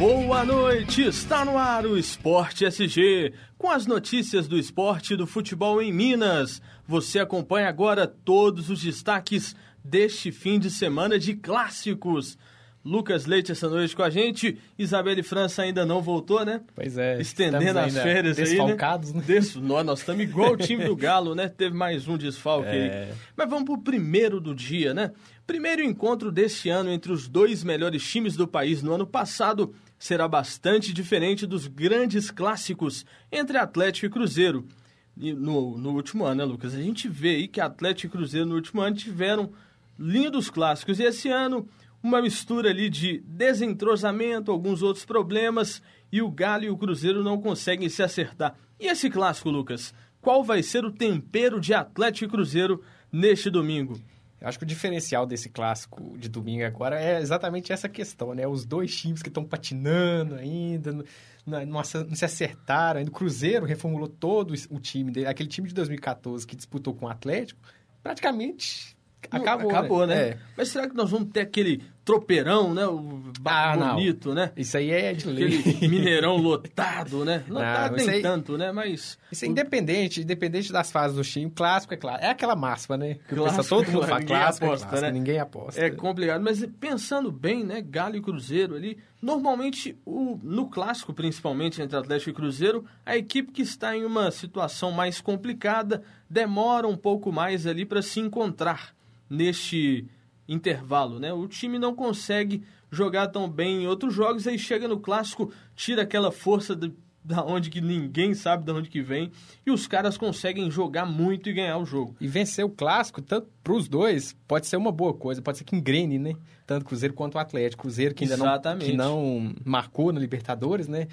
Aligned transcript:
Boa 0.00 0.46
noite, 0.46 1.02
está 1.02 1.44
no 1.44 1.58
ar 1.58 1.84
o 1.84 1.94
Esporte 1.94 2.64
SG, 2.64 3.34
com 3.58 3.68
as 3.68 3.86
notícias 3.86 4.48
do 4.48 4.56
esporte 4.56 5.12
e 5.12 5.16
do 5.16 5.26
futebol 5.26 5.82
em 5.82 5.92
Minas. 5.92 6.62
Você 6.88 7.18
acompanha 7.18 7.68
agora 7.68 8.06
todos 8.06 8.70
os 8.70 8.80
destaques 8.80 9.54
deste 9.84 10.32
fim 10.32 10.58
de 10.58 10.70
semana 10.70 11.18
de 11.18 11.34
clássicos. 11.34 12.38
Lucas 12.82 13.26
Leite 13.26 13.52
essa 13.52 13.68
noite 13.68 13.94
com 13.94 14.02
a 14.02 14.08
gente. 14.08 14.56
Isabelle 14.78 15.22
França 15.22 15.60
ainda 15.60 15.84
não 15.84 16.00
voltou, 16.00 16.46
né? 16.46 16.62
Pois 16.74 16.96
é. 16.96 17.20
Estendendo 17.20 17.78
as 17.78 17.92
férias 17.92 18.38
desfalcados, 18.38 19.10
aí, 19.10 19.16
né? 19.16 19.22
Des... 19.26 19.54
Nós, 19.56 19.84
nós 19.84 19.98
estamos 19.98 20.22
igual 20.22 20.52
o 20.52 20.56
time 20.64 20.82
do 20.82 20.96
Galo, 20.96 21.34
né? 21.34 21.46
Teve 21.46 21.76
mais 21.76 22.08
um 22.08 22.16
desfalque 22.16 22.70
é... 22.70 23.08
aí. 23.10 23.14
Mas 23.36 23.50
vamos 23.50 23.66
pro 23.66 23.76
primeiro 23.76 24.40
do 24.40 24.54
dia, 24.54 24.94
né? 24.94 25.12
Primeiro 25.46 25.82
encontro 25.82 26.32
deste 26.32 26.70
ano 26.70 26.90
entre 26.90 27.12
os 27.12 27.28
dois 27.28 27.62
melhores 27.62 28.02
times 28.02 28.34
do 28.34 28.48
país 28.48 28.82
no 28.82 28.94
ano 28.94 29.06
passado 29.06 29.74
será 30.00 30.26
bastante 30.26 30.94
diferente 30.94 31.46
dos 31.46 31.66
grandes 31.66 32.30
clássicos 32.30 33.04
entre 33.30 33.58
Atlético 33.58 34.06
e 34.06 34.10
Cruzeiro. 34.10 34.66
E 35.14 35.34
no, 35.34 35.76
no 35.76 35.90
último 35.90 36.24
ano, 36.24 36.36
né, 36.36 36.44
Lucas? 36.44 36.74
A 36.74 36.80
gente 36.80 37.06
vê 37.06 37.36
aí 37.36 37.46
que 37.46 37.60
Atlético 37.60 38.14
e 38.14 38.18
Cruzeiro 38.18 38.46
no 38.46 38.54
último 38.54 38.80
ano 38.80 38.96
tiveram 38.96 39.52
lindos 39.98 40.48
clássicos. 40.48 40.98
E 40.98 41.02
esse 41.02 41.28
ano 41.28 41.68
uma 42.02 42.22
mistura 42.22 42.70
ali 42.70 42.88
de 42.88 43.18
desentrosamento, 43.26 44.50
alguns 44.50 44.80
outros 44.80 45.04
problemas, 45.04 45.82
e 46.10 46.22
o 46.22 46.30
Galo 46.30 46.64
e 46.64 46.70
o 46.70 46.78
Cruzeiro 46.78 47.22
não 47.22 47.38
conseguem 47.38 47.90
se 47.90 48.02
acertar. 48.02 48.56
E 48.80 48.86
esse 48.86 49.10
clássico, 49.10 49.50
Lucas? 49.50 49.92
Qual 50.18 50.42
vai 50.42 50.62
ser 50.62 50.82
o 50.82 50.90
tempero 50.90 51.60
de 51.60 51.74
Atlético 51.74 52.24
e 52.24 52.28
Cruzeiro 52.30 52.82
neste 53.12 53.50
domingo? 53.50 54.00
Eu 54.40 54.48
acho 54.48 54.58
que 54.58 54.64
o 54.64 54.66
diferencial 54.66 55.26
desse 55.26 55.48
clássico 55.50 56.16
de 56.16 56.28
domingo 56.28 56.64
agora 56.64 57.00
é 57.00 57.20
exatamente 57.20 57.72
essa 57.72 57.88
questão, 57.88 58.34
né? 58.34 58.46
Os 58.46 58.64
dois 58.64 58.96
times 58.96 59.22
que 59.22 59.28
estão 59.28 59.44
patinando 59.44 60.34
ainda, 60.36 60.92
não, 60.92 61.04
não, 61.46 61.66
não, 61.66 61.84
se 61.84 62.24
acertaram 62.24 62.98
ainda. 62.98 63.10
O 63.10 63.14
Cruzeiro 63.14 63.66
reformulou 63.66 64.08
todo 64.08 64.54
o 64.70 64.80
time 64.80 65.10
dele, 65.10 65.26
aquele 65.26 65.48
time 65.48 65.68
de 65.68 65.74
2014 65.74 66.46
que 66.46 66.56
disputou 66.56 66.94
com 66.94 67.04
o 67.06 67.08
Atlético, 67.08 67.60
praticamente 68.02 68.96
Acabou, 69.30 69.70
Acabou 69.70 70.06
né? 70.06 70.14
né? 70.14 70.22
É. 70.22 70.38
Mas 70.56 70.68
será 70.68 70.88
que 70.88 70.96
nós 70.96 71.10
vamos 71.10 71.30
ter 71.30 71.40
aquele 71.40 71.82
tropeirão, 72.04 72.74
né? 72.74 72.86
O 72.86 73.20
ah, 73.44 73.76
bonito, 73.76 74.30
não. 74.30 74.36
né? 74.36 74.52
Isso 74.56 74.76
aí 74.76 74.90
é 74.90 75.12
de 75.12 75.28
lei. 75.28 75.58
Aquele 75.58 75.86
mineirão 75.88 76.36
lotado, 76.36 77.24
né? 77.24 77.44
Lotado 77.48 77.96
nem 77.96 78.08
aí, 78.08 78.22
tanto, 78.22 78.58
né? 78.58 78.72
Mas... 78.72 79.18
Isso 79.30 79.44
é 79.44 79.48
independente, 79.48 80.22
independente 80.22 80.72
das 80.72 80.90
fases 80.90 81.16
do 81.16 81.22
time. 81.22 81.50
Clássico 81.50 81.94
é 81.94 81.96
claro. 81.96 82.22
É 82.22 82.30
aquela 82.30 82.56
máxima, 82.56 82.96
né? 82.96 83.14
Que 83.28 83.34
clássico, 83.34 83.64
todo 83.68 83.90
mundo 83.90 84.06
fala 84.08 84.22
clássico, 84.24 84.64
é 84.64 84.68
aposta, 84.68 84.86
é 84.86 84.88
clássico, 84.88 85.06
né? 85.06 85.12
ninguém 85.12 85.38
aposta. 85.38 85.80
É 85.80 85.90
complicado. 85.90 86.42
Mas 86.42 86.66
pensando 86.80 87.30
bem, 87.30 87.64
né? 87.64 87.80
Galo 87.80 88.16
e 88.16 88.20
Cruzeiro 88.20 88.74
ali... 88.74 88.98
Normalmente, 89.22 89.98
o, 90.06 90.40
no 90.42 90.70
clássico, 90.70 91.12
principalmente 91.12 91.82
entre 91.82 91.94
Atlético 91.94 92.30
e 92.30 92.32
Cruzeiro, 92.32 92.86
a 93.04 93.18
equipe 93.18 93.52
que 93.52 93.60
está 93.60 93.94
em 93.94 94.02
uma 94.02 94.30
situação 94.30 94.90
mais 94.90 95.20
complicada 95.20 96.02
demora 96.28 96.88
um 96.88 96.96
pouco 96.96 97.30
mais 97.30 97.66
ali 97.66 97.84
para 97.84 98.00
se 98.00 98.18
encontrar 98.18 98.94
neste 99.30 100.06
intervalo, 100.48 101.20
né? 101.20 101.32
O 101.32 101.46
time 101.46 101.78
não 101.78 101.94
consegue 101.94 102.64
jogar 102.90 103.28
tão 103.28 103.48
bem 103.48 103.84
em 103.84 103.86
outros 103.86 104.12
jogos, 104.12 104.46
aí 104.48 104.58
chega 104.58 104.88
no 104.88 104.98
clássico, 104.98 105.52
tira 105.76 106.02
aquela 106.02 106.32
força 106.32 106.74
de, 106.74 106.92
da 107.22 107.44
onde 107.44 107.70
que 107.70 107.80
ninguém 107.80 108.34
sabe 108.34 108.64
de 108.64 108.72
onde 108.72 108.90
que 108.90 109.00
vem, 109.00 109.30
e 109.64 109.70
os 109.70 109.86
caras 109.86 110.18
conseguem 110.18 110.68
jogar 110.68 111.06
muito 111.06 111.48
e 111.48 111.52
ganhar 111.52 111.78
o 111.78 111.84
jogo. 111.86 112.16
E 112.20 112.26
vencer 112.26 112.64
o 112.64 112.68
clássico, 112.68 113.22
tanto 113.22 113.48
para 113.62 113.72
os 113.72 113.88
dois, 113.88 114.36
pode 114.48 114.66
ser 114.66 114.76
uma 114.76 114.90
boa 114.90 115.14
coisa, 115.14 115.40
pode 115.40 115.58
ser 115.58 115.64
que 115.64 115.76
engrene, 115.76 116.18
né? 116.18 116.34
Tanto 116.66 116.82
o 116.82 116.86
Cruzeiro 116.86 117.14
quanto 117.14 117.36
o 117.36 117.38
Atlético. 117.38 117.82
Cruzeiro 117.82 118.12
que 118.12 118.24
ainda 118.24 118.36
não, 118.36 118.78
que 118.78 118.92
não 118.92 119.54
marcou 119.64 120.12
na 120.12 120.18
Libertadores, 120.18 120.88
né? 120.88 121.06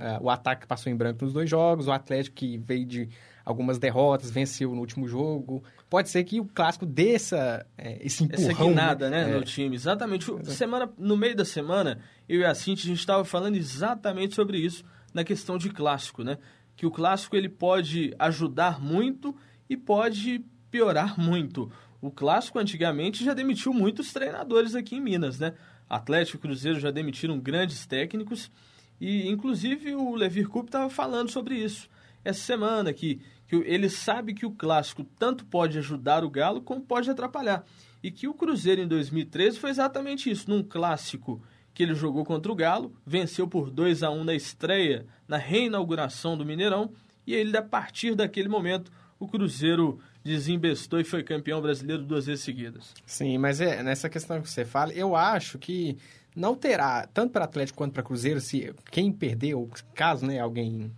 É, 0.00 0.18
o 0.20 0.28
ataque 0.28 0.66
passou 0.66 0.92
em 0.92 0.96
branco 0.96 1.24
nos 1.24 1.32
dois 1.32 1.48
jogos, 1.48 1.86
o 1.86 1.92
Atlético 1.92 2.36
que 2.36 2.58
veio 2.58 2.84
de 2.84 3.08
algumas 3.44 3.78
derrotas, 3.78 4.30
venceu 4.30 4.74
no 4.74 4.80
último 4.80 5.06
jogo. 5.08 5.62
Pode 5.90 6.08
ser 6.08 6.24
que 6.24 6.40
o 6.40 6.44
clássico 6.44 6.86
desça 6.86 7.66
é, 7.76 8.04
esse 8.04 8.24
empurrão. 8.24 8.50
Essa 8.50 8.64
guinada, 8.64 9.10
né, 9.10 9.26
né, 9.26 9.36
no 9.36 9.44
time. 9.44 9.74
Exatamente. 9.74 10.26
Semana, 10.44 10.90
no 10.96 11.16
meio 11.16 11.36
da 11.36 11.44
semana, 11.44 11.98
eu 12.28 12.40
e 12.40 12.44
a 12.44 12.54
Cintia, 12.54 12.84
a 12.84 12.88
gente 12.88 13.00
estava 13.00 13.24
falando 13.24 13.56
exatamente 13.56 14.34
sobre 14.34 14.58
isso 14.58 14.84
na 15.12 15.24
questão 15.24 15.58
de 15.58 15.70
clássico, 15.70 16.22
né? 16.22 16.38
Que 16.76 16.86
o 16.86 16.90
clássico 16.90 17.36
ele 17.36 17.48
pode 17.48 18.14
ajudar 18.18 18.80
muito 18.80 19.36
e 19.68 19.76
pode 19.76 20.44
piorar 20.70 21.18
muito. 21.20 21.70
O 22.00 22.10
clássico 22.10 22.58
antigamente 22.58 23.24
já 23.24 23.34
demitiu 23.34 23.72
muitos 23.72 24.12
treinadores 24.12 24.74
aqui 24.74 24.96
em 24.96 25.00
Minas, 25.00 25.38
né? 25.38 25.54
Atlético 25.88 26.38
e 26.38 26.40
Cruzeiro 26.40 26.80
já 26.80 26.90
demitiram 26.90 27.38
grandes 27.38 27.86
técnicos 27.86 28.50
e 28.98 29.28
inclusive 29.28 29.94
o 29.94 30.14
Levir 30.14 30.48
Coupe 30.48 30.68
estava 30.68 30.88
falando 30.88 31.30
sobre 31.30 31.56
isso 31.56 31.88
essa 32.24 32.40
semana, 32.40 32.92
que, 32.92 33.20
que 33.52 33.70
ele 33.70 33.90
sabe 33.90 34.32
que 34.32 34.46
o 34.46 34.50
clássico 34.50 35.04
tanto 35.18 35.44
pode 35.44 35.76
ajudar 35.76 36.24
o 36.24 36.30
Galo 36.30 36.62
como 36.62 36.80
pode 36.80 37.10
atrapalhar. 37.10 37.66
E 38.02 38.10
que 38.10 38.26
o 38.26 38.32
Cruzeiro 38.32 38.80
em 38.80 38.88
2013 38.88 39.58
foi 39.58 39.68
exatamente 39.68 40.30
isso, 40.30 40.48
num 40.48 40.62
clássico 40.62 41.42
que 41.74 41.82
ele 41.82 41.94
jogou 41.94 42.24
contra 42.24 42.50
o 42.50 42.54
Galo, 42.54 42.94
venceu 43.04 43.46
por 43.46 43.70
2 43.70 44.02
a 44.02 44.10
1 44.10 44.24
na 44.24 44.34
estreia, 44.34 45.06
na 45.28 45.36
reinauguração 45.36 46.36
do 46.36 46.46
Mineirão, 46.46 46.92
e 47.26 47.34
ele, 47.34 47.54
a 47.54 47.62
partir 47.62 48.14
daquele 48.14 48.48
momento, 48.48 48.90
o 49.20 49.28
Cruzeiro 49.28 49.98
desembestou 50.24 50.98
e 50.98 51.04
foi 51.04 51.22
campeão 51.22 51.60
brasileiro 51.60 52.02
duas 52.02 52.24
vezes 52.24 52.42
seguidas. 52.42 52.94
Sim, 53.04 53.36
mas 53.36 53.60
é 53.60 53.82
nessa 53.82 54.08
questão 54.08 54.40
que 54.40 54.48
você 54.48 54.64
fala, 54.64 54.94
eu 54.94 55.14
acho 55.14 55.58
que 55.58 55.98
não 56.34 56.54
terá, 56.54 57.06
tanto 57.06 57.32
para 57.32 57.44
Atlético 57.44 57.76
quanto 57.76 57.92
para 57.92 58.02
Cruzeiro, 58.02 58.40
se 58.40 58.74
quem 58.90 59.12
perdeu, 59.12 59.68
caso 59.94 60.24
né, 60.26 60.40
alguém 60.40 60.90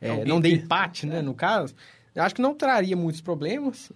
é, 0.00 0.24
não 0.24 0.40
dê 0.40 0.50
empate, 0.50 1.06
né, 1.06 1.22
no 1.22 1.34
caso, 1.34 1.74
eu 2.16 2.22
acho 2.22 2.34
que 2.34 2.42
não 2.42 2.54
traria 2.54 2.96
muitos 2.96 3.20
problemas. 3.20 3.92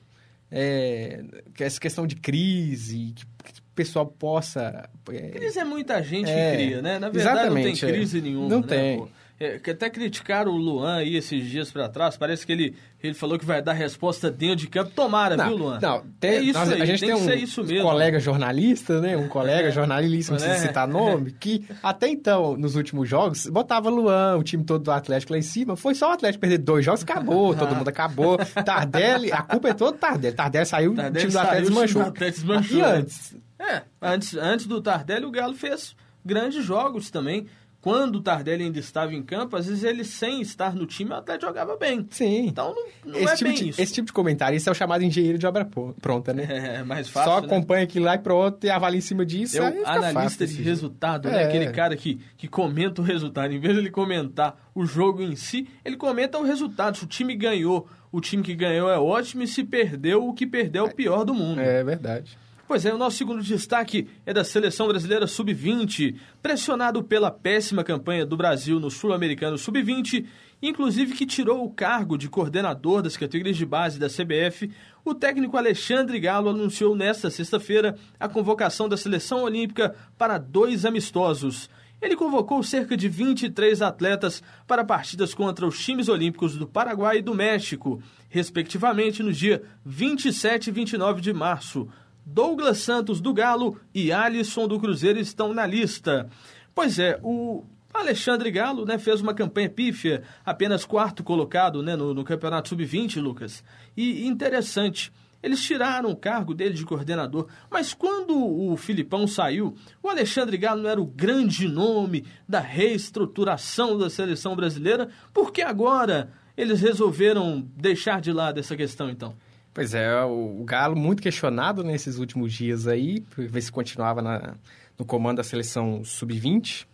É, 0.51 1.25
essa 1.59 1.81
questão 1.81 2.07
de 2.07 2.17
crise, 2.17 3.15
que, 3.15 3.25
que 3.25 3.61
o 3.61 3.75
pessoal 3.75 4.07
possa... 4.07 4.89
É, 5.11 5.29
crise 5.31 5.59
é 5.59 5.65
muita 5.65 6.03
gente 6.03 6.31
é, 6.31 6.51
que 6.51 6.57
cria, 6.57 6.83
né? 6.83 6.99
Na 6.99 7.09
verdade 7.09 7.49
não 7.49 7.57
tem 7.57 7.75
crise 7.75 8.19
é. 8.19 8.21
nenhuma, 8.21 8.49
Não 8.49 8.61
né, 8.61 8.67
tem. 8.67 8.99
Pô? 8.99 9.09
É, 9.43 9.59
que 9.59 9.71
até 9.71 9.89
criticaram 9.89 10.53
o 10.53 10.57
Luan 10.59 10.97
aí 10.97 11.17
esses 11.17 11.47
dias 11.47 11.73
para 11.73 11.89
trás. 11.89 12.15
Parece 12.15 12.45
que 12.45 12.53
ele, 12.53 12.77
ele 13.03 13.15
falou 13.15 13.39
que 13.39 13.45
vai 13.47 13.63
dar 13.63 13.73
resposta 13.73 14.31
dentro 14.31 14.57
de 14.57 14.67
campo. 14.67 14.91
Tomara, 14.95 15.35
não, 15.35 15.47
viu, 15.47 15.57
Luan? 15.57 15.79
Não, 15.81 16.05
tem, 16.21 16.31
é 16.33 16.41
isso 16.41 16.59
nós, 16.59 16.71
aí, 16.71 16.83
a 16.83 16.85
gente 16.85 17.01
tem, 17.01 17.67
tem 17.67 17.81
um 17.81 17.83
colega 17.83 18.21
jornalista, 18.21 19.01
né? 19.01 19.17
Um 19.17 19.29
colega 19.29 19.69
é. 19.69 19.71
jornalista, 19.71 20.33
não 20.35 20.39
precisa 20.39 20.67
citar 20.67 20.87
nome, 20.87 21.33
que 21.33 21.65
até 21.83 22.07
então, 22.07 22.55
nos 22.55 22.77
últimos 22.77 23.09
jogos, 23.09 23.47
botava 23.47 23.89
Luan, 23.89 24.37
o 24.37 24.43
time 24.43 24.63
todo 24.63 24.85
do 24.85 24.93
Atlético 24.93 25.33
lá 25.33 25.39
em 25.39 25.43
cima. 25.43 25.75
Foi 25.75 25.95
só 25.95 26.11
o 26.11 26.13
Atlético 26.13 26.43
perder 26.43 26.59
dois 26.59 26.85
jogos, 26.85 27.03
acabou, 27.03 27.55
todo 27.57 27.75
mundo 27.75 27.89
acabou. 27.89 28.37
Tardelli, 28.37 29.33
a 29.33 29.41
culpa 29.41 29.71
é 29.71 29.73
toda 29.73 29.93
do 29.93 29.99
Tardelli. 29.99 30.37
Tardelli 30.37 30.67
saiu, 30.67 30.95
Tardelli 30.95 31.17
o 31.17 31.21
time 31.21 31.33
do 31.33 31.39
Atlético 31.39 31.69
desmanchou. 31.71 32.03
Atlético 32.03 32.47
desmanchou. 32.47 32.79
E 32.79 32.83
antes? 32.83 33.37
É, 33.59 33.83
antes, 34.03 34.35
antes 34.37 34.67
do 34.67 34.83
Tardelli, 34.83 35.25
o 35.25 35.31
Galo 35.31 35.55
fez 35.55 35.97
grandes 36.23 36.63
jogos 36.63 37.11
também 37.11 37.47
quando 37.81 38.17
o 38.17 38.21
Tardelli 38.21 38.65
ainda 38.65 38.79
estava 38.79 39.15
em 39.15 39.23
campo, 39.23 39.57
às 39.57 39.67
vezes 39.67 39.85
ele 39.85 40.05
sem 40.05 40.43
estar 40.43 40.75
no 40.75 40.85
time, 40.85 41.13
Atlético 41.13 41.47
jogava 41.47 41.77
bem. 41.77 42.07
Sim. 42.11 42.49
Então 42.49 42.75
não, 42.75 43.13
não 43.13 43.21
esse 43.21 43.33
é 43.33 43.37
tipo 43.37 43.51
bem 43.51 43.59
de, 43.59 43.69
isso. 43.71 43.81
Esse 43.81 43.93
tipo 43.95 44.07
de 44.07 44.13
comentário, 44.13 44.57
isso 44.57 44.69
é 44.69 44.73
o 44.73 44.75
chamado 44.75 45.03
engenheiro 45.03 45.39
de 45.39 45.47
obra 45.47 45.67
pronta, 46.01 46.35
né? 46.35 46.47
É, 46.51 46.83
mais 46.83 47.09
fácil, 47.09 47.33
Só 47.33 47.41
né? 47.41 47.47
acompanha 47.47 47.85
aquilo 47.85 48.05
lá 48.05 48.15
e 48.15 48.19
pronto, 48.19 48.65
e 48.65 48.71
avalia 48.71 48.99
em 48.99 49.03
cima 49.03 49.25
disso. 49.25 49.57
É 49.57 49.71
o 49.71 49.87
analista 49.87 50.47
de 50.47 50.63
resultado, 50.63 51.29
né? 51.29 51.43
É. 51.43 51.47
Aquele 51.47 51.71
cara 51.71 51.97
que, 51.97 52.21
que 52.37 52.47
comenta 52.47 53.01
o 53.01 53.05
resultado. 53.05 53.53
Em 53.53 53.59
vez 53.59 53.75
de 53.75 53.81
ele 53.81 53.91
comentar 53.91 54.59
o 54.75 54.85
jogo 54.85 55.23
em 55.23 55.35
si, 55.35 55.67
ele 55.85 55.97
comenta 55.97 56.39
o 56.39 56.43
resultado. 56.43 56.99
Se 56.99 57.05
o 57.05 57.07
time 57.07 57.35
ganhou, 57.35 57.89
o 58.13 58.21
time 58.21 58.43
que 58.43 58.55
ganhou 58.55 58.91
é 58.91 58.99
ótimo, 58.99 59.43
e 59.43 59.47
se 59.47 59.65
perdeu, 59.65 60.27
o 60.27 60.35
que 60.35 60.47
perdeu 60.47 60.85
é 60.85 60.89
o 60.89 60.95
pior 60.95 61.25
do 61.25 61.33
mundo. 61.33 61.61
É 61.61 61.83
verdade. 61.83 62.37
Pois 62.71 62.87
é, 62.87 62.95
o 62.95 62.99
nosso 62.99 63.17
segundo 63.17 63.43
destaque 63.43 64.07
é 64.25 64.33
da 64.33 64.45
seleção 64.45 64.87
brasileira 64.87 65.27
sub-20. 65.27 66.15
Pressionado 66.41 67.03
pela 67.03 67.29
péssima 67.29 67.83
campanha 67.83 68.25
do 68.25 68.37
Brasil 68.37 68.79
no 68.79 68.89
Sul-Americano 68.93 69.59
sub-20, 69.59 70.25
inclusive 70.63 71.15
que 71.15 71.27
tirou 71.27 71.65
o 71.65 71.71
cargo 71.73 72.17
de 72.17 72.29
coordenador 72.29 73.03
das 73.03 73.17
categorias 73.17 73.57
de 73.57 73.67
base 73.67 73.99
da 73.99 74.07
CBF, 74.07 74.71
o 75.05 75.13
técnico 75.13 75.57
Alexandre 75.57 76.21
Galo 76.21 76.51
anunciou 76.51 76.95
nesta 76.95 77.29
sexta-feira 77.29 77.97
a 78.21 78.29
convocação 78.29 78.89
da 78.89 78.97
seleção 78.97 79.43
olímpica 79.43 79.97
para 80.17 80.39
dois 80.39 80.85
amistosos. 80.85 81.69
Ele 82.01 82.15
convocou 82.15 82.63
cerca 82.63 82.97
de 82.97 83.09
23 83.09 83.83
atletas 83.83 84.45
para 84.69 84.85
partidas 84.85 85.35
contra 85.35 85.67
os 85.67 85.85
times 85.85 86.09
olímpicos 86.09 86.57
do 86.57 86.69
Paraguai 86.69 87.19
e 87.19 87.23
do 87.23 87.35
México, 87.35 88.01
respectivamente 88.29 89.25
no 89.25 89.33
dia 89.33 89.61
27 89.85 90.69
e 90.69 90.73
29 90.73 91.21
de 91.21 91.33
março. 91.33 91.89
Douglas 92.25 92.79
Santos 92.79 93.21
do 93.21 93.33
Galo 93.33 93.79
e 93.95 94.13
Alisson 94.13 94.69
do 94.69 94.79
Cruzeiro 94.79 95.19
estão 95.19 95.53
na 95.53 95.67
lista. 95.67 96.29
Pois 96.75 96.99
é, 96.99 97.19
o 97.23 97.65
Alexandre 97.93 98.51
Galo 98.51 98.85
né, 98.85 98.99
fez 98.99 99.21
uma 99.21 99.35
campanha 99.35 99.69
pífia, 99.69 100.23
apenas 100.45 100.85
quarto 100.85 101.25
colocado 101.25 101.83
né, 101.83 101.97
no, 101.97 102.15
no 102.15 102.25
Campeonato 102.25 102.69
Sub-20, 102.69 103.21
Lucas. 103.21 103.65
E 103.97 104.27
interessante, 104.27 105.13
eles 105.43 105.63
tiraram 105.63 106.11
o 106.11 106.17
cargo 106.17 106.55
dele 106.55 106.75
de 106.75 106.85
coordenador. 106.85 107.49
Mas 107.71 107.95
quando 107.95 108.37
o 108.37 108.77
Filipão 108.77 109.27
saiu, 109.27 109.75
o 110.03 110.09
Alexandre 110.09 110.57
Galo 110.57 110.83
não 110.83 110.91
era 110.91 111.01
o 111.01 111.07
grande 111.07 111.67
nome 111.67 112.25
da 112.49 112.61
reestruturação 112.61 113.99
da 113.99 114.09
seleção 114.09 114.55
brasileira. 114.55 115.09
Por 115.33 115.53
que 115.53 115.63
agora 115.63 116.31
eles 116.57 116.81
resolveram 116.81 117.67
deixar 117.77 118.21
de 118.21 118.33
lado 118.33 118.61
essa 118.61 118.77
questão, 118.77 119.09
então? 119.11 119.35
Pois 119.73 119.95
é, 119.95 120.23
o 120.25 120.65
Galo 120.65 120.97
muito 120.97 121.23
questionado 121.23 121.85
nesses 121.85 122.19
últimos 122.19 122.53
dias 122.53 122.89
aí, 122.89 123.25
ver 123.37 123.61
se 123.61 123.71
continuava 123.71 124.21
na, 124.21 124.55
no 124.99 125.05
comando 125.05 125.37
da 125.37 125.45
seleção 125.45 126.03
sub-20. 126.05 126.87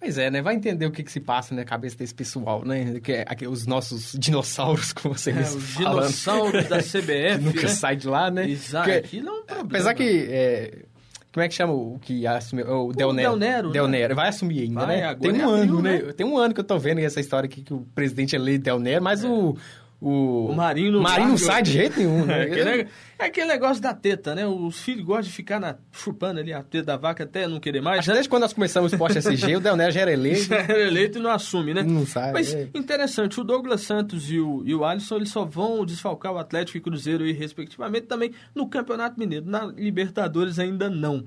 Pois 0.00 0.16
é, 0.16 0.30
né? 0.30 0.40
Vai 0.40 0.54
entender 0.54 0.86
o 0.86 0.92
que, 0.92 1.02
que 1.02 1.10
se 1.10 1.18
passa 1.18 1.54
na 1.54 1.64
cabeça 1.64 1.96
desse 1.96 2.14
pessoal, 2.14 2.64
né? 2.64 3.00
Que 3.00 3.12
é, 3.12 3.26
os 3.48 3.66
nossos 3.66 4.12
dinossauros, 4.18 4.92
como 4.92 5.16
você 5.16 5.32
é, 5.32 5.40
Os 5.40 5.76
dinossauros 5.76 6.68
da 6.68 6.78
CBF, 6.82 7.42
nunca 7.42 7.62
né? 7.62 7.68
sai 7.68 7.96
de 7.96 8.06
lá, 8.06 8.30
né? 8.30 8.48
Exato. 8.48 8.88
É 8.90 8.98
um 8.98 9.42
problema. 9.44 9.62
Apesar 9.62 9.94
que... 9.94 10.26
É, 10.30 10.78
como 11.32 11.44
é 11.44 11.48
que 11.48 11.54
chama 11.54 11.72
o 11.72 11.98
que 12.00 12.26
assumiu? 12.26 12.66
O, 12.66 12.92
Del 12.92 13.12
Nero. 13.12 13.30
Del 13.30 13.38
Nero. 13.38 13.70
Del 13.70 13.88
Nero. 13.88 14.08
Né? 14.08 14.14
Vai 14.14 14.28
assumir 14.28 14.62
ainda, 14.62 14.86
Vai, 14.86 14.96
né? 14.96 15.14
Tem 15.14 15.32
um 15.32 15.36
é 15.36 15.60
ano, 15.60 15.82
né? 15.82 16.02
né? 16.02 16.12
Tem 16.12 16.26
um 16.26 16.38
ano 16.38 16.54
que 16.54 16.60
eu 16.60 16.64
tô 16.64 16.78
vendo 16.78 16.98
essa 16.98 17.20
história 17.20 17.46
aqui 17.46 17.62
que 17.62 17.74
o 17.74 17.80
presidente 17.94 18.34
é 18.34 18.58
Del 18.58 18.78
Nero, 18.78 19.04
mas 19.04 19.22
é. 19.22 19.28
o 19.28 19.56
o, 20.00 20.46
o 20.46 20.54
Marinho 20.54 20.92
não, 20.92 21.00
Marinho 21.00 21.30
não 21.30 21.38
sai 21.38 21.60
de 21.60 21.72
jeito 21.72 21.98
nenhum, 21.98 22.24
né? 22.24 22.38
É 22.38 22.42
aquele, 22.44 22.88
é 23.18 23.24
aquele 23.24 23.46
negócio 23.48 23.82
da 23.82 23.92
teta, 23.92 24.32
né? 24.32 24.46
Os 24.46 24.78
filhos 24.78 25.04
gostam 25.04 25.24
de 25.24 25.32
ficar 25.32 25.58
na, 25.58 25.76
chupando 25.90 26.38
ali 26.38 26.52
a 26.52 26.62
teta 26.62 26.84
da 26.84 26.96
vaca 26.96 27.24
até 27.24 27.48
não 27.48 27.58
querer 27.58 27.80
mais. 27.80 27.98
Acho 27.98 28.12
desde 28.12 28.28
quando 28.28 28.42
nós 28.42 28.52
começamos 28.52 28.92
o 28.92 28.94
Esporte 28.94 29.18
SG, 29.18 29.56
o 29.56 29.60
Del 29.60 29.76
Nero 29.76 29.90
já 29.90 30.02
era 30.02 30.12
eleito. 30.12 30.44
Já 30.48 30.56
era 30.58 30.86
eleito 30.86 31.18
e 31.18 31.20
não 31.22 31.30
assume, 31.30 31.74
né? 31.74 31.82
Não 31.82 32.06
sai. 32.06 32.32
Mas 32.32 32.54
é. 32.54 32.68
interessante, 32.74 33.40
o 33.40 33.44
Douglas 33.44 33.80
Santos 33.80 34.30
e 34.30 34.38
o, 34.38 34.62
e 34.64 34.72
o 34.72 34.84
Alisson, 34.84 35.16
eles 35.16 35.30
só 35.30 35.44
vão 35.44 35.84
desfalcar 35.84 36.32
o 36.32 36.38
Atlético 36.38 36.78
e 36.78 36.80
Cruzeiro, 36.80 37.26
e, 37.26 37.32
respectivamente, 37.32 38.06
também 38.06 38.32
no 38.54 38.68
Campeonato 38.68 39.18
Mineiro. 39.18 39.46
Na 39.46 39.66
Libertadores 39.66 40.60
ainda 40.60 40.88
não. 40.88 41.24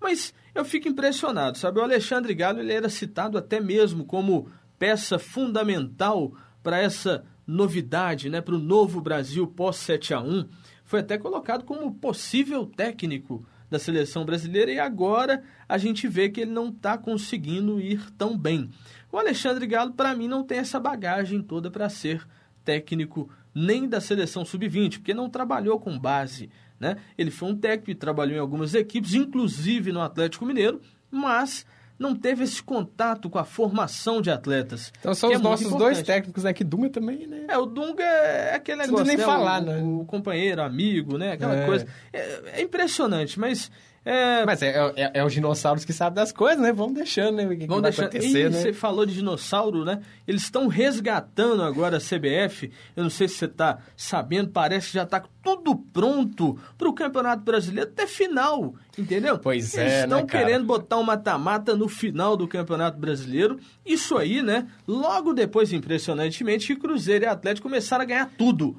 Mas 0.00 0.32
eu 0.54 0.64
fico 0.64 0.88
impressionado, 0.88 1.58
sabe? 1.58 1.78
O 1.78 1.82
Alexandre 1.82 2.34
Galo, 2.34 2.60
ele 2.60 2.72
era 2.72 2.88
citado 2.88 3.36
até 3.36 3.60
mesmo 3.60 4.04
como 4.04 4.48
peça 4.78 5.18
fundamental 5.18 6.32
para 6.62 6.78
essa 6.78 7.22
novidade 7.46 8.28
né, 8.28 8.40
para 8.40 8.54
o 8.54 8.58
novo 8.58 9.00
Brasil 9.00 9.46
pós 9.46 9.76
7 9.76 10.14
a 10.14 10.20
1 10.20 10.48
foi 10.84 11.00
até 11.00 11.18
colocado 11.18 11.64
como 11.64 11.94
possível 11.94 12.66
técnico 12.66 13.44
da 13.70 13.78
seleção 13.78 14.24
brasileira 14.24 14.70
e 14.70 14.78
agora 14.78 15.42
a 15.68 15.78
gente 15.78 16.06
vê 16.06 16.28
que 16.28 16.42
ele 16.42 16.50
não 16.50 16.68
está 16.68 16.96
conseguindo 16.96 17.80
ir 17.80 18.10
tão 18.12 18.36
bem. 18.36 18.70
O 19.10 19.18
Alexandre 19.18 19.66
Galo, 19.66 19.92
para 19.92 20.14
mim, 20.14 20.28
não 20.28 20.44
tem 20.44 20.58
essa 20.58 20.78
bagagem 20.78 21.42
toda 21.42 21.70
para 21.70 21.88
ser 21.88 22.26
técnico 22.64 23.30
nem 23.54 23.88
da 23.88 24.00
seleção 24.00 24.44
sub-20, 24.44 24.98
porque 24.98 25.14
não 25.14 25.30
trabalhou 25.30 25.78
com 25.78 25.98
base. 25.98 26.50
Né? 26.78 26.96
Ele 27.16 27.30
foi 27.30 27.50
um 27.50 27.56
técnico 27.56 27.90
e 27.90 27.94
trabalhou 27.94 28.36
em 28.36 28.40
algumas 28.40 28.74
equipes, 28.74 29.14
inclusive 29.14 29.92
no 29.92 30.00
Atlético 30.00 30.44
Mineiro, 30.44 30.80
mas 31.10 31.64
não 31.98 32.14
teve 32.14 32.44
esse 32.44 32.62
contato 32.62 33.30
com 33.30 33.38
a 33.38 33.44
formação 33.44 34.20
de 34.20 34.30
atletas. 34.30 34.92
Então 34.98 35.14
são 35.14 35.30
os 35.30 35.36
é 35.36 35.38
nossos 35.38 35.72
dois 35.74 36.02
técnicos, 36.02 36.44
né? 36.44 36.52
Que 36.52 36.64
Dunga 36.64 36.90
também, 36.90 37.26
né? 37.26 37.44
É, 37.48 37.56
o 37.56 37.66
Dunga 37.66 38.02
é 38.02 38.54
aquele 38.54 38.78
negócio. 38.78 38.98
Não 38.98 39.06
nem 39.06 39.16
né? 39.16 39.24
falar, 39.24 39.62
o, 39.62 39.64
né? 39.64 39.82
O 39.82 40.04
companheiro, 40.04 40.62
amigo, 40.62 41.16
né? 41.16 41.32
Aquela 41.32 41.56
é. 41.56 41.66
coisa. 41.66 41.86
É, 42.12 42.40
é, 42.54 42.62
impressionante, 42.62 43.38
mas. 43.38 43.70
É... 44.04 44.44
Mas 44.44 44.60
é, 44.60 44.74
é, 44.96 45.10
é, 45.14 45.24
os 45.24 45.32
dinossauros 45.32 45.84
que 45.84 45.92
sabem 45.92 46.16
das 46.16 46.30
coisas, 46.30 46.60
né? 46.60 46.72
Vamos 46.72 46.94
deixando, 46.94 47.36
né? 47.36 47.46
O 47.46 47.56
que, 47.56 47.66
Vamos 47.66 47.76
que 47.76 47.82
deixando. 47.82 48.06
acontecer, 48.08 48.46
e 48.46 48.48
né? 48.50 48.60
Você 48.60 48.72
falou 48.72 49.06
de 49.06 49.14
dinossauro, 49.14 49.84
né? 49.84 50.02
Eles 50.28 50.42
estão 50.42 50.66
resgatando 50.66 51.62
agora 51.62 51.96
a 51.96 52.00
CBF. 52.00 52.70
Eu 52.94 53.04
não 53.04 53.10
sei 53.10 53.28
se 53.28 53.36
você 53.36 53.46
está 53.46 53.78
sabendo, 53.96 54.50
parece 54.50 54.88
que 54.88 54.94
já 54.94 55.04
está 55.04 55.24
tudo 55.42 55.74
pronto 55.74 56.58
para 56.76 56.88
o 56.88 56.92
Campeonato 56.92 57.42
Brasileiro 57.42 57.90
até 57.90 58.06
final, 58.06 58.74
entendeu? 58.98 59.38
Pois 59.38 59.74
Eles 59.74 59.92
é, 59.92 60.02
estão 60.02 60.20
né, 60.20 60.26
querendo 60.26 60.66
botar 60.66 60.98
um 60.98 61.02
mata-mata 61.02 61.74
no 61.74 61.88
final 61.88 62.36
do 62.36 62.46
Campeonato 62.46 62.98
Brasileiro. 62.98 63.58
Isso 63.86 64.18
aí, 64.18 64.42
né? 64.42 64.66
Logo 64.86 65.32
depois, 65.32 65.72
impressionantemente, 65.72 66.66
que 66.66 66.76
Cruzeiro 66.76 67.24
e 67.24 67.28
Atlético 67.28 67.68
começaram 67.68 68.02
a 68.02 68.06
ganhar 68.06 68.30
tudo. 68.36 68.76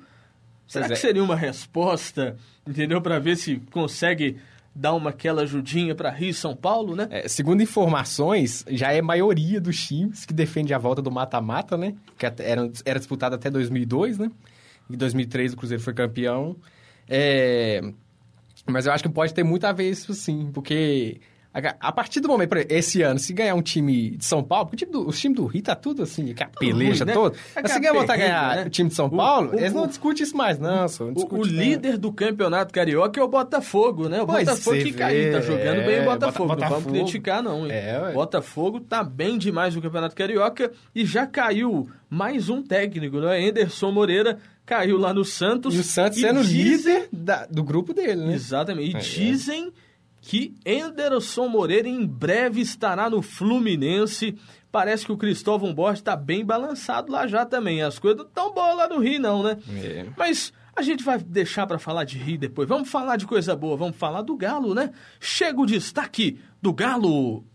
Será 0.67 0.87
pois 0.87 0.99
que 0.99 1.05
é. 1.05 1.09
seria 1.09 1.23
uma 1.23 1.35
resposta, 1.35 2.35
entendeu? 2.67 3.01
Para 3.01 3.17
ver 3.19 3.35
se 3.37 3.57
consegue 3.71 4.37
dar 4.75 4.93
uma 4.93 5.11
aquela 5.11 5.43
ajudinha 5.43 5.95
para 5.95 6.09
Rio 6.09 6.31
e 6.31 6.33
São 6.33 6.53
Paulo, 6.53 6.95
né? 6.95 7.07
É, 7.09 7.27
segundo 7.29 7.63
informações, 7.63 8.65
já 8.67 8.91
é 8.91 9.01
maioria 9.01 9.61
dos 9.61 9.81
times 9.87 10.25
que 10.25 10.33
defende 10.33 10.73
a 10.73 10.77
volta 10.77 11.01
do 11.01 11.09
mata-mata, 11.09 11.77
né? 11.77 11.95
Que 12.17 12.25
era, 12.25 12.69
era 12.83 12.99
disputado 12.99 13.35
até 13.35 13.49
2002, 13.49 14.17
né? 14.17 14.29
Em 14.89 14.97
2003 14.97 15.53
o 15.53 15.57
Cruzeiro 15.57 15.81
foi 15.81 15.93
campeão. 15.93 16.57
É... 17.07 17.81
Mas 18.67 18.85
eu 18.85 18.91
acho 18.91 19.03
que 19.03 19.09
pode 19.09 19.33
ter 19.33 19.43
muito 19.43 19.65
a 19.65 19.71
ver 19.71 19.89
isso 19.89 20.13
sim, 20.13 20.49
porque 20.53 21.21
a 21.79 21.91
partir 21.91 22.19
do 22.19 22.27
momento, 22.27 22.53
esse 22.67 23.01
ano, 23.01 23.17
se 23.17 23.31
ganhar 23.31 23.55
um 23.55 23.61
time 23.61 24.17
de 24.17 24.25
São 24.25 24.43
Paulo, 24.43 24.65
porque 24.65 24.83
o 24.83 24.87
time 24.87 24.91
do, 24.91 25.07
os 25.07 25.17
times 25.17 25.37
do 25.37 25.45
Rio 25.45 25.63
tá 25.63 25.73
tudo 25.73 26.03
assim, 26.03 26.33
que 26.33 26.43
a 26.43 26.49
peleja 26.49 27.05
né? 27.05 27.13
toda. 27.13 27.37
É 27.55 27.65
se 27.65 27.79
ganhar 27.79 27.93
voltar 27.93 28.15
a 28.15 28.17
ganhar 28.17 28.55
né? 28.57 28.65
o 28.65 28.69
time 28.69 28.89
de 28.89 28.95
São 28.95 29.09
Paulo, 29.09 29.51
o, 29.51 29.55
eles 29.57 29.71
não 29.71 29.87
discutem 29.87 30.23
isso 30.23 30.35
mais, 30.35 30.59
não. 30.59 30.85
Só, 30.89 31.05
não 31.05 31.13
o, 31.13 31.39
o 31.39 31.43
líder 31.43 31.97
do 31.97 32.11
campeonato 32.11 32.73
carioca 32.73 33.17
é 33.19 33.23
o 33.23 33.27
Botafogo, 33.27 34.09
né? 34.09 34.21
O 34.21 34.27
pois 34.27 34.45
Botafogo 34.45 34.77
que 34.77 34.91
caiu, 34.91 35.31
tá 35.31 35.39
jogando 35.39 35.79
é, 35.79 35.85
bem 35.85 36.01
o 36.01 36.03
Botafogo. 36.03 36.49
Botafogo. 36.49 36.75
Não 36.75 36.81
vamos 36.81 37.11
criticar, 37.11 37.41
não. 37.41 37.65
É, 37.67 38.11
Botafogo 38.11 38.81
tá 38.81 39.01
bem 39.01 39.37
demais 39.37 39.73
no 39.73 39.81
campeonato 39.81 40.13
carioca 40.13 40.73
e 40.93 41.05
já 41.05 41.25
caiu 41.25 41.89
mais 42.09 42.49
um 42.49 42.61
técnico, 42.61 43.19
né? 43.19 43.47
Anderson 43.47 43.91
Moreira 43.91 44.39
caiu 44.65 44.97
lá 44.97 45.13
no 45.13 45.23
Santos. 45.23 45.73
E 45.73 45.79
o 45.79 45.83
Santos 45.83 46.19
sendo 46.19 46.43
dizem... 46.43 46.97
líder 46.97 47.09
da, 47.13 47.45
do 47.45 47.63
grupo 47.63 47.93
dele, 47.93 48.25
né? 48.25 48.33
Exatamente. 48.33 48.93
E 48.93 48.97
é, 48.97 48.99
dizem 48.99 49.71
que 50.25 50.55
Enderson 50.65 51.47
Moreira 51.47 51.87
em 51.87 52.03
breve 52.03 52.59
estará 52.59 53.07
no 53.11 53.21
Fluminense. 53.21 54.35
Parece 54.71 55.05
que 55.05 55.11
o 55.11 55.17
Cristóvão 55.17 55.71
Borges 55.71 55.99
está 55.99 56.15
bem 56.15 56.43
balançado 56.43 57.11
lá 57.11 57.27
já 57.27 57.45
também. 57.45 57.83
As 57.83 57.99
coisas 57.99 58.17
não 58.17 58.25
estão 58.25 58.51
boas 58.51 58.75
lá 58.75 58.89
no 58.89 58.97
Rio, 58.97 59.21
não, 59.21 59.43
né? 59.43 59.55
É. 59.83 60.07
Mas 60.17 60.51
a 60.75 60.81
gente 60.81 61.03
vai 61.03 61.19
deixar 61.19 61.67
para 61.67 61.77
falar 61.77 62.05
de 62.05 62.17
Rio 62.17 62.39
depois. 62.39 62.67
Vamos 62.67 62.89
falar 62.89 63.17
de 63.17 63.27
coisa 63.27 63.55
boa, 63.55 63.77
vamos 63.77 63.97
falar 63.97 64.23
do 64.23 64.35
Galo, 64.35 64.73
né? 64.73 64.91
Chega 65.19 65.61
o 65.61 65.65
destaque 65.65 66.39
do 66.59 66.73
Galo. 66.73 67.45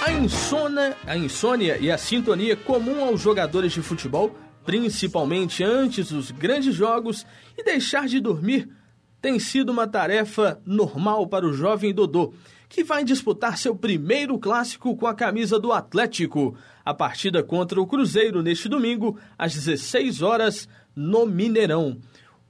A 0.00 0.12
insônia, 0.12 0.96
a 1.04 1.16
insônia 1.16 1.76
e 1.78 1.90
a 1.90 1.98
sintonia 1.98 2.54
comum 2.54 3.02
aos 3.02 3.20
jogadores 3.20 3.72
de 3.72 3.82
futebol, 3.82 4.32
principalmente 4.64 5.64
antes 5.64 6.12
dos 6.12 6.30
grandes 6.30 6.72
jogos, 6.72 7.26
e 7.58 7.64
deixar 7.64 8.06
de 8.06 8.20
dormir 8.20 8.68
tem 9.22 9.38
sido 9.38 9.70
uma 9.70 9.86
tarefa 9.86 10.60
normal 10.66 11.28
para 11.28 11.46
o 11.46 11.52
jovem 11.52 11.94
Dodô, 11.94 12.34
que 12.68 12.82
vai 12.82 13.04
disputar 13.04 13.56
seu 13.56 13.76
primeiro 13.76 14.36
clássico 14.36 14.96
com 14.96 15.06
a 15.06 15.14
camisa 15.14 15.60
do 15.60 15.72
Atlético. 15.72 16.56
A 16.84 16.92
partida 16.92 17.40
contra 17.40 17.80
o 17.80 17.86
Cruzeiro 17.86 18.42
neste 18.42 18.68
domingo, 18.68 19.16
às 19.38 19.54
16 19.54 20.22
horas, 20.22 20.68
no 20.96 21.24
Mineirão. 21.24 21.98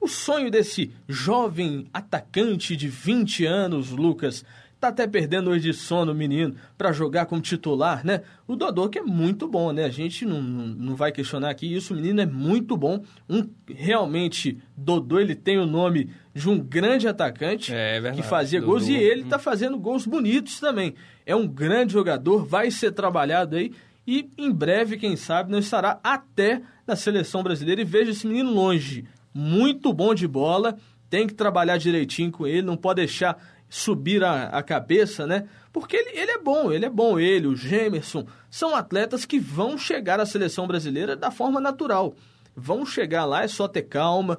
O 0.02 0.09
sonho 0.09 0.50
desse 0.50 0.90
jovem 1.09 1.87
atacante 1.94 2.75
de 2.76 2.88
20 2.88 3.47
anos, 3.47 3.90
Lucas, 3.90 4.44
tá 4.80 4.88
até 4.88 5.06
perdendo 5.06 5.49
hoje 5.49 5.71
de 5.71 5.73
sono, 5.73 6.12
menino, 6.12 6.56
para 6.76 6.90
jogar 6.90 7.26
como 7.26 7.40
titular, 7.40 8.04
né? 8.04 8.23
O 8.49 8.56
Dodô 8.56 8.88
que 8.88 8.99
é 8.99 9.02
muito 9.02 9.47
bom, 9.47 9.71
né? 9.71 9.85
A 9.85 9.90
gente 9.90 10.25
não, 10.25 10.42
não 10.42 10.97
vai 10.97 11.12
questionar 11.12 11.50
aqui 11.50 11.73
isso, 11.73 11.94
o 11.94 11.97
menino 11.97 12.21
é 12.21 12.26
muito 12.26 12.76
bom. 12.76 13.04
Um 13.30 13.49
realmente 13.68 14.59
Dodô, 14.76 15.21
ele 15.21 15.37
tem 15.37 15.56
o 15.61 15.66
nome 15.66 16.11
de 16.35 16.50
um 16.50 16.59
grande 16.59 17.06
atacante 17.06 17.73
é, 17.73 17.99
é 17.99 18.00
verdade, 18.00 18.21
que 18.21 18.28
fazia 18.28 18.59
Dodô. 18.59 18.73
gols 18.73 18.88
e 18.88 18.94
ele 18.94 19.23
tá 19.23 19.38
fazendo 19.38 19.78
gols 19.78 20.04
bonitos 20.04 20.59
também. 20.59 20.97
É 21.25 21.37
um 21.37 21.47
grande 21.47 21.92
jogador, 21.92 22.44
vai 22.44 22.73
ser 22.73 22.90
trabalhado 22.90 23.54
aí 23.54 23.71
e 24.04 24.28
em 24.37 24.50
breve, 24.50 24.97
quem 24.97 25.14
sabe, 25.14 25.52
não 25.52 25.61
estará 25.61 26.00
até 26.02 26.61
na 26.85 26.97
seleção 26.97 27.40
brasileira 27.40 27.80
e 27.80 27.85
veja 27.85 28.11
esse 28.11 28.26
menino 28.26 28.50
longe. 28.50 29.04
Muito 29.34 29.92
bom 29.92 30.14
de 30.14 30.26
bola, 30.28 30.76
tem 31.08 31.26
que 31.26 31.34
trabalhar 31.34 31.76
direitinho 31.76 32.30
com 32.30 32.46
ele, 32.46 32.62
não 32.62 32.76
pode 32.76 32.96
deixar 32.96 33.36
subir 33.68 34.22
a, 34.22 34.44
a 34.48 34.62
cabeça, 34.62 35.26
né? 35.26 35.48
Porque 35.72 35.96
ele, 35.96 36.10
ele 36.18 36.30
é 36.30 36.38
bom, 36.38 36.70
ele 36.70 36.84
é 36.84 36.90
bom, 36.90 37.18
ele, 37.18 37.46
o 37.46 37.56
Gemerson, 37.56 38.26
são 38.50 38.74
atletas 38.74 39.24
que 39.24 39.40
vão 39.40 39.78
chegar 39.78 40.20
à 40.20 40.26
seleção 40.26 40.66
brasileira 40.66 41.16
da 41.16 41.30
forma 41.30 41.58
natural. 41.58 42.14
Vão 42.54 42.84
chegar 42.84 43.24
lá, 43.24 43.42
é 43.42 43.48
só 43.48 43.66
ter 43.66 43.82
calma, 43.82 44.38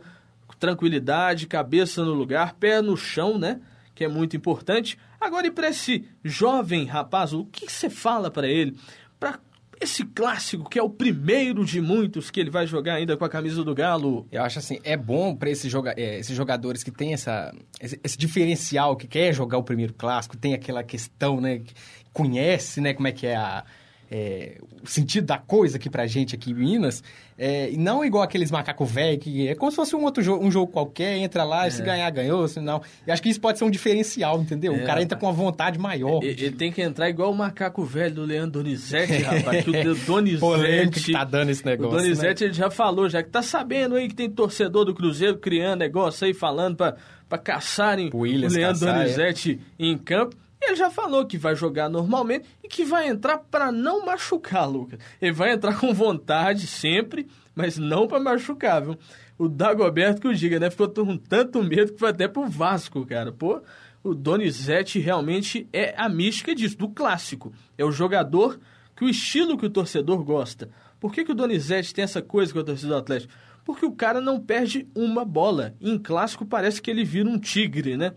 tranquilidade, 0.59 1.47
cabeça 1.47 2.03
no 2.05 2.13
lugar, 2.13 2.53
pé 2.53 2.81
no 2.81 2.95
chão, 2.95 3.39
né? 3.39 3.59
Que 3.95 4.05
é 4.05 4.07
muito 4.07 4.37
importante. 4.37 4.99
Agora, 5.19 5.47
e 5.47 5.51
para 5.51 5.69
esse 5.69 6.07
jovem 6.23 6.85
rapaz, 6.85 7.33
o 7.33 7.45
que 7.45 7.71
você 7.71 7.89
fala 7.89 8.29
para 8.29 8.47
ele? 8.47 8.77
Para 9.19 9.39
esse 9.83 10.03
clássico, 10.05 10.69
que 10.69 10.79
é 10.79 10.83
o 10.83 10.89
primeiro 10.89 11.63
de 11.63 11.79
muitos 11.79 12.31
que 12.31 12.39
ele 12.39 12.49
vai 12.49 12.65
jogar 12.65 12.95
ainda 12.95 13.15
com 13.15 13.25
a 13.25 13.29
camisa 13.29 13.63
do 13.63 13.75
Galo. 13.75 14.27
Eu 14.31 14.41
acho 14.41 14.59
assim, 14.59 14.79
é 14.83 14.97
bom 14.97 15.35
para 15.35 15.49
esse 15.49 15.69
joga 15.69 15.93
é, 15.97 16.19
esses 16.19 16.35
jogadores 16.35 16.83
que 16.83 16.91
têm 16.91 17.13
essa, 17.13 17.53
esse, 17.79 17.99
esse, 18.03 18.17
diferencial, 18.17 18.95
que 18.95 19.07
quer 19.07 19.33
jogar 19.33 19.57
o 19.57 19.63
primeiro 19.63 19.93
clássico, 19.93 20.37
tem 20.37 20.53
aquela 20.53 20.83
questão, 20.83 21.39
né? 21.39 21.59
Que 21.59 21.73
conhece, 22.13 22.79
né, 22.79 22.93
como 22.93 23.07
é 23.07 23.11
que 23.11 23.25
é 23.25 23.35
a 23.35 23.65
é, 24.13 24.57
o 24.83 24.87
sentido 24.87 25.25
da 25.25 25.39
coisa 25.39 25.77
aqui 25.77 25.89
pra 25.89 26.05
gente 26.05 26.35
aqui 26.35 26.51
em 26.51 26.53
Minas, 26.53 27.03
é, 27.35 27.71
e 27.71 27.77
não 27.77 28.05
igual 28.05 28.21
aqueles 28.21 28.51
macacos 28.51 28.91
velho 28.91 29.17
que 29.17 29.47
é 29.47 29.55
como 29.55 29.71
se 29.71 29.75
fosse 29.75 29.95
um 29.95 30.03
outro 30.03 30.21
jogo, 30.21 30.45
um 30.45 30.51
jogo 30.51 30.71
qualquer, 30.71 31.17
entra 31.17 31.43
lá, 31.43 31.65
é. 31.65 31.71
se 31.71 31.81
ganhar, 31.81 32.07
ganhou, 32.11 32.47
se 32.47 32.59
não. 32.59 32.79
Eu 33.07 33.11
acho 33.11 33.23
que 33.23 33.29
isso 33.29 33.41
pode 33.41 33.57
ser 33.57 33.63
um 33.63 33.71
diferencial, 33.71 34.39
entendeu? 34.39 34.75
É, 34.75 34.83
o 34.83 34.85
cara 34.85 35.01
entra 35.01 35.17
com 35.17 35.25
uma 35.25 35.33
vontade 35.33 35.79
maior. 35.79 36.21
Ele, 36.21 36.45
ele, 36.45 36.51
tem 36.51 36.71
que 36.71 36.79
entrar 36.79 37.09
igual 37.09 37.31
o 37.31 37.35
macaco 37.35 37.83
velho 37.83 38.13
do 38.13 38.23
Leandro 38.23 38.61
Donizete, 38.61 39.17
rapaz, 39.23 39.63
que 39.63 39.71
o 39.71 39.95
Donizete... 39.95 41.05
que 41.05 41.11
tá 41.11 41.23
dando 41.23 41.49
esse 41.49 41.65
negócio, 41.65 41.97
O 41.97 41.99
Donizete, 41.99 42.43
né? 42.43 42.49
ele 42.49 42.53
já 42.53 42.69
falou, 42.69 43.09
já 43.09 43.23
que 43.23 43.29
tá 43.31 43.41
sabendo 43.41 43.95
aí 43.95 44.07
que 44.07 44.13
tem 44.13 44.29
torcedor 44.29 44.85
do 44.85 44.93
Cruzeiro 44.93 45.39
criando 45.39 45.79
negócio 45.79 46.27
aí, 46.27 46.35
falando 46.35 46.75
pra, 46.75 46.95
pra 47.27 47.39
caçarem 47.39 48.11
o, 48.13 48.17
o 48.17 48.23
Leandro 48.25 48.59
caçar, 48.59 48.89
é. 48.89 49.03
Donizete 49.05 49.59
em 49.79 49.97
campo. 49.97 50.42
Ele 50.65 50.75
já 50.75 50.89
falou 50.89 51.25
que 51.25 51.37
vai 51.37 51.55
jogar 51.55 51.89
normalmente 51.89 52.47
e 52.63 52.67
que 52.67 52.85
vai 52.85 53.07
entrar 53.07 53.37
para 53.37 53.71
não 53.71 54.05
machucar, 54.05 54.67
Lucas. 54.67 54.99
Ele 55.21 55.31
vai 55.31 55.51
entrar 55.51 55.77
com 55.77 55.93
vontade 55.93 56.67
sempre, 56.67 57.27
mas 57.53 57.77
não 57.77 58.07
para 58.07 58.19
machucar, 58.19 58.81
viu? 58.81 58.97
O 59.37 59.49
Dagoberto 59.49 60.21
que 60.21 60.27
o 60.27 60.33
diga, 60.33 60.59
né? 60.59 60.69
Ficou 60.69 60.87
com 60.89 61.17
tanto 61.17 61.61
medo 61.63 61.93
que 61.93 61.99
foi 61.99 62.09
até 62.09 62.27
pro 62.27 62.47
Vasco, 62.47 63.05
cara. 63.05 63.31
Pô, 63.31 63.61
o 64.03 64.13
Donizete 64.13 64.99
realmente 64.99 65.67
é 65.73 65.93
a 65.97 66.07
mística 66.07 66.53
disso, 66.53 66.77
do 66.77 66.89
clássico. 66.89 67.53
É 67.77 67.83
o 67.83 67.91
jogador 67.91 68.59
que 68.95 69.03
o 69.03 69.09
estilo 69.09 69.57
que 69.57 69.65
o 69.65 69.69
torcedor 69.69 70.23
gosta. 70.23 70.69
Por 70.99 71.11
que, 71.11 71.25
que 71.25 71.31
o 71.31 71.35
Donizete 71.35 71.93
tem 71.93 72.03
essa 72.03 72.21
coisa 72.21 72.53
com 72.53 72.59
a 72.59 72.63
torcida 72.63 72.89
do 72.89 72.97
Atlético? 72.97 73.33
Porque 73.65 73.85
o 73.85 73.91
cara 73.91 74.21
não 74.21 74.39
perde 74.39 74.87
uma 74.95 75.25
bola. 75.25 75.73
Em 75.81 75.97
clássico 75.97 76.45
parece 76.45 76.81
que 76.81 76.91
ele 76.91 77.03
vira 77.03 77.27
um 77.27 77.39
tigre, 77.39 77.97
né? 77.97 78.13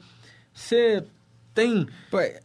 Você 0.52 1.04
tem. 1.56 1.88
É, 2.12 2.42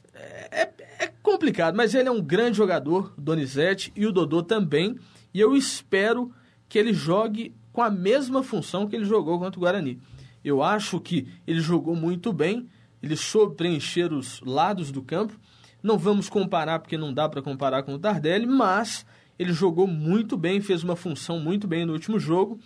é, 0.52 0.74
é, 1.00 1.12
complicado, 1.22 1.76
mas 1.76 1.94
ele 1.94 2.08
é 2.08 2.12
um 2.12 2.22
grande 2.22 2.58
jogador, 2.58 3.14
Donizete, 3.18 3.92
e 3.96 4.08
o 4.08 4.12
Dodô 4.12 4.42
também. 4.42 4.98
E 5.34 5.40
eu 5.40 5.56
espero 5.56 6.34
que 6.68 6.80
ele 6.80 6.94
jogue 6.94 7.54
com 7.74 7.82
a 7.82 7.90
mesma 7.90 8.42
função 8.42 8.88
que 8.88 8.96
ele 8.96 9.06
jogou 9.06 9.38
contra 9.38 9.60
o 9.60 9.62
Guarani. 9.62 10.00
Eu 10.44 10.64
acho 10.64 11.00
que 11.00 11.28
ele 11.46 11.60
jogou 11.60 11.96
muito 11.96 12.34
bem, 12.34 12.68
ele 13.04 13.16
soube 13.16 13.56
preencher 13.56 14.12
os 14.12 14.42
lados 14.42 14.92
do 14.92 15.02
campo. 15.02 15.38
Não 15.84 15.98
vamos 15.98 16.30
comparar, 16.30 16.80
porque 16.80 16.98
não 16.98 17.14
dá 17.14 17.28
para 17.28 17.42
comparar 17.42 17.84
com 17.84 17.94
o 17.94 18.00
Tardelli, 18.00 18.46
mas 18.46 19.06
ele 19.38 19.52
jogou 19.52 19.88
muito 19.88 20.38
bem, 20.38 20.62
fez 20.62 20.84
uma 20.84 20.96
função 20.96 21.40
muito 21.40 21.68
bem 21.68 21.86
no 21.86 21.94
último 21.94 22.20
jogo. 22.20 22.60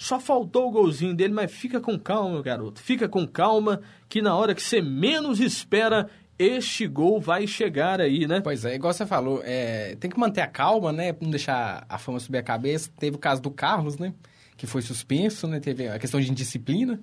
Só 0.00 0.18
faltou 0.18 0.66
o 0.66 0.70
golzinho 0.70 1.14
dele, 1.14 1.34
mas 1.34 1.52
fica 1.52 1.78
com 1.78 1.98
calma, 1.98 2.40
garoto. 2.40 2.80
Fica 2.80 3.06
com 3.06 3.26
calma, 3.26 3.82
que 4.08 4.22
na 4.22 4.34
hora 4.34 4.54
que 4.54 4.62
você 4.62 4.80
menos 4.80 5.40
espera, 5.40 6.08
este 6.38 6.86
gol 6.86 7.20
vai 7.20 7.46
chegar 7.46 8.00
aí, 8.00 8.26
né? 8.26 8.40
Pois 8.40 8.64
é, 8.64 8.76
igual 8.76 8.94
você 8.94 9.04
falou, 9.04 9.42
é, 9.44 9.94
tem 10.00 10.10
que 10.10 10.18
manter 10.18 10.40
a 10.40 10.46
calma, 10.46 10.90
né? 10.90 11.14
Não 11.20 11.28
deixar 11.28 11.84
a 11.86 11.98
fama 11.98 12.18
subir 12.18 12.38
a 12.38 12.42
cabeça. 12.42 12.90
Teve 12.98 13.16
o 13.16 13.18
caso 13.18 13.42
do 13.42 13.50
Carlos, 13.50 13.98
né? 13.98 14.14
Que 14.56 14.66
foi 14.66 14.80
suspenso, 14.80 15.46
né? 15.46 15.60
Teve 15.60 15.86
a 15.86 15.98
questão 15.98 16.18
de 16.18 16.30
indisciplina. 16.30 16.98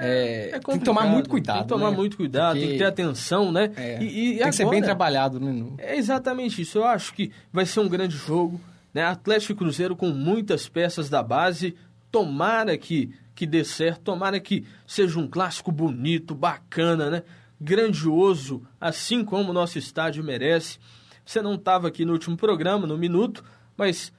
É, 0.00 0.50
é 0.54 0.58
tem 0.58 0.80
que 0.80 0.84
tomar 0.84 1.06
muito 1.06 1.30
cuidado. 1.30 1.58
Tem 1.58 1.62
que 1.62 1.68
tomar 1.68 1.92
né? 1.92 1.96
muito 1.96 2.16
cuidado, 2.16 2.54
Porque... 2.54 2.66
tem 2.66 2.72
que 2.72 2.78
ter 2.78 2.86
atenção, 2.86 3.52
né? 3.52 3.70
É, 3.76 4.02
e, 4.02 4.04
e 4.04 4.10
tem 4.10 4.34
agora, 4.34 4.50
que 4.50 4.56
ser 4.56 4.68
bem 4.68 4.82
trabalhado, 4.82 5.38
né? 5.38 5.64
É 5.78 5.96
exatamente 5.96 6.60
isso. 6.60 6.78
Eu 6.78 6.86
acho 6.86 7.14
que 7.14 7.30
vai 7.52 7.64
ser 7.64 7.78
um 7.78 7.88
grande 7.88 8.16
jogo. 8.16 8.60
Né? 8.92 9.04
Atlético 9.04 9.52
e 9.52 9.54
Cruzeiro 9.54 9.94
com 9.94 10.08
muitas 10.08 10.68
peças 10.68 11.10
da 11.10 11.22
base, 11.22 11.76
Tomara 12.10 12.76
que, 12.78 13.14
que 13.34 13.46
dê 13.46 13.64
certo, 13.64 14.02
tomara 14.02 14.40
que 14.40 14.64
seja 14.86 15.18
um 15.18 15.28
clássico 15.28 15.70
bonito, 15.70 16.34
bacana, 16.34 17.10
né? 17.10 17.22
Grandioso, 17.60 18.62
assim 18.80 19.24
como 19.24 19.50
o 19.50 19.54
nosso 19.54 19.78
estádio 19.78 20.22
merece. 20.22 20.78
Você 21.24 21.42
não 21.42 21.54
estava 21.54 21.88
aqui 21.88 22.04
no 22.04 22.12
último 22.12 22.36
programa, 22.36 22.86
no 22.86 22.96
minuto, 22.96 23.42
mas 23.76 24.12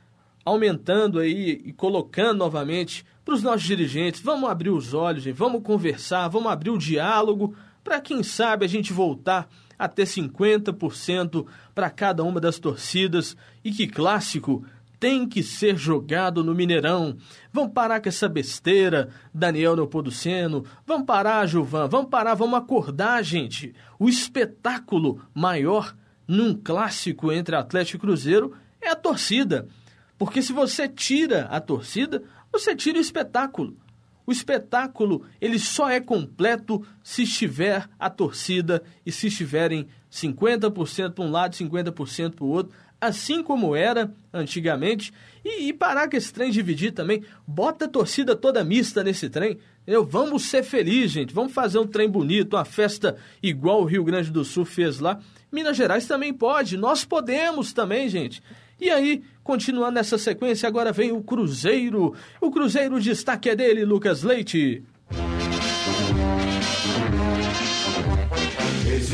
aumentando 0.44 1.20
aí 1.20 1.62
e 1.66 1.74
colocando 1.74 2.40
novamente 2.40 3.06
para 3.24 3.34
os 3.34 3.44
nossos 3.44 3.64
dirigentes, 3.64 4.22
vamos 4.22 4.50
abrir 4.50 4.70
os 4.70 4.94
olhos, 4.94 5.24
gente, 5.24 5.36
vamos 5.36 5.62
conversar, 5.62 6.30
vamos 6.30 6.50
abrir 6.50 6.70
o 6.70 6.78
diálogo 6.78 7.54
para 7.84 8.00
quem 8.00 8.24
sabe 8.24 8.64
a 8.64 8.68
gente 8.70 8.94
voltar 8.94 9.50
a 9.78 9.88
ter 9.88 10.04
50% 10.04 11.46
para 11.76 11.90
cada 11.90 12.24
uma 12.24 12.40
das 12.40 12.60
torcidas 12.60 13.36
e 13.64 13.72
que 13.72 13.88
clássico 13.88 14.66
tem 15.00 15.28
que 15.28 15.44
ser 15.44 15.78
jogado 15.78 16.44
no 16.44 16.56
Mineirão. 16.56 17.18
Vamos 17.52 17.74
parar 17.74 18.02
com 18.02 18.10
essa 18.10 18.28
besteira, 18.28 19.10
Daniel 19.34 19.76
Neopoduceno. 19.76 20.66
Vamos 20.86 21.06
parar, 21.06 21.46
Gilvan. 21.48 21.88
Vamos 21.88 22.10
parar, 22.10 22.34
vamos 22.34 22.58
acordar, 22.58 23.24
gente. 23.24 23.74
O 24.00 24.10
espetáculo 24.10 25.22
maior 25.34 25.96
num 26.28 26.54
clássico 26.54 27.32
entre 27.32 27.56
Atlético 27.56 27.98
e 27.98 28.00
Cruzeiro 28.08 28.54
é 28.82 28.90
a 28.90 28.96
torcida. 28.96 29.68
Porque 30.18 30.42
se 30.42 30.52
você 30.52 30.88
tira 30.88 31.44
a 31.46 31.62
torcida, 31.62 32.24
você 32.52 32.76
tira 32.76 32.98
o 32.98 33.02
espetáculo. 33.02 33.78
O 34.26 34.32
espetáculo, 34.32 35.24
ele 35.40 35.58
só 35.58 35.90
é 35.90 36.02
completo 36.02 36.86
se 37.02 37.24
estiver 37.24 37.88
a 37.98 38.10
torcida 38.10 38.84
e 39.06 39.12
se 39.12 39.28
estiverem 39.28 39.88
50% 40.12 41.14
para 41.14 41.24
um 41.24 41.32
lado 41.32 41.54
e 41.54 41.64
50% 41.64 42.36
para 42.36 42.44
o 42.44 42.50
outro 42.50 42.76
assim 43.00 43.44
como 43.44 43.76
era 43.76 44.12
antigamente, 44.34 45.14
e, 45.46 45.70
e, 45.70 45.74
parar 45.74 46.10
com 46.10 46.18
esse 46.18 46.34
trem 46.34 46.52
dividir 46.52 46.92
também. 46.92 47.24
Bota 47.46 47.86
a 47.86 47.88
torcida 47.88 48.36
toda 48.36 48.64
mista 48.64 49.04
nesse 49.04 49.30
trem. 49.30 49.58
Entendeu? 49.82 50.04
Vamos 50.06 50.44
ser 50.44 50.64
felizes, 50.64 51.12
gente. 51.12 51.34
Vamos 51.34 51.54
fazer 51.54 51.80
um 51.80 51.88
trem 51.88 52.10
bonito, 52.10 52.56
uma 52.56 52.66
festa 52.66 53.16
igual 53.42 53.82
o 53.82 53.86
Rio 53.86 54.04
Grande 54.04 54.30
do 54.30 54.44
Sul 54.44 54.66
fez 54.66 55.00
lá. 55.00 55.20
Minas 55.50 55.78
Gerais 55.78 56.06
também 56.06 56.34
pode, 56.34 56.76
nós 56.76 57.06
podemos 57.06 57.72
também, 57.72 58.10
gente. 58.10 58.44
E 58.80 58.90
aí, 58.90 59.24
continuando 59.44 59.94
nessa 59.94 60.18
sequência, 60.18 60.68
agora 60.68 60.92
vem 60.92 61.12
o 61.12 61.24
Cruzeiro. 61.24 62.14
O 62.42 62.52
Cruzeiro, 62.52 62.98
o 62.98 63.02
destaque 63.02 63.50
é 63.50 63.56
dele, 63.56 63.86
Lucas 63.86 64.24
Leite. 64.24 64.84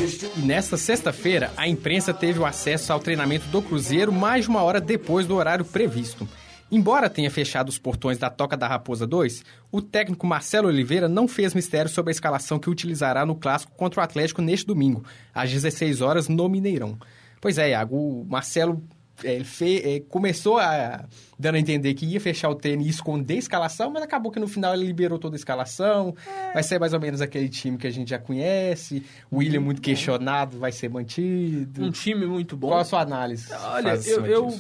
E 0.04 0.42
nesta 0.42 0.76
sexta-feira, 0.76 1.50
a 1.56 1.66
imprensa 1.66 2.14
teve 2.14 2.38
o 2.38 2.46
acesso 2.46 2.92
ao 2.92 3.00
treinamento 3.00 3.48
do 3.48 3.62
Cruzeiro 3.62 4.12
mais 4.12 4.44
de 4.44 4.50
uma 4.50 4.62
hora 4.62 4.82
depois 4.82 5.26
do 5.26 5.34
horário 5.34 5.64
previsto. 5.64 6.28
Embora 6.70 7.10
tenha 7.10 7.32
fechado 7.32 7.70
os 7.70 7.78
portões 7.78 8.18
da 8.18 8.30
Toca 8.30 8.58
da 8.58 8.68
Raposa 8.68 9.08
2, 9.08 9.46
o 9.72 9.82
técnico 9.82 10.28
Marcelo 10.28 10.68
Oliveira 10.68 11.08
não 11.08 11.26
fez 11.26 11.54
mistério 11.54 11.90
sobre 11.90 12.10
a 12.10 12.12
escalação 12.12 12.60
que 12.60 12.70
utilizará 12.70 13.26
no 13.26 13.36
clássico 13.36 13.72
contra 13.78 14.02
o 14.02 14.04
Atlético 14.04 14.42
neste 14.42 14.68
domingo, 14.68 15.06
às 15.34 15.50
16 15.50 16.02
horas 16.02 16.28
no 16.28 16.50
Mineirão. 16.50 16.98
Pois 17.40 17.58
é, 17.58 17.70
Iago, 17.70 17.96
o 17.96 18.26
Marcelo 18.26 18.84
ele 19.24 19.44
fe, 19.44 19.78
é, 19.84 20.00
começou 20.02 20.58
a 20.58 21.06
dando 21.38 21.56
a 21.56 21.60
entender 21.60 21.94
que 21.94 22.06
ia 22.06 22.20
fechar 22.22 22.50
o 22.50 22.56
treino 22.56 22.82
e 22.82 22.90
esconder 22.90 23.36
a 23.36 23.38
escalação, 23.38 23.92
mas 23.92 24.02
acabou 24.02 24.32
que 24.32 24.40
no 24.40 24.48
final 24.48 24.74
ele 24.74 24.86
liberou 24.86 25.20
toda 25.20 25.36
a 25.36 25.38
escalação. 25.38 26.16
É. 26.26 26.54
Vai 26.54 26.64
ser 26.64 26.80
mais 26.80 26.94
ou 26.94 27.00
menos 27.00 27.22
aquele 27.22 27.50
time 27.50 27.78
que 27.78 27.86
a 27.86 27.92
gente 27.92 28.10
já 28.10 28.18
conhece. 28.18 29.04
O 29.30 29.38
William 29.38 29.60
muito 29.60 29.82
questionado, 29.82 30.58
vai 30.58 30.72
ser 30.72 30.90
mantido. 30.90 31.84
Um 31.84 31.92
time 31.92 32.26
muito 32.26 32.56
bom. 32.56 32.70
Qual 32.70 32.80
a 32.80 32.86
sua 32.86 33.02
análise? 33.02 33.52
Olha, 33.54 34.00
eu, 34.06 34.26
eu 34.26 34.60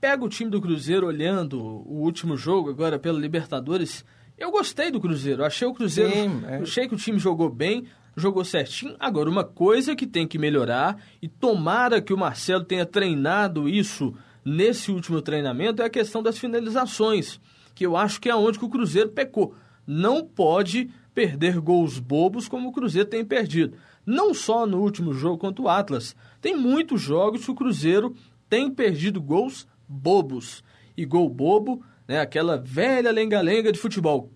pego 0.00 0.26
o 0.26 0.28
time 0.28 0.50
do 0.50 0.60
Cruzeiro 0.60 1.06
olhando 1.06 1.60
o 1.60 2.02
último 2.02 2.36
jogo 2.36 2.70
agora 2.70 2.98
pela 2.98 3.18
Libertadores. 3.18 4.04
Eu 4.36 4.50
gostei 4.50 4.90
do 4.90 5.00
Cruzeiro. 5.00 5.44
Achei 5.44 5.68
o 5.68 5.74
Cruzeiro. 5.74 6.12
Sim, 6.12 6.42
é. 6.46 6.56
Achei 6.56 6.88
que 6.88 6.94
o 6.94 6.98
time 6.98 7.18
jogou 7.18 7.48
bem 7.48 7.86
jogou 8.16 8.44
certinho. 8.44 8.96
Agora, 8.98 9.30
uma 9.30 9.44
coisa 9.44 9.96
que 9.96 10.06
tem 10.06 10.26
que 10.26 10.38
melhorar, 10.38 10.96
e 11.20 11.28
tomara 11.28 12.00
que 12.00 12.12
o 12.12 12.18
Marcelo 12.18 12.64
tenha 12.64 12.86
treinado 12.86 13.68
isso 13.68 14.14
nesse 14.44 14.90
último 14.90 15.22
treinamento, 15.22 15.82
é 15.82 15.86
a 15.86 15.90
questão 15.90 16.22
das 16.22 16.38
finalizações, 16.38 17.40
que 17.74 17.86
eu 17.86 17.96
acho 17.96 18.20
que 18.20 18.28
é 18.28 18.36
onde 18.36 18.58
que 18.58 18.64
o 18.64 18.70
Cruzeiro 18.70 19.10
pecou. 19.10 19.54
Não 19.86 20.24
pode 20.24 20.90
perder 21.14 21.60
gols 21.60 21.98
bobos 21.98 22.48
como 22.48 22.68
o 22.68 22.72
Cruzeiro 22.72 23.08
tem 23.08 23.24
perdido. 23.24 23.76
Não 24.04 24.34
só 24.34 24.66
no 24.66 24.80
último 24.80 25.12
jogo 25.12 25.38
contra 25.38 25.62
o 25.62 25.68
Atlas. 25.68 26.14
Tem 26.40 26.56
muitos 26.56 27.00
jogos 27.00 27.44
que 27.44 27.50
o 27.50 27.54
Cruzeiro 27.54 28.14
tem 28.48 28.70
perdido 28.70 29.20
gols 29.20 29.66
bobos. 29.88 30.62
E 30.96 31.04
gol 31.04 31.28
bobo, 31.28 31.82
né, 32.06 32.20
aquela 32.20 32.56
velha 32.56 33.10
lenga-lenga 33.10 33.72
de 33.72 33.78
futebol. 33.78 34.30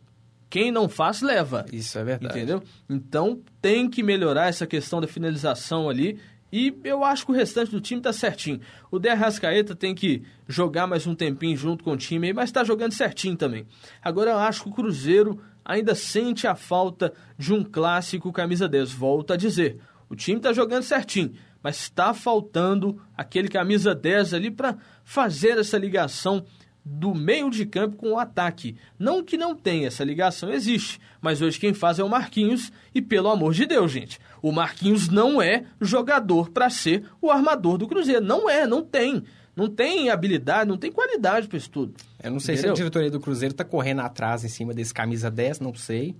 Quem 0.50 0.72
não 0.72 0.88
faz, 0.88 1.20
leva. 1.20 1.66
Isso 1.72 1.98
é 1.98 2.04
verdade. 2.04 2.36
Entendeu? 2.38 2.62
Então 2.88 3.40
tem 3.60 3.88
que 3.88 4.02
melhorar 4.02 4.48
essa 4.48 4.66
questão 4.66 5.00
da 5.00 5.06
finalização 5.06 5.88
ali. 5.88 6.18
E 6.50 6.74
eu 6.82 7.04
acho 7.04 7.26
que 7.26 7.32
o 7.32 7.34
restante 7.34 7.70
do 7.70 7.80
time 7.80 8.00
tá 8.00 8.12
certinho. 8.12 8.60
O 8.90 8.98
De 8.98 9.10
Arrascaeta 9.10 9.76
tem 9.76 9.94
que 9.94 10.22
jogar 10.48 10.86
mais 10.86 11.06
um 11.06 11.14
tempinho 11.14 11.56
junto 11.56 11.84
com 11.84 11.92
o 11.92 11.96
time, 11.96 12.32
mas 12.32 12.48
está 12.48 12.64
jogando 12.64 12.92
certinho 12.92 13.36
também. 13.36 13.66
Agora 14.02 14.30
eu 14.30 14.38
acho 14.38 14.62
que 14.62 14.70
o 14.70 14.72
Cruzeiro 14.72 15.38
ainda 15.62 15.94
sente 15.94 16.46
a 16.46 16.54
falta 16.54 17.12
de 17.36 17.52
um 17.52 17.62
clássico 17.62 18.32
camisa 18.32 18.66
10. 18.66 18.90
Volto 18.92 19.34
a 19.34 19.36
dizer, 19.36 19.78
o 20.08 20.16
time 20.16 20.38
está 20.38 20.50
jogando 20.54 20.82
certinho, 20.82 21.34
mas 21.62 21.82
está 21.82 22.14
faltando 22.14 22.98
aquele 23.14 23.48
camisa 23.48 23.94
10 23.94 24.32
ali 24.32 24.50
para 24.50 24.78
fazer 25.04 25.58
essa 25.58 25.76
ligação 25.76 26.46
do 26.90 27.14
meio 27.14 27.50
de 27.50 27.66
campo 27.66 27.96
com 27.96 28.12
o 28.12 28.18
ataque. 28.18 28.76
Não 28.98 29.22
que 29.22 29.36
não 29.36 29.54
tenha, 29.54 29.88
essa 29.88 30.02
ligação 30.02 30.50
existe, 30.50 30.98
mas 31.20 31.42
hoje 31.42 31.60
quem 31.60 31.74
faz 31.74 31.98
é 31.98 32.04
o 32.04 32.08
Marquinhos 32.08 32.72
e 32.94 33.02
pelo 33.02 33.28
amor 33.28 33.52
de 33.52 33.66
Deus, 33.66 33.92
gente, 33.92 34.18
o 34.40 34.50
Marquinhos 34.50 35.08
não 35.08 35.40
é 35.40 35.64
jogador 35.80 36.50
para 36.50 36.70
ser 36.70 37.04
o 37.20 37.30
armador 37.30 37.76
do 37.76 37.86
Cruzeiro, 37.86 38.24
não 38.24 38.48
é, 38.48 38.66
não 38.66 38.82
tem. 38.82 39.22
Não 39.54 39.68
tem 39.68 40.08
habilidade, 40.08 40.68
não 40.68 40.76
tem 40.76 40.90
qualidade 40.90 41.48
para 41.48 41.58
isso 41.58 41.68
tudo. 41.68 41.94
Eu 42.22 42.30
não 42.30 42.38
sei 42.38 42.54
Entendeu? 42.54 42.76
se 42.76 42.80
a 42.80 42.84
diretoria 42.84 43.10
do 43.10 43.18
Cruzeiro 43.18 43.52
está 43.52 43.64
correndo 43.64 44.00
atrás 44.02 44.44
em 44.44 44.48
cima 44.48 44.72
desse 44.72 44.94
camisa 44.94 45.28
10, 45.30 45.58
não 45.58 45.74
sei. 45.74 46.16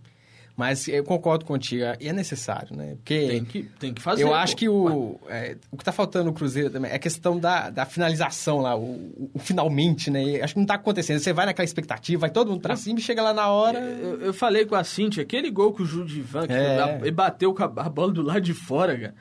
Mas 0.58 0.88
eu 0.88 1.04
concordo 1.04 1.44
contigo, 1.44 1.84
é 1.84 2.12
necessário, 2.12 2.76
né? 2.76 2.96
Porque 2.96 3.28
tem 3.28 3.44
que, 3.44 3.62
tem 3.78 3.94
que 3.94 4.02
fazer. 4.02 4.24
Eu 4.24 4.34
acho 4.34 4.56
que 4.56 4.68
o, 4.68 5.16
é, 5.28 5.56
o 5.70 5.76
que 5.76 5.82
está 5.82 5.92
faltando 5.92 6.24
no 6.24 6.32
Cruzeiro 6.32 6.68
também 6.68 6.90
é 6.90 6.96
a 6.96 6.98
questão 6.98 7.38
da, 7.38 7.70
da 7.70 7.86
finalização 7.86 8.58
lá, 8.58 8.76
o, 8.76 9.30
o 9.32 9.38
finalmente, 9.38 10.10
né? 10.10 10.40
Acho 10.42 10.54
que 10.54 10.58
não 10.58 10.64
está 10.64 10.74
acontecendo. 10.74 11.20
Você 11.20 11.32
vai 11.32 11.46
naquela 11.46 11.64
expectativa, 11.64 12.22
vai 12.22 12.30
todo 12.30 12.50
mundo 12.50 12.60
pra 12.60 12.74
cima 12.74 12.98
e 12.98 13.02
chega 13.02 13.22
lá 13.22 13.32
na 13.32 13.46
hora. 13.46 13.78
Eu, 13.78 14.20
eu 14.20 14.34
falei 14.34 14.66
com 14.66 14.74
a 14.74 14.82
Cintia, 14.82 15.22
aquele 15.22 15.48
gol 15.48 15.72
que 15.72 15.82
o 15.82 15.86
Judivan, 15.86 16.46
é. 16.48 17.02
ele 17.02 17.12
bateu 17.12 17.54
com 17.54 17.62
a, 17.62 17.66
a, 17.66 17.88
bola 17.88 18.10
do 18.12 18.22
lado 18.22 18.40
de 18.40 18.52
fora, 18.52 18.98
cara. 18.98 19.14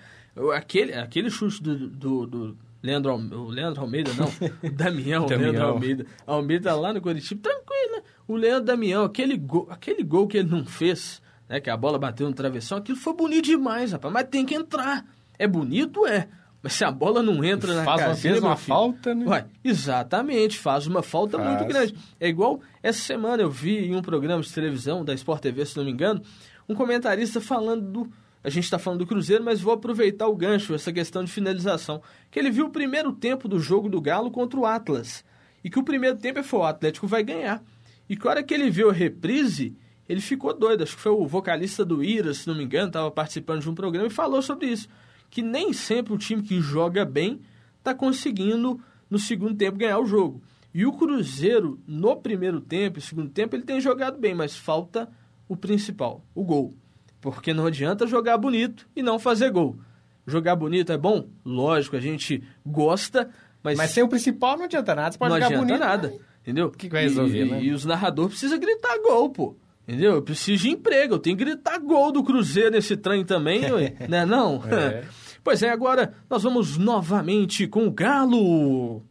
Aquele, 0.55 0.95
aquele 0.95 1.29
chute 1.29 1.61
do, 1.61 1.87
do, 1.87 2.25
do 2.25 2.57
Leandro, 2.81 3.13
o 3.13 3.49
Leandro 3.49 3.81
Almeida, 3.81 4.11
não, 4.15 4.25
o 4.27 4.71
Damião, 4.73 5.27
o 5.27 5.29
Leandro 5.29 5.65
Almeida. 5.67 6.05
Almeida 6.25 6.75
lá 6.75 6.91
no 6.91 6.99
Curitiba, 6.99 7.41
tranquilo, 7.43 7.91
né? 7.91 8.01
O 8.27 8.35
Leandro 8.35 8.65
Damião, 8.65 9.05
aquele 9.05 9.37
gol, 9.37 9.67
aquele 9.69 10.01
gol 10.01 10.27
que 10.27 10.39
ele 10.39 10.49
não 10.49 10.65
fez 10.65 11.21
né, 11.49 11.59
que 11.59 11.69
a 11.69 11.77
bola 11.77 11.97
bateu 11.97 12.27
no 12.27 12.33
travessão, 12.33 12.77
aquilo 12.77 12.97
foi 12.97 13.13
bonito 13.13 13.45
demais, 13.45 13.91
rapaz, 13.91 14.13
mas 14.13 14.27
tem 14.29 14.45
que 14.45 14.55
entrar. 14.55 15.05
É 15.37 15.47
bonito, 15.47 16.05
é. 16.05 16.27
Mas 16.61 16.73
se 16.73 16.83
a 16.83 16.91
bola 16.91 17.21
não 17.21 17.43
entra 17.43 17.73
na 17.73 17.83
faz 17.83 18.01
casinha... 18.01 18.33
Faz 18.33 18.43
uma 18.43 18.55
falta, 18.57 19.15
né? 19.15 19.25
Ué, 19.25 19.45
exatamente, 19.63 20.57
faz 20.57 20.87
uma 20.87 21.03
falta 21.03 21.37
faz. 21.37 21.49
muito 21.49 21.65
grande. 21.65 21.95
É 22.19 22.27
igual, 22.27 22.59
essa 22.81 22.99
semana 22.99 23.43
eu 23.43 23.49
vi 23.49 23.85
em 23.85 23.95
um 23.95 24.01
programa 24.01 24.41
de 24.41 24.51
televisão 24.51 25.05
da 25.05 25.13
Sport 25.13 25.41
TV, 25.41 25.65
se 25.65 25.77
não 25.77 25.85
me 25.85 25.91
engano, 25.91 26.21
um 26.67 26.75
comentarista 26.75 27.39
falando 27.39 27.91
do... 27.91 28.11
A 28.43 28.49
gente 28.49 28.63
está 28.63 28.79
falando 28.79 28.99
do 28.99 29.07
Cruzeiro, 29.07 29.43
mas 29.43 29.59
vou 29.59 29.73
aproveitar 29.73 30.27
o 30.27 30.35
gancho, 30.35 30.73
essa 30.73 30.91
questão 30.91 31.23
de 31.23 31.31
finalização. 31.31 32.01
Que 32.31 32.39
ele 32.39 32.49
viu 32.49 32.67
o 32.67 32.69
primeiro 32.69 33.11
tempo 33.11 33.47
do 33.47 33.59
jogo 33.59 33.89
do 33.89 33.99
Galo 33.99 34.31
contra 34.31 34.59
o 34.59 34.65
Atlas. 34.65 35.23
E 35.63 35.69
que 35.69 35.79
o 35.79 35.83
primeiro 35.83 36.17
tempo 36.17 36.41
foi 36.43 36.59
o 36.59 36.63
Atlético 36.63 37.07
vai 37.07 37.23
ganhar. 37.23 37.61
E 38.07 38.15
que 38.15 38.25
a 38.25 38.31
hora 38.31 38.43
que 38.43 38.53
ele 38.53 38.69
viu 38.69 38.89
a 38.89 38.93
reprise 38.93 39.75
ele 40.07 40.21
ficou 40.21 40.53
doido. 40.57 40.83
Acho 40.83 40.95
que 40.95 41.01
foi 41.01 41.11
o 41.11 41.25
vocalista 41.25 41.83
do 41.83 42.03
Ira, 42.03 42.33
se 42.33 42.47
não 42.47 42.55
me 42.55 42.63
engano, 42.63 42.87
estava 42.87 43.11
participando 43.11 43.61
de 43.61 43.69
um 43.69 43.75
programa 43.75 44.07
e 44.07 44.11
falou 44.11 44.41
sobre 44.41 44.67
isso. 44.67 44.87
Que 45.29 45.41
nem 45.41 45.73
sempre 45.73 46.13
o 46.13 46.17
time 46.17 46.41
que 46.41 46.61
joga 46.61 47.03
bem 47.03 47.41
está 47.79 47.93
conseguindo, 47.93 48.79
no 49.09 49.19
segundo 49.19 49.55
tempo, 49.55 49.77
ganhar 49.77 49.99
o 49.99 50.05
jogo. 50.05 50.41
E 50.73 50.85
o 50.85 50.93
Cruzeiro, 50.93 51.79
no 51.87 52.15
primeiro 52.15 52.61
tempo 52.61 52.99
e 52.99 53.01
segundo 53.01 53.29
tempo, 53.29 53.55
ele 53.55 53.63
tem 53.63 53.81
jogado 53.81 54.17
bem, 54.19 54.35
mas 54.35 54.55
falta 54.55 55.09
o 55.47 55.55
principal, 55.55 56.23
o 56.35 56.43
gol. 56.43 56.75
Porque 57.19 57.53
não 57.53 57.65
adianta 57.65 58.05
jogar 58.05 58.37
bonito 58.37 58.87
e 58.95 59.01
não 59.01 59.17
fazer 59.17 59.49
gol. 59.49 59.79
Jogar 60.25 60.55
bonito 60.55 60.91
é 60.91 60.97
bom? 60.97 61.29
Lógico, 61.43 61.95
a 61.95 61.99
gente 61.99 62.43
gosta, 62.65 63.29
mas... 63.63 63.77
Mas 63.77 63.91
sem 63.91 64.03
o 64.03 64.09
principal 64.09 64.57
não 64.57 64.65
adianta 64.65 64.93
nada, 64.93 65.11
você 65.11 65.17
pode 65.17 65.31
não 65.31 65.41
jogar 65.41 65.57
bonito. 65.57 65.67
Não 65.67 65.75
adianta 65.75 66.07
nada, 66.07 66.21
entendeu? 66.41 66.67
O 66.67 66.71
que 66.71 66.89
vai 66.89 67.03
resolver, 67.03 67.45
e, 67.45 67.49
né? 67.49 67.63
E 67.63 67.71
os 67.71 67.85
narradores 67.85 68.31
precisam 68.31 68.59
gritar 68.59 68.97
gol, 69.01 69.29
pô. 69.29 69.55
Entendeu? 69.87 70.15
Eu 70.15 70.21
preciso 70.21 70.63
de 70.63 70.69
emprego, 70.69 71.13
eu 71.13 71.19
tenho 71.19 71.37
que 71.37 71.45
gritar 71.45 71.79
gol 71.79 72.11
do 72.11 72.21
Cruzeiro 72.21 72.71
nesse 72.71 72.97
trem 72.97 73.23
também, 73.23 73.61
né? 74.09 74.25
Não? 74.25 74.61
É. 74.69 75.03
Pois 75.43 75.63
é, 75.63 75.69
agora 75.69 76.13
nós 76.29 76.43
vamos 76.43 76.77
novamente 76.77 77.67
com 77.67 77.87
o 77.87 77.91
Galo. 77.91 79.01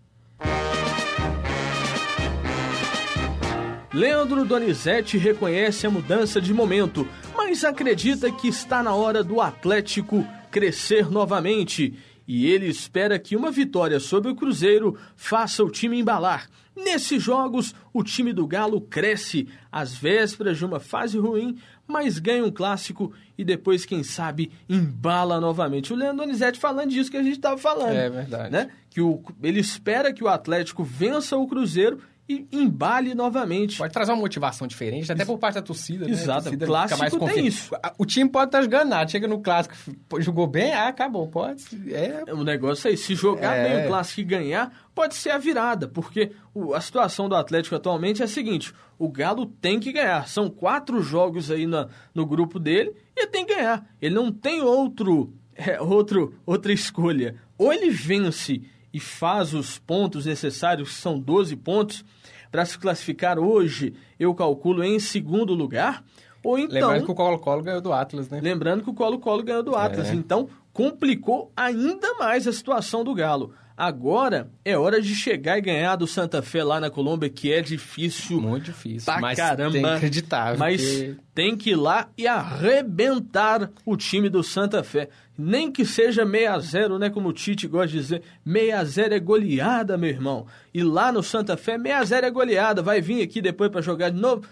Leandro 3.90 4.44
Donizete 4.44 5.16
reconhece 5.16 5.86
a 5.86 5.90
mudança 5.90 6.38
de 6.38 6.52
momento, 6.52 7.08
mas 7.34 7.64
acredita 7.64 8.30
que 8.30 8.48
está 8.48 8.82
na 8.82 8.94
hora 8.94 9.24
do 9.24 9.40
Atlético 9.40 10.26
crescer 10.50 11.10
novamente. 11.10 11.94
E 12.26 12.46
ele 12.46 12.66
espera 12.66 13.18
que 13.18 13.36
uma 13.36 13.50
vitória 13.50 14.00
sobre 14.00 14.30
o 14.30 14.34
Cruzeiro 14.34 14.98
faça 15.14 15.62
o 15.62 15.70
time 15.70 15.98
embalar 15.98 16.48
Nesses 16.76 17.22
jogos, 17.22 17.74
o 17.90 18.04
time 18.04 18.34
do 18.34 18.46
Galo 18.46 18.82
cresce 18.82 19.48
às 19.72 19.94
vésperas 19.94 20.58
de 20.58 20.64
uma 20.64 20.78
fase 20.78 21.16
ruim, 21.16 21.56
mas 21.86 22.18
ganha 22.18 22.44
um 22.44 22.50
clássico 22.50 23.14
e 23.38 23.42
depois, 23.42 23.86
quem 23.86 24.02
sabe, 24.02 24.52
embala 24.68 25.40
novamente. 25.40 25.94
O 25.94 25.96
Leandro 25.96 26.18
Donizete 26.18 26.58
falando 26.58 26.90
disso 26.90 27.10
que 27.10 27.16
a 27.16 27.22
gente 27.22 27.36
estava 27.36 27.56
falando. 27.56 27.96
É 27.96 28.10
verdade. 28.10 28.52
Né? 28.52 28.70
Que 28.90 29.00
o, 29.00 29.22
ele 29.42 29.58
espera 29.58 30.12
que 30.12 30.22
o 30.22 30.28
Atlético 30.28 30.84
vença 30.84 31.38
o 31.38 31.46
Cruzeiro 31.46 31.98
e 32.28 32.46
embale 32.50 33.14
novamente. 33.14 33.78
Pode 33.78 33.92
trazer 33.92 34.12
uma 34.12 34.20
motivação 34.20 34.66
diferente, 34.66 35.10
até 35.12 35.24
por 35.24 35.38
parte 35.38 35.54
da 35.54 35.62
torcida. 35.62 36.10
Exato, 36.10 36.50
né? 36.50 36.56
o 36.56 36.66
clássico 36.66 36.98
mais 36.98 37.34
tem 37.34 37.46
isso. 37.46 37.70
O 37.96 38.04
time 38.04 38.28
pode 38.28 38.48
estar 38.48 38.62
jogando 38.62 38.88
nada, 38.88 39.08
chega 39.08 39.28
no 39.28 39.40
clássico, 39.40 39.74
jogou 40.18 40.46
bem, 40.46 40.72
ah, 40.72 40.88
acabou, 40.88 41.28
pode. 41.28 41.64
É... 41.92 42.24
O 42.32 42.42
negócio 42.42 42.88
é 42.88 42.90
aí, 42.90 42.96
se 42.96 43.14
jogar 43.14 43.54
é... 43.54 43.68
bem 43.68 43.84
o 43.84 43.88
clássico 43.88 44.20
e 44.20 44.24
ganhar, 44.24 44.72
pode 44.94 45.14
ser 45.14 45.30
a 45.30 45.38
virada, 45.38 45.86
porque 45.86 46.32
a 46.74 46.80
situação 46.80 47.28
do 47.28 47.36
Atlético 47.36 47.76
atualmente 47.76 48.22
é 48.22 48.24
a 48.24 48.28
seguinte, 48.28 48.74
o 48.98 49.08
Galo 49.08 49.46
tem 49.46 49.78
que 49.78 49.92
ganhar, 49.92 50.26
são 50.26 50.50
quatro 50.50 51.00
jogos 51.02 51.50
aí 51.50 51.66
na, 51.66 51.88
no 52.12 52.26
grupo 52.26 52.58
dele, 52.58 52.92
e 53.14 53.20
ele 53.20 53.30
tem 53.30 53.46
que 53.46 53.54
ganhar. 53.54 53.86
Ele 54.02 54.14
não 54.14 54.32
tem 54.32 54.62
outro, 54.62 55.32
é, 55.54 55.80
outro, 55.80 56.34
outra 56.44 56.72
escolha. 56.72 57.36
Ou 57.56 57.72
ele 57.72 57.90
vence 57.90 58.62
e 58.96 59.00
faz 59.00 59.52
os 59.52 59.78
pontos 59.78 60.24
necessários, 60.24 60.88
que 60.88 60.94
são 60.94 61.18
12 61.18 61.54
pontos, 61.56 62.02
para 62.50 62.64
se 62.64 62.78
classificar 62.78 63.38
hoje, 63.38 63.92
eu 64.18 64.34
calculo 64.34 64.82
em 64.82 64.98
segundo 64.98 65.52
lugar. 65.52 66.02
Ou 66.42 66.58
então, 66.58 66.88
lembrando 66.88 67.04
que 67.04 67.10
o 67.10 67.14
Colo-Colo 67.14 67.62
ganhou 67.62 67.80
do 67.82 67.92
Atlas, 67.92 68.30
né? 68.30 68.40
Lembrando 68.40 68.82
que 68.82 68.88
o 68.88 68.94
Colo-Colo 68.94 69.42
ganhou 69.42 69.62
do 69.62 69.76
Atlas. 69.76 70.08
É. 70.08 70.14
Então, 70.14 70.48
complicou 70.72 71.52
ainda 71.54 72.14
mais 72.14 72.48
a 72.48 72.52
situação 72.54 73.04
do 73.04 73.12
Galo. 73.12 73.52
Agora 73.76 74.48
é 74.64 74.78
hora 74.78 75.02
de 75.02 75.14
chegar 75.14 75.58
e 75.58 75.60
ganhar 75.60 75.96
do 75.96 76.06
Santa 76.06 76.40
Fé 76.40 76.64
lá 76.64 76.80
na 76.80 76.88
Colômbia, 76.88 77.28
que 77.28 77.52
é 77.52 77.60
difícil. 77.60 78.40
Muito 78.40 78.64
difícil. 78.64 79.04
Pra 79.04 79.20
mas 79.20 79.36
caramba. 79.36 79.72
Tem 79.72 79.82
que 79.82 79.88
acreditar. 79.88 80.56
Mas 80.56 81.14
tem 81.34 81.54
que 81.54 81.70
ir 81.70 81.76
lá 81.76 82.08
e 82.16 82.26
arrebentar 82.26 83.70
o 83.84 83.94
time 83.94 84.30
do 84.30 84.42
Santa 84.42 84.82
Fé. 84.82 85.10
Nem 85.36 85.70
que 85.70 85.84
seja 85.84 86.26
6 86.26 86.48
a 86.48 86.58
0 86.58 86.98
né? 86.98 87.10
Como 87.10 87.28
o 87.28 87.32
Tite 87.34 87.68
gosta 87.68 87.88
de 87.88 87.98
dizer. 87.98 88.22
6 88.50 88.72
a 88.72 88.84
0 88.84 89.14
é 89.14 89.20
goleada, 89.20 89.98
meu 89.98 90.08
irmão. 90.08 90.46
E 90.72 90.82
lá 90.82 91.12
no 91.12 91.22
Santa 91.22 91.54
Fé, 91.58 91.78
6 91.78 91.94
a 91.94 92.04
0 92.04 92.26
é 92.26 92.30
goleada. 92.30 92.80
Vai 92.82 93.02
vir 93.02 93.22
aqui 93.22 93.42
depois 93.42 93.70
para 93.70 93.82
jogar 93.82 94.08
de 94.08 94.18
novo. 94.18 94.42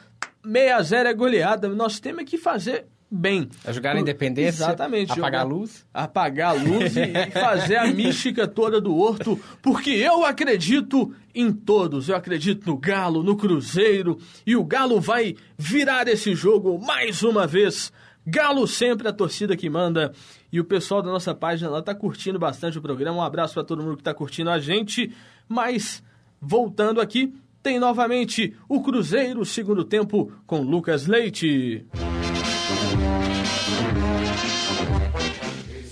6 0.44 0.70
a 0.70 0.82
0 0.82 1.08
é 1.08 1.14
goleada. 1.14 1.66
Nós 1.68 1.98
temos 1.98 2.24
que 2.24 2.36
fazer 2.36 2.84
bem. 3.10 3.48
É 3.64 3.72
jogar 3.72 3.94
na 3.94 4.00
independência, 4.00 4.64
Exatamente, 4.64 5.12
apagar 5.12 5.40
a 5.42 5.44
luz. 5.44 5.86
Apagar 5.92 6.50
a 6.50 6.52
luz 6.52 6.96
e 6.96 7.30
fazer 7.30 7.76
a 7.76 7.86
mística 7.86 8.46
toda 8.46 8.80
do 8.80 8.96
Horto, 8.96 9.38
porque 9.62 9.90
eu 9.90 10.24
acredito 10.24 11.14
em 11.34 11.52
todos. 11.52 12.08
Eu 12.08 12.16
acredito 12.16 12.66
no 12.66 12.76
Galo, 12.76 13.22
no 13.22 13.36
Cruzeiro, 13.36 14.18
e 14.46 14.56
o 14.56 14.64
Galo 14.64 15.00
vai 15.00 15.36
virar 15.56 16.08
esse 16.08 16.34
jogo 16.34 16.78
mais 16.78 17.22
uma 17.22 17.46
vez. 17.46 17.92
Galo 18.26 18.66
sempre 18.66 19.06
a 19.06 19.12
torcida 19.12 19.56
que 19.56 19.68
manda. 19.68 20.12
E 20.50 20.58
o 20.60 20.64
pessoal 20.64 21.02
da 21.02 21.10
nossa 21.10 21.34
página 21.34 21.68
lá 21.68 21.82
tá 21.82 21.94
curtindo 21.94 22.38
bastante 22.38 22.78
o 22.78 22.82
programa. 22.82 23.18
Um 23.18 23.22
abraço 23.22 23.54
para 23.54 23.64
todo 23.64 23.82
mundo 23.82 23.96
que 23.96 24.02
tá 24.02 24.14
curtindo 24.14 24.50
a 24.50 24.58
gente. 24.58 25.12
Mas 25.48 26.02
voltando 26.40 27.00
aqui, 27.00 27.34
tem 27.62 27.78
novamente 27.78 28.54
o 28.68 28.82
Cruzeiro, 28.82 29.44
segundo 29.44 29.84
tempo, 29.84 30.32
com 30.46 30.60
Lucas 30.60 31.06
Leite. 31.06 31.84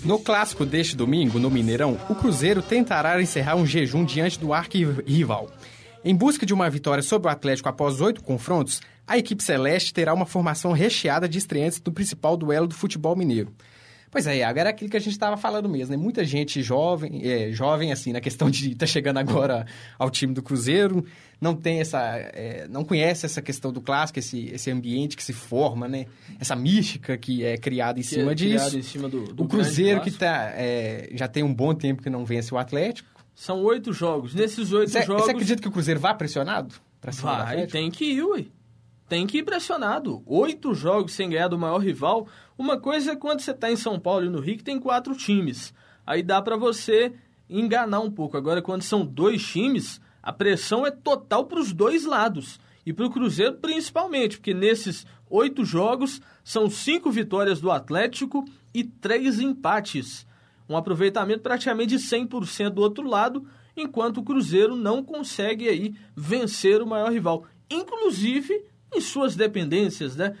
No 0.05 0.19
clássico 0.19 0.65
deste 0.65 0.97
domingo, 0.97 1.39
no 1.39 1.49
Mineirão, 1.49 1.97
o 2.09 2.15
Cruzeiro 2.15 2.61
tentará 2.61 3.21
encerrar 3.21 3.55
um 3.55 3.65
jejum 3.65 4.03
diante 4.03 4.37
do 4.37 4.51
arqui-rival. 4.51 5.49
Em 6.03 6.13
busca 6.13 6.45
de 6.45 6.53
uma 6.53 6.69
vitória 6.69 7.01
sobre 7.01 7.29
o 7.29 7.31
Atlético 7.31 7.69
após 7.69 8.01
oito 8.01 8.21
confrontos, 8.21 8.81
a 9.07 9.17
equipe 9.17 9.41
celeste 9.41 9.93
terá 9.93 10.13
uma 10.13 10.25
formação 10.25 10.73
recheada 10.73 11.29
de 11.29 11.37
estreantes 11.37 11.79
do 11.79 11.89
principal 11.89 12.35
duelo 12.35 12.67
do 12.67 12.75
futebol 12.75 13.15
mineiro. 13.15 13.53
Pois 14.13 14.27
é, 14.27 14.37
Iago, 14.37 14.59
era 14.59 14.69
aquilo 14.69 14.91
que 14.91 14.95
a 14.95 14.99
gente 14.99 15.13
estava 15.13 15.35
falando 15.35 15.67
mesmo, 15.67 15.95
né? 15.95 15.97
Muita 15.97 16.23
gente 16.23 16.61
jovem, 16.61 17.27
é, 17.27 17.51
jovem 17.51 17.91
assim, 17.91 18.13
na 18.13 18.21
questão 18.21 18.47
de 18.47 18.67
estar 18.67 18.81
tá 18.81 18.85
chegando 18.85 19.17
agora 19.17 19.65
ao 19.97 20.07
time 20.11 20.35
do 20.35 20.43
Cruzeiro, 20.43 21.03
não 21.41 21.55
tem 21.55 21.79
essa, 21.79 21.99
é, 22.15 22.67
não 22.69 22.85
conhece 22.85 23.25
essa 23.25 23.41
questão 23.41 23.73
do 23.73 23.81
clássico, 23.81 24.19
esse, 24.19 24.49
esse 24.53 24.69
ambiente 24.69 25.17
que 25.17 25.23
se 25.23 25.33
forma, 25.33 25.87
né? 25.87 26.05
Essa 26.39 26.55
mística 26.55 27.17
que 27.17 27.43
é 27.43 27.57
criada 27.57 27.97
em 27.97 28.03
que 28.03 28.07
cima 28.07 28.33
é 28.33 28.35
disso. 28.35 28.77
Em 28.77 28.83
cima 28.83 29.09
do, 29.09 29.33
do 29.33 29.45
o 29.45 29.47
Cruzeiro 29.47 29.99
que 30.01 30.11
tá, 30.11 30.51
é, 30.55 31.09
já 31.15 31.27
tem 31.27 31.41
um 31.41 31.51
bom 31.51 31.73
tempo 31.73 32.03
que 32.03 32.09
não 32.11 32.23
vence 32.23 32.53
o 32.53 32.57
Atlético. 32.59 33.09
São 33.33 33.63
oito 33.63 33.91
jogos. 33.91 34.35
Nesses 34.35 34.71
oito 34.71 34.91
cê, 34.91 35.01
jogos... 35.01 35.23
Você 35.23 35.31
acredita 35.31 35.59
que 35.59 35.67
o 35.67 35.71
Cruzeiro 35.71 35.99
vai 35.99 36.15
pressionado? 36.15 36.75
Pra 37.01 37.11
cima 37.11 37.43
vai, 37.43 37.65
tem 37.65 37.89
que 37.89 38.05
ir, 38.05 38.23
ué 38.23 38.45
tem 39.07 39.27
que 39.27 39.39
ir 39.39 39.43
pressionado. 39.43 40.23
Oito 40.25 40.73
jogos 40.73 41.13
sem 41.13 41.29
ganhar 41.29 41.47
do 41.47 41.57
maior 41.57 41.79
rival. 41.79 42.27
Uma 42.57 42.77
coisa 42.79 43.11
é 43.11 43.15
quando 43.15 43.41
você 43.41 43.51
está 43.51 43.71
em 43.71 43.75
São 43.75 43.99
Paulo 43.99 44.25
e 44.25 44.29
no 44.29 44.39
Rio 44.39 44.57
que 44.57 44.63
tem 44.63 44.79
quatro 44.79 45.15
times. 45.15 45.73
Aí 46.05 46.23
dá 46.23 46.41
para 46.41 46.57
você 46.57 47.13
enganar 47.49 47.99
um 47.99 48.11
pouco. 48.11 48.37
Agora, 48.37 48.61
quando 48.61 48.81
são 48.81 49.05
dois 49.05 49.45
times, 49.45 50.01
a 50.21 50.31
pressão 50.31 50.85
é 50.85 50.91
total 50.91 51.45
para 51.45 51.59
os 51.59 51.73
dois 51.73 52.05
lados. 52.05 52.59
E 52.85 52.91
para 52.91 53.05
o 53.05 53.09
Cruzeiro 53.09 53.53
principalmente, 53.55 54.37
porque 54.37 54.53
nesses 54.53 55.05
oito 55.29 55.63
jogos 55.63 56.21
são 56.43 56.69
cinco 56.69 57.09
vitórias 57.09 57.61
do 57.61 57.71
Atlético 57.71 58.43
e 58.73 58.83
três 58.83 59.39
empates. 59.39 60.25
Um 60.67 60.75
aproveitamento 60.75 61.41
praticamente 61.41 61.97
de 61.97 62.03
100% 62.03 62.69
do 62.71 62.81
outro 62.81 63.07
lado 63.07 63.45
enquanto 63.75 64.17
o 64.17 64.23
Cruzeiro 64.23 64.75
não 64.75 65.03
consegue 65.03 65.67
aí 65.67 65.95
vencer 66.15 66.81
o 66.81 66.87
maior 66.87 67.11
rival, 67.11 67.45
inclusive 67.69 68.65
em 68.95 69.01
suas 69.01 69.35
dependências, 69.35 70.15
né? 70.15 70.35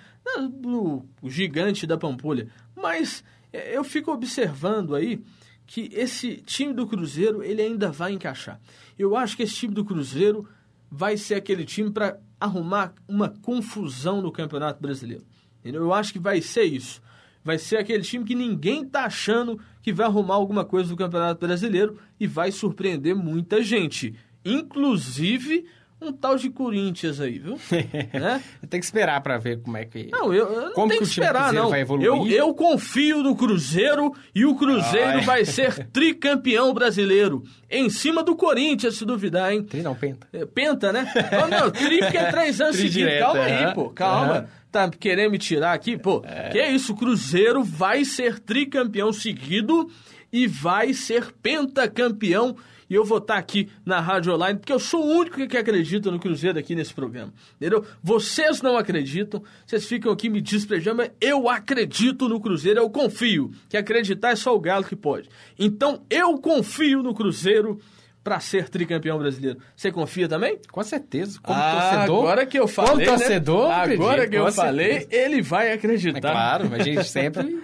No, 0.61 1.05
gigante 1.23 1.85
da 1.85 1.97
Pampulha. 1.97 2.47
Mas 2.75 3.23
é, 3.51 3.75
eu 3.75 3.83
fico 3.83 4.11
observando 4.11 4.95
aí 4.95 5.21
que 5.65 5.89
esse 5.93 6.37
time 6.37 6.73
do 6.73 6.87
Cruzeiro 6.87 7.43
ele 7.43 7.61
ainda 7.61 7.91
vai 7.91 8.13
encaixar. 8.13 8.59
Eu 8.97 9.15
acho 9.15 9.35
que 9.35 9.43
esse 9.43 9.55
time 9.55 9.73
do 9.73 9.85
Cruzeiro 9.85 10.47
vai 10.89 11.17
ser 11.17 11.35
aquele 11.35 11.65
time 11.65 11.89
para 11.89 12.19
arrumar 12.39 12.93
uma 13.07 13.29
confusão 13.29 14.21
no 14.21 14.31
Campeonato 14.31 14.81
Brasileiro. 14.81 15.23
Eu 15.63 15.93
acho 15.93 16.11
que 16.11 16.19
vai 16.19 16.41
ser 16.41 16.63
isso. 16.63 17.01
Vai 17.43 17.57
ser 17.57 17.77
aquele 17.77 18.03
time 18.03 18.23
que 18.23 18.35
ninguém 18.35 18.85
tá 18.85 19.05
achando 19.05 19.59
que 19.81 19.91
vai 19.91 20.05
arrumar 20.05 20.35
alguma 20.35 20.63
coisa 20.63 20.89
no 20.89 20.97
Campeonato 20.97 21.45
Brasileiro 21.45 21.97
e 22.19 22.27
vai 22.27 22.51
surpreender 22.51 23.15
muita 23.15 23.61
gente. 23.61 24.15
Inclusive 24.45 25.65
um 26.03 26.11
tal 26.11 26.35
de 26.37 26.49
Corinthians 26.49 27.19
aí, 27.19 27.39
viu? 27.39 27.57
né? 28.13 28.41
Tem 28.69 28.79
que 28.79 28.85
esperar 28.85 29.21
para 29.21 29.37
ver 29.37 29.61
como 29.61 29.77
é 29.77 29.85
que. 29.85 30.09
Não, 30.11 30.33
eu, 30.33 30.51
eu 30.51 30.61
não 30.61 30.73
como 30.73 30.87
tenho 30.89 31.01
que, 31.01 31.05
que 31.05 31.11
esperar, 31.11 31.53
não. 31.53 31.69
Vai 31.69 31.81
evoluir. 31.81 32.07
Eu, 32.07 32.27
eu 32.27 32.53
confio 32.53 33.23
no 33.23 33.35
Cruzeiro 33.35 34.13
e 34.33 34.45
o 34.45 34.55
Cruzeiro 34.55 35.19
Ai. 35.19 35.21
vai 35.21 35.45
ser 35.45 35.87
tricampeão 35.91 36.73
brasileiro. 36.73 37.43
Em 37.69 37.89
cima 37.89 38.23
do 38.23 38.35
Corinthians, 38.35 38.97
se 38.97 39.05
duvidar, 39.05 39.51
hein? 39.51 39.63
Tri 39.63 39.81
não, 39.81 39.95
penta. 39.95 40.27
É, 40.31 40.45
penta, 40.45 40.93
né? 40.93 41.11
oh, 41.43 41.47
não, 41.47 41.71
tri 41.71 41.99
porque 41.99 42.17
é 42.17 42.31
três 42.31 42.61
anos 42.61 42.75
seguidos. 42.77 43.19
Calma 43.19 43.43
aí, 43.43 43.73
pô, 43.73 43.89
calma. 43.89 44.49
Tá 44.71 44.89
querendo 44.89 45.31
me 45.31 45.37
tirar 45.37 45.73
aqui? 45.73 45.97
Pô, 45.97 46.23
é. 46.25 46.49
que 46.49 46.59
é 46.59 46.71
isso? 46.71 46.93
O 46.93 46.95
Cruzeiro 46.95 47.63
vai 47.63 48.03
ser 48.03 48.39
tricampeão 48.39 49.13
seguido 49.13 49.89
e 50.31 50.47
vai 50.47 50.95
ser 50.95 51.31
pentacampeão 51.43 52.55
e 52.93 52.95
eu 52.95 53.03
vou 53.03 53.17
estar 53.17 53.37
aqui 53.37 53.69
na 53.83 53.99
Rádio 53.99 54.35
Online, 54.35 54.59
porque 54.59 54.71
eu 54.71 54.77
sou 54.77 55.03
o 55.03 55.17
único 55.17 55.47
que 55.47 55.57
acredita 55.57 56.11
no 56.11 56.19
Cruzeiro 56.19 56.59
aqui 56.59 56.75
nesse 56.75 56.93
programa. 56.93 57.33
Entendeu? 57.55 57.83
Vocês 58.03 58.61
não 58.61 58.77
acreditam, 58.77 59.41
vocês 59.65 59.83
ficam 59.87 60.11
aqui 60.11 60.29
me 60.29 60.39
desprezando, 60.39 60.97
mas 60.97 61.09
eu 61.19 61.49
acredito 61.49 62.29
no 62.29 62.39
Cruzeiro, 62.39 62.79
eu 62.79 62.89
confio. 62.91 63.49
Que 63.67 63.77
acreditar 63.77 64.29
é 64.29 64.35
só 64.35 64.55
o 64.55 64.59
Galo 64.59 64.83
que 64.83 64.95
pode. 64.95 65.27
Então 65.57 66.03
eu 66.07 66.37
confio 66.37 67.01
no 67.01 67.15
Cruzeiro 67.15 67.79
para 68.23 68.39
ser 68.39 68.69
tricampeão 68.69 69.17
brasileiro. 69.17 69.57
Você 69.75 69.91
confia 69.91 70.29
também? 70.29 70.59
Com 70.71 70.83
certeza. 70.83 71.39
Como 71.41 71.59
ah, 71.59 71.89
torcedor. 71.89 72.19
Agora 72.19 72.45
que 72.45 72.59
eu 72.59 72.67
falei. 72.67 72.91
Como 72.91 73.01
né? 73.01 73.05
torcedor, 73.07 73.69
né? 73.69 73.73
agora 73.73 74.27
que 74.27 74.35
eu 74.35 74.51
falei, 74.51 75.07
ele 75.09 75.41
vai 75.41 75.73
acreditar. 75.73 76.29
É 76.29 76.31
claro, 76.31 76.69
a 76.71 76.83
gente 76.83 77.05
sempre 77.05 77.59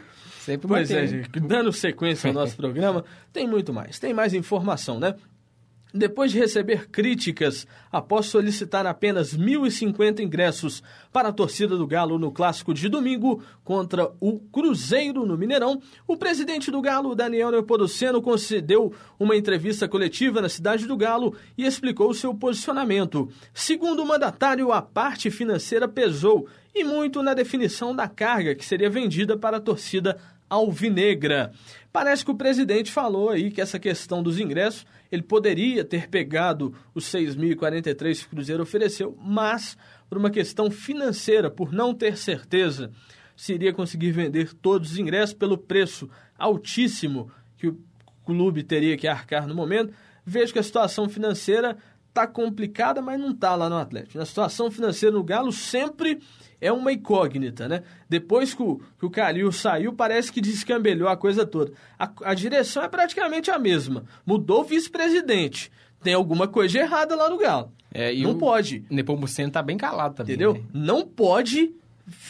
Sempre 0.50 0.68
pois 0.68 0.90
é, 0.90 1.06
gente, 1.06 1.40
dando 1.40 1.72
sequência 1.72 2.28
ao 2.28 2.34
nosso 2.34 2.56
programa, 2.58 3.06
tem 3.32 3.48
muito 3.48 3.72
mais, 3.72 4.00
tem 4.00 4.16
mais 4.16 4.34
informação, 4.34 5.00
né? 5.00 5.14
Depois 5.92 6.32
de 6.32 6.38
receber 6.38 6.88
críticas 6.90 7.66
após 7.92 8.28
solicitar 8.28 8.86
apenas 8.86 9.36
1.050 9.36 10.20
ingressos 10.20 10.84
para 11.12 11.30
a 11.30 11.34
torcida 11.34 11.76
do 11.76 11.88
Galo 11.88 12.20
no 12.20 12.32
clássico 12.32 12.76
de 12.76 12.88
domingo 12.88 13.44
contra 13.64 14.12
o 14.20 14.40
Cruzeiro 14.40 15.26
no 15.26 15.36
Mineirão, 15.36 15.82
o 16.08 16.16
presidente 16.16 16.70
do 16.70 16.80
Galo, 16.80 17.16
Daniel 17.16 17.50
Neopoduceno, 17.50 18.22
concedeu 18.22 18.94
uma 19.20 19.36
entrevista 19.36 19.88
coletiva 19.88 20.42
na 20.42 20.50
cidade 20.50 20.86
do 20.86 20.96
Galo 20.96 21.36
e 21.58 21.66
explicou 21.66 22.14
seu 22.14 22.36
posicionamento. 22.36 23.28
Segundo 23.52 24.04
o 24.04 24.08
mandatário, 24.08 24.72
a 24.72 24.84
parte 24.84 25.32
financeira 25.32 25.88
pesou 25.88 26.48
e 26.74 26.84
muito 26.84 27.24
na 27.24 27.34
definição 27.34 27.96
da 27.96 28.08
carga 28.08 28.54
que 28.54 28.64
seria 28.64 28.92
vendida 28.92 29.36
para 29.36 29.58
a 29.58 29.62
torcida 29.62 30.20
alvinegra. 30.50 31.52
Parece 31.92 32.24
que 32.24 32.32
o 32.32 32.36
presidente 32.36 32.92
falou 32.92 33.30
aí 33.30 33.52
que 33.52 33.62
essa 33.62 33.80
questão 33.80 34.24
dos 34.24 34.40
ingressos, 34.40 34.86
ele 35.12 35.24
poderia 35.24 35.84
ter 35.84 36.08
pegado 36.08 36.74
os 36.94 37.06
6.043 37.06 38.20
que 38.20 38.26
o 38.26 38.30
Cruzeiro 38.30 38.64
ofereceu, 38.64 39.18
mas 39.22 39.78
por 40.10 40.18
uma 40.18 40.30
questão 40.30 40.72
financeira, 40.72 41.50
por 41.50 41.72
não 41.72 41.94
ter 41.94 42.18
certeza 42.18 42.92
se 43.36 43.54
iria 43.54 43.72
conseguir 43.72 44.12
vender 44.12 44.54
todos 44.54 44.92
os 44.92 44.98
ingressos 44.98 45.34
pelo 45.34 45.58
preço 45.58 46.10
altíssimo 46.38 47.32
que 47.58 47.70
o 47.70 47.80
clube 48.26 48.64
teria 48.64 48.98
que 48.98 49.08
arcar 49.08 49.48
no 49.48 49.56
momento, 49.56 49.94
vejo 50.26 50.52
que 50.52 50.60
a 50.60 50.64
situação 50.64 51.08
financeira 51.08 51.78
está 52.10 52.28
complicada, 52.28 53.02
mas 53.02 53.20
não 53.20 53.32
está 53.32 53.56
lá 53.56 53.70
no 53.70 53.78
Atlético. 53.78 54.20
A 54.20 54.26
situação 54.26 54.70
financeira 54.70 55.16
no 55.16 55.24
Galo 55.24 55.52
sempre 55.52 56.20
é 56.60 56.72
uma 56.72 56.92
incógnita, 56.92 57.68
né? 57.68 57.84
Depois 58.10 58.54
que 58.54 58.62
o, 58.62 58.82
que 59.00 59.06
o 59.06 59.10
Calil 59.10 59.52
saiu, 59.52 59.94
parece 59.94 60.32
que 60.32 60.42
descambelhou 60.42 61.08
a 61.08 61.16
coisa 61.16 61.46
toda. 61.46 61.72
A, 61.98 62.12
a 62.24 62.34
direção 62.34 62.84
é 62.84 62.88
praticamente 62.88 63.50
a 63.50 63.58
mesma. 63.58 64.04
Mudou 64.26 64.62
o 64.62 64.66
vice-presidente. 64.66 65.72
Tem 66.04 66.14
alguma 66.14 66.48
coisa 66.48 66.80
errada 66.80 67.16
lá 67.16 67.30
no 67.30 67.38
Galo. 67.38 67.72
É, 67.92 68.14
não 68.16 68.32
o 68.32 68.38
pode. 68.38 68.86
Nepomuceno 68.90 69.52
tá 69.52 69.62
bem 69.62 69.78
calado 69.78 70.16
também. 70.16 70.36
Entendeu? 70.36 70.54
Né? 70.54 70.62
Não 70.74 71.06
pode 71.06 71.74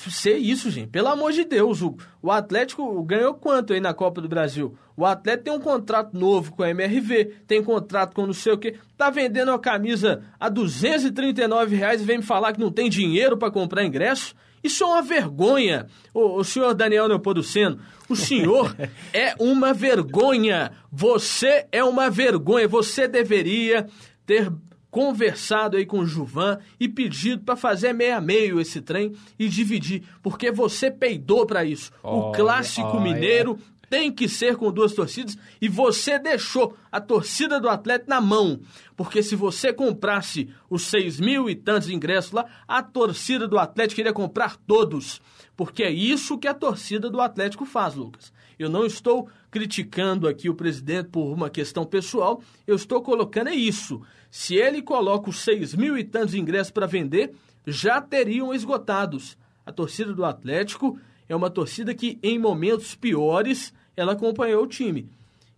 ser 0.10 0.38
isso, 0.38 0.70
gente. 0.70 0.90
Pelo 0.90 1.08
amor 1.08 1.32
de 1.32 1.44
Deus. 1.44 1.82
O, 1.82 1.96
o 2.22 2.32
Atlético 2.32 3.04
ganhou 3.04 3.34
quanto 3.34 3.74
aí 3.74 3.80
na 3.80 3.94
Copa 3.94 4.22
do 4.22 4.30
Brasil? 4.30 4.78
O 4.96 5.06
Atlético 5.06 5.46
tem 5.46 5.54
um 5.54 5.62
contrato 5.62 6.18
novo 6.18 6.52
com 6.52 6.64
a 6.64 6.70
MRV, 6.70 7.34
tem 7.48 7.64
contrato 7.64 8.14
com 8.14 8.26
não 8.26 8.34
sei 8.34 8.54
o 8.54 8.58
quê. 8.58 8.76
Tá 8.98 9.10
vendendo 9.10 9.50
uma 9.50 9.60
camisa 9.60 10.24
a 10.40 10.50
239 10.50 11.76
reais 11.76 12.02
e 12.02 12.06
vem 12.06 12.18
me 12.18 12.24
falar 12.24 12.54
que 12.54 12.60
não 12.60 12.72
tem 12.72 12.90
dinheiro 12.90 13.38
para 13.38 13.52
comprar 13.52 13.86
ingresso? 13.86 14.36
Isso 14.64 14.84
é 14.84 14.88
uma 14.88 15.02
vergonha. 15.02 15.88
O, 16.14 16.40
o 16.40 16.44
senhor 16.44 16.74
Daniel 16.74 17.08
Neopoduceno, 17.08 17.80
o 18.10 18.16
senhor 18.16 18.76
é 19.14 19.34
uma 19.40 19.74
vergonha. 19.74 20.72
Você 20.92 21.66
é 21.72 21.84
uma 21.84 22.10
vergonha. 22.10 22.68
Você 22.68 23.08
deveria 23.08 23.88
ter 24.26 24.52
conversado 24.92 25.78
aí 25.78 25.86
com 25.86 26.00
o 26.00 26.06
Juvan 26.06 26.60
e 26.80 26.88
pedido 26.88 27.44
para 27.44 27.56
fazer 27.56 27.94
meia 27.94 28.20
meio 28.20 28.60
esse 28.60 28.82
trem 28.82 29.14
e 29.38 29.48
dividir, 29.48 30.04
porque 30.22 30.52
você 30.52 30.90
peidou 30.90 31.46
para 31.46 31.64
isso. 31.64 31.92
Oh, 32.02 32.18
o 32.18 32.32
clássico 32.32 32.98
oh, 32.98 33.02
mineiro 33.02 33.58
tem 33.90 34.12
que 34.12 34.30
ser 34.30 34.56
com 34.56 34.72
duas 34.72 34.94
torcidas 34.94 35.38
e 35.60 35.68
você 35.68 36.20
deixou 36.20 36.78
a 36.92 37.02
torcida 37.02 37.60
do 37.60 37.68
Atlético 37.68 38.10
na 38.10 38.22
mão, 38.22 38.60
porque 38.96 39.24
se 39.24 39.36
você 39.36 39.74
comprasse 39.74 40.50
os 40.70 40.84
seis 40.84 41.20
mil 41.20 41.50
e 41.50 41.56
tantos 41.56 41.90
ingressos 41.90 42.32
lá, 42.32 42.46
a 42.68 42.84
torcida 42.84 43.48
do 43.48 43.58
Atlético 43.58 44.02
iria 44.02 44.14
comprar 44.14 44.58
todos, 44.58 45.22
porque 45.58 45.84
é 45.84 45.92
isso 45.92 46.38
que 46.38 46.48
a 46.48 46.54
torcida 46.54 47.10
do 47.10 47.20
Atlético 47.20 47.66
faz, 47.66 47.96
Lucas. 47.96 48.32
Eu 48.60 48.70
não 48.70 48.86
estou 48.86 49.30
criticando 49.50 50.28
aqui 50.28 50.50
o 50.50 50.54
presidente 50.54 51.10
por 51.10 51.34
uma 51.34 51.50
questão 51.50 51.86
pessoal, 51.86 52.42
eu 52.68 52.76
estou 52.76 53.02
colocando 53.02 53.48
é 53.48 53.56
isso. 53.56 54.02
Se 54.30 54.56
ele 54.56 54.82
coloca 54.82 55.30
os 55.30 55.40
seis 55.40 55.74
mil 55.74 55.98
e 55.98 56.04
tantos 56.04 56.36
ingressos 56.36 56.72
para 56.72 56.86
vender, 56.86 57.34
já 57.66 58.02
teriam 58.02 58.54
esgotados. 58.54 59.38
A 59.66 59.72
torcida 59.72 60.14
do 60.14 60.26
Atlético 60.26 61.00
é 61.28 61.36
uma 61.36 61.50
torcida 61.50 61.94
que, 61.94 62.18
em 62.24 62.40
momentos 62.40 62.96
piores, 62.96 63.74
ela 63.96 64.14
acompanhou 64.14 64.64
o 64.64 64.68
time. 64.68 65.10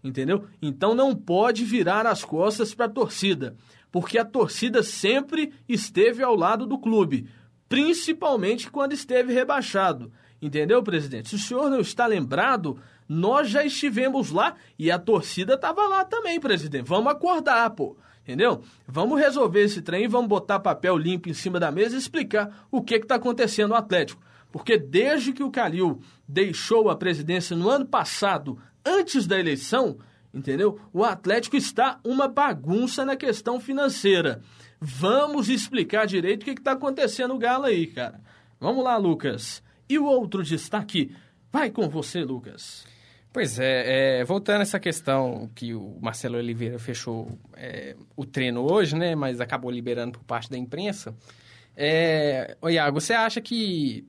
Entendeu? 0.04 0.46
Então 0.62 0.96
não 0.96 1.16
pode 1.16 1.64
virar 1.64 2.08
as 2.08 2.26
costas 2.26 2.74
para 2.74 2.88
a 2.88 2.90
torcida, 2.90 3.56
porque 3.92 4.18
a 4.18 4.26
torcida 4.26 4.82
sempre 4.82 5.54
esteve 5.70 6.24
ao 6.24 6.36
lado 6.36 6.66
do 6.66 6.80
clube, 6.80 7.30
principalmente 7.70 8.70
quando 8.72 8.94
esteve 8.94 9.32
rebaixado. 9.32 10.12
Entendeu, 10.42 10.82
presidente? 10.82 11.30
Se 11.30 11.36
o 11.36 11.40
senhor 11.40 11.70
não 11.70 11.80
está 11.80 12.08
lembrado, 12.08 12.80
nós 13.08 13.50
já 13.50 13.64
estivemos 13.64 14.32
lá 14.32 14.56
e 14.78 14.90
a 14.90 14.98
torcida 14.98 15.54
estava 15.54 15.88
lá 15.88 16.04
também, 16.04 16.40
presidente. 16.40 16.88
Vamos 16.88 17.12
acordar, 17.12 17.70
pô. 17.70 17.96
Entendeu? 18.24 18.62
Vamos 18.88 19.20
resolver 19.20 19.64
esse 19.64 19.82
trem, 19.82 20.08
vamos 20.08 20.30
botar 20.30 20.60
papel 20.60 20.98
limpo 20.98 21.28
em 21.28 21.34
cima 21.34 21.60
da 21.60 21.72
mesa 21.72 21.96
e 21.96 22.00
explicar 22.00 22.68
o 22.70 22.82
que 22.82 22.96
está 22.96 23.16
acontecendo 23.16 23.70
no 23.70 23.76
Atlético. 23.76 24.22
Porque 24.52 24.78
desde 24.78 25.34
que 25.34 25.44
o 25.44 25.50
Calil 25.50 26.00
deixou 26.28 26.90
a 26.90 26.96
presidência 26.96 27.56
no 27.56 27.70
ano 27.70 27.86
passado, 27.86 28.60
antes 28.86 29.26
da 29.26 29.40
eleição, 29.40 29.98
entendeu? 30.34 30.80
O 30.94 31.04
Atlético 31.04 31.56
está 31.56 32.00
uma 32.04 32.28
bagunça 32.28 33.04
na 33.06 33.16
questão 33.16 33.60
financeira. 33.60 34.42
Vamos 34.80 35.50
explicar 35.50 36.06
direito 36.06 36.44
o 36.44 36.46
que 36.46 36.52
está 36.52 36.74
acontecendo 36.74 37.34
no 37.34 37.40
Galo 37.40 37.66
aí, 37.66 37.88
cara. 37.88 38.22
Vamos 38.60 38.84
lá, 38.84 38.98
Lucas. 38.98 39.64
E 39.90 39.98
o 39.98 40.06
outro 40.06 40.44
destaque 40.44 41.16
vai 41.52 41.70
com 41.70 41.90
você, 41.90 42.24
Lucas. 42.24 42.86
Pois 43.34 43.60
é, 43.60 44.20
é, 44.20 44.24
voltando 44.26 44.60
a 44.60 44.64
essa 44.64 44.80
questão 44.80 45.50
que 45.56 45.74
o 45.74 45.98
Marcelo 46.02 46.38
Oliveira 46.38 46.78
fechou 46.78 47.40
é, 47.56 47.96
o 48.16 48.26
treino 48.26 48.70
hoje, 48.70 48.96
né, 48.96 49.16
mas 49.16 49.40
acabou 49.40 49.72
liberando 49.72 50.20
por 50.20 50.26
parte 50.26 50.50
da 50.50 50.58
imprensa. 50.58 51.16
É, 51.76 52.58
ô 52.62 52.70
Iago, 52.70 53.00
você 53.00 53.14
acha 53.14 53.40
que 53.40 54.06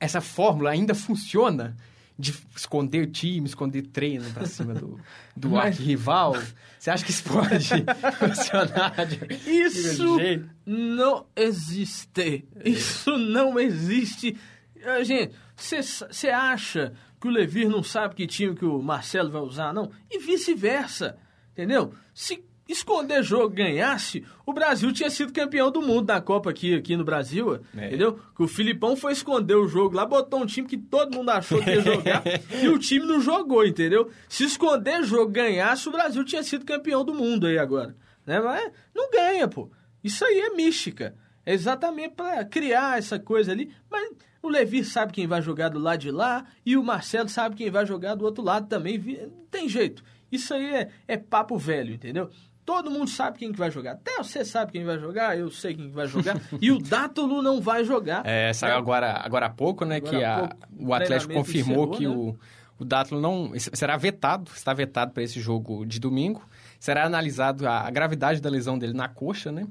essa 0.00 0.20
fórmula 0.20 0.70
ainda 0.70 0.94
funciona 0.96 1.76
de 2.18 2.34
esconder 2.56 3.06
time, 3.06 3.46
esconder 3.46 3.82
treino 3.82 4.28
para 4.32 4.46
cima 4.46 4.74
do, 4.74 5.00
do 5.36 5.50
mas... 5.54 5.78
rival? 5.78 6.36
Você 6.78 6.90
acha 6.90 7.04
que 7.04 7.12
isso 7.12 7.24
pode 7.24 7.68
funcionar 8.18 9.06
de, 9.06 9.50
Isso 9.50 10.18
de 10.18 10.44
não 10.66 11.24
existe. 11.36 12.44
Isso 12.64 13.16
não 13.16 13.58
existe. 13.58 14.36
Gente, 15.02 15.34
você 15.56 16.28
acha 16.28 16.92
que 17.24 17.28
o 17.28 17.30
Levir 17.30 17.70
não 17.70 17.82
sabe 17.82 18.14
que 18.14 18.26
time 18.26 18.54
que 18.54 18.66
o 18.66 18.82
Marcelo 18.82 19.30
vai 19.30 19.40
usar, 19.40 19.72
não. 19.72 19.90
E 20.10 20.18
vice-versa, 20.18 21.16
entendeu? 21.52 21.94
Se 22.12 22.44
esconder 22.68 23.22
jogo 23.22 23.48
ganhasse, 23.48 24.26
o 24.44 24.52
Brasil 24.52 24.92
tinha 24.92 25.08
sido 25.08 25.32
campeão 25.32 25.70
do 25.70 25.80
mundo 25.80 26.06
na 26.08 26.20
Copa 26.20 26.50
aqui, 26.50 26.74
aqui 26.74 26.94
no 26.98 27.02
Brasil, 27.02 27.54
é. 27.74 27.86
entendeu? 27.86 28.20
Que 28.36 28.42
o 28.42 28.46
Filipão 28.46 28.94
foi 28.94 29.14
esconder 29.14 29.54
o 29.54 29.66
jogo 29.66 29.96
lá, 29.96 30.04
botou 30.04 30.42
um 30.42 30.44
time 30.44 30.68
que 30.68 30.76
todo 30.76 31.16
mundo 31.16 31.30
achou 31.30 31.62
que 31.62 31.70
ia 31.70 31.80
jogar 31.80 32.22
e 32.62 32.68
o 32.68 32.78
time 32.78 33.06
não 33.06 33.18
jogou, 33.22 33.64
entendeu? 33.64 34.10
Se 34.28 34.44
esconder 34.44 35.02
jogo 35.02 35.32
ganhasse, 35.32 35.88
o 35.88 35.92
Brasil 35.92 36.22
tinha 36.26 36.42
sido 36.42 36.66
campeão 36.66 37.06
do 37.06 37.14
mundo 37.14 37.46
aí 37.46 37.56
agora, 37.56 37.96
né? 38.26 38.38
Mas 38.38 38.70
não 38.94 39.10
ganha, 39.10 39.48
pô. 39.48 39.70
Isso 40.02 40.22
aí 40.26 40.40
é 40.40 40.50
mística. 40.50 41.14
É 41.46 41.54
exatamente 41.54 42.14
para 42.14 42.44
criar 42.44 42.98
essa 42.98 43.18
coisa 43.18 43.50
ali, 43.50 43.74
mas 43.90 44.10
o 44.46 44.48
Levi 44.48 44.84
sabe 44.84 45.12
quem 45.12 45.26
vai 45.26 45.40
jogar 45.40 45.70
do 45.70 45.78
lado 45.78 46.00
de 46.00 46.10
lá 46.10 46.44
e 46.64 46.76
o 46.76 46.84
Marcelo 46.84 47.28
sabe 47.28 47.56
quem 47.56 47.70
vai 47.70 47.86
jogar 47.86 48.14
do 48.14 48.24
outro 48.24 48.44
lado 48.44 48.68
também. 48.68 48.98
Não 48.98 49.46
tem 49.50 49.68
jeito. 49.68 50.04
Isso 50.30 50.52
aí 50.52 50.74
é, 50.74 50.88
é 51.08 51.16
papo 51.16 51.56
velho, 51.56 51.94
entendeu? 51.94 52.30
Todo 52.64 52.90
mundo 52.90 53.08
sabe 53.08 53.38
quem 53.38 53.52
que 53.52 53.58
vai 53.58 53.70
jogar. 53.70 53.92
Até 53.92 54.16
você 54.16 54.44
sabe 54.44 54.72
quem 54.72 54.84
vai 54.84 54.98
jogar, 54.98 55.38
eu 55.38 55.50
sei 55.50 55.74
quem 55.74 55.88
que 55.88 55.94
vai 55.94 56.06
jogar. 56.06 56.40
e 56.60 56.70
o 56.70 56.78
Dátulo 56.78 57.42
não 57.42 57.60
vai 57.60 57.84
jogar. 57.84 58.22
É, 58.26 58.52
saiu 58.52 58.74
né? 58.74 58.78
agora, 58.78 59.20
agora 59.22 59.46
há 59.46 59.50
pouco, 59.50 59.84
né? 59.84 59.96
Agora 59.96 60.10
que 60.10 60.24
a, 60.24 60.38
pouco, 60.38 60.56
o 60.78 60.94
Atlético 60.94 61.34
confirmou 61.34 61.84
encerrou, 61.84 61.98
que 61.98 62.06
né? 62.06 62.14
o, 62.14 62.36
o 62.78 62.84
Dátulo 62.84 63.20
não 63.20 63.52
será 63.58 63.96
vetado, 63.96 64.50
está 64.54 64.72
vetado 64.72 65.12
para 65.12 65.22
esse 65.22 65.40
jogo 65.40 65.84
de 65.84 66.00
domingo. 66.00 66.42
Será 66.80 67.04
analisado 67.04 67.66
a, 67.66 67.80
a, 67.80 67.90
gravidade 67.90 68.40
da 68.40 68.50
lesão 68.50 68.78
dele 68.78 68.94
na 68.94 69.08
coxa, 69.08 69.52
né? 69.52 69.66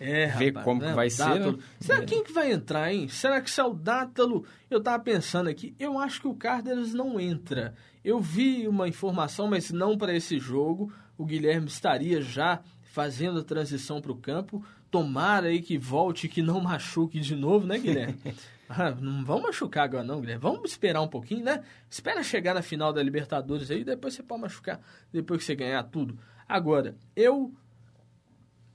É, 0.00 0.28
Ver 0.28 0.46
rapaz, 0.46 0.64
como 0.64 0.80
né? 0.80 0.88
que 0.88 0.94
vai 0.94 1.10
ser. 1.10 1.38
Né? 1.38 1.58
Será 1.78 2.02
é. 2.02 2.06
quem 2.06 2.24
que 2.24 2.32
vai 2.32 2.50
entrar, 2.50 2.90
hein? 2.90 3.06
Será 3.08 3.38
que 3.38 3.50
se 3.50 3.60
é 3.60 3.64
o 3.64 3.74
Dátalo? 3.74 4.46
Eu 4.70 4.82
tava 4.82 5.02
pensando 5.02 5.50
aqui, 5.50 5.74
eu 5.78 5.98
acho 5.98 6.22
que 6.22 6.26
o 6.26 6.34
Cárdenas 6.34 6.94
não 6.94 7.20
entra. 7.20 7.74
Eu 8.02 8.18
vi 8.18 8.66
uma 8.66 8.88
informação, 8.88 9.46
mas 9.46 9.70
não 9.70 9.98
para 9.98 10.16
esse 10.16 10.38
jogo 10.38 10.90
o 11.18 11.26
Guilherme 11.26 11.66
estaria 11.66 12.22
já 12.22 12.62
fazendo 12.80 13.40
a 13.40 13.44
transição 13.44 14.00
para 14.00 14.10
o 14.10 14.16
campo. 14.16 14.64
Tomara 14.90 15.48
aí 15.48 15.60
que 15.60 15.76
volte, 15.76 16.28
que 16.28 16.40
não 16.40 16.60
machuque 16.64 17.20
de 17.20 17.36
novo, 17.36 17.66
né, 17.66 17.78
Guilherme? 17.78 18.18
Ah, 18.72 18.92
não 18.92 19.24
vamos 19.24 19.42
machucar 19.42 19.82
agora 19.82 20.04
não, 20.04 20.20
Guilherme. 20.20 20.40
Vamos 20.40 20.70
esperar 20.70 21.02
um 21.02 21.08
pouquinho, 21.08 21.42
né? 21.42 21.64
Espera 21.90 22.22
chegar 22.22 22.54
na 22.54 22.62
final 22.62 22.92
da 22.92 23.02
Libertadores 23.02 23.68
aí, 23.68 23.82
depois 23.82 24.14
você 24.14 24.22
pode 24.22 24.42
machucar, 24.42 24.80
depois 25.12 25.40
que 25.40 25.44
você 25.46 25.56
ganhar 25.56 25.82
tudo. 25.82 26.16
Agora, 26.48 26.94
eu 27.16 27.52